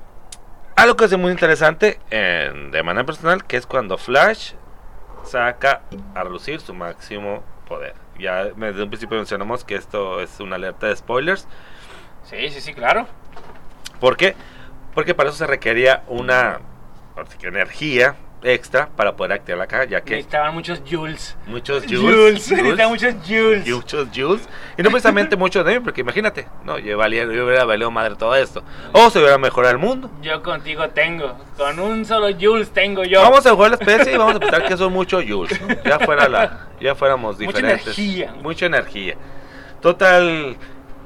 [0.78, 4.54] Algo que es muy interesante en- de manera personal, que es cuando Flash
[5.26, 5.82] saca
[6.14, 7.94] a relucir su máximo poder.
[8.20, 11.48] Ya desde un principio mencionamos que esto es una alerta de spoilers.
[12.24, 13.08] Sí, sí, sí, claro.
[14.00, 14.36] ¿Por qué?
[14.94, 16.60] Porque para eso se requería una
[17.42, 18.16] energía
[18.46, 21.36] extra para poder activar la caja, ya que Necesitaban muchos joules.
[21.48, 22.50] muchos Joules.
[22.52, 23.68] Necesitaban muchos joules.
[23.68, 24.48] muchos joules,
[24.78, 28.16] y no precisamente muchos de mí, porque imagínate, no, yo, valía, yo hubiera valido madre
[28.16, 30.10] todo esto, o se hubiera mejorado el mundo.
[30.22, 31.38] Yo contigo tengo.
[31.58, 33.22] Con un solo joules tengo yo.
[33.22, 35.68] Vamos a jugar la especie y vamos a pensar que son muchos joules, ¿no?
[35.84, 37.86] ya fuera la, ya fuéramos Mucha diferentes.
[37.98, 38.34] energía.
[38.42, 39.16] Mucha energía.
[39.82, 40.56] Total,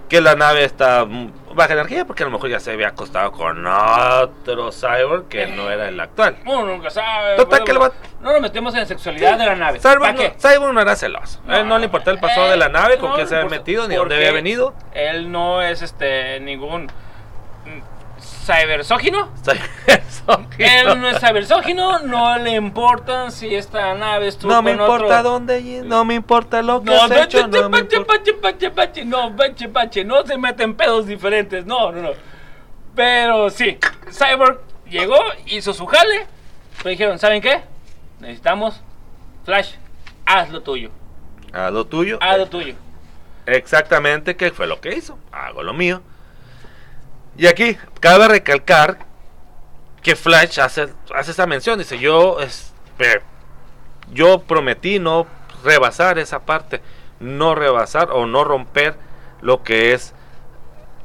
[0.10, 3.32] que la nave está mm, baja energía porque a lo mejor ya se había acostado
[3.32, 6.38] con otro cyborg que no era el actual.
[6.46, 7.36] Uno nunca sabe.
[7.38, 9.80] Total, que vato- No nos metemos en la sexualidad de la nave.
[9.80, 10.20] Cyborg ¿Para no?
[10.38, 11.40] Cyborg no era celoso.
[11.48, 13.50] A él no le importaba el pasado de la nave, con no quién se había
[13.50, 14.74] metido, ni dónde había venido.
[14.94, 16.92] Él no es este ningún
[18.46, 19.30] cybersógino.
[20.58, 25.20] Él no es cybersógino, no le importa si esta nave estuvo No me con importa
[25.20, 25.32] otro...
[25.32, 28.14] dónde, no me importa lo que No, has no, hecho, no me pache, importa.
[28.24, 32.10] pache, pache, pache, no, pache, pache, no se meten pedos diferentes, no, no, no.
[32.96, 33.78] Pero sí,
[34.12, 34.60] Cyborg
[34.90, 35.18] llegó,
[35.48, 36.28] hizo su jale,
[36.78, 37.62] pero dijeron, ¿saben qué?
[38.20, 38.82] Necesitamos
[39.46, 39.74] Flash,
[40.26, 40.92] haz lo tuyo,
[41.54, 42.18] A lo tuyo.
[42.22, 42.76] haz lo tuyo.
[43.46, 45.18] Exactamente, ¿qué fue lo que hizo?
[45.32, 46.02] Hago lo mío.
[47.40, 48.98] Y aquí, cabe recalcar
[50.04, 51.80] que Flash hace, hace esa mención.
[51.80, 53.22] Dice, yo, es, eh,
[54.12, 55.26] yo prometí no
[55.64, 56.82] rebasar esa parte,
[57.22, 58.96] no rebasar o no romper
[59.42, 60.14] lo que es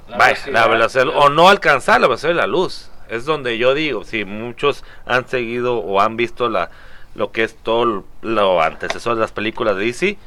[0.09, 0.53] La vaya, velocidad.
[0.53, 2.91] la velocidad, o no alcanzar la velocidad de la luz.
[3.09, 6.71] Es donde yo digo, si muchos han seguido o han visto la
[7.15, 10.19] lo que es todo lo antecesor de las películas de DC,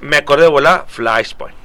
[0.00, 1.57] me acordé de volar Flashpoint.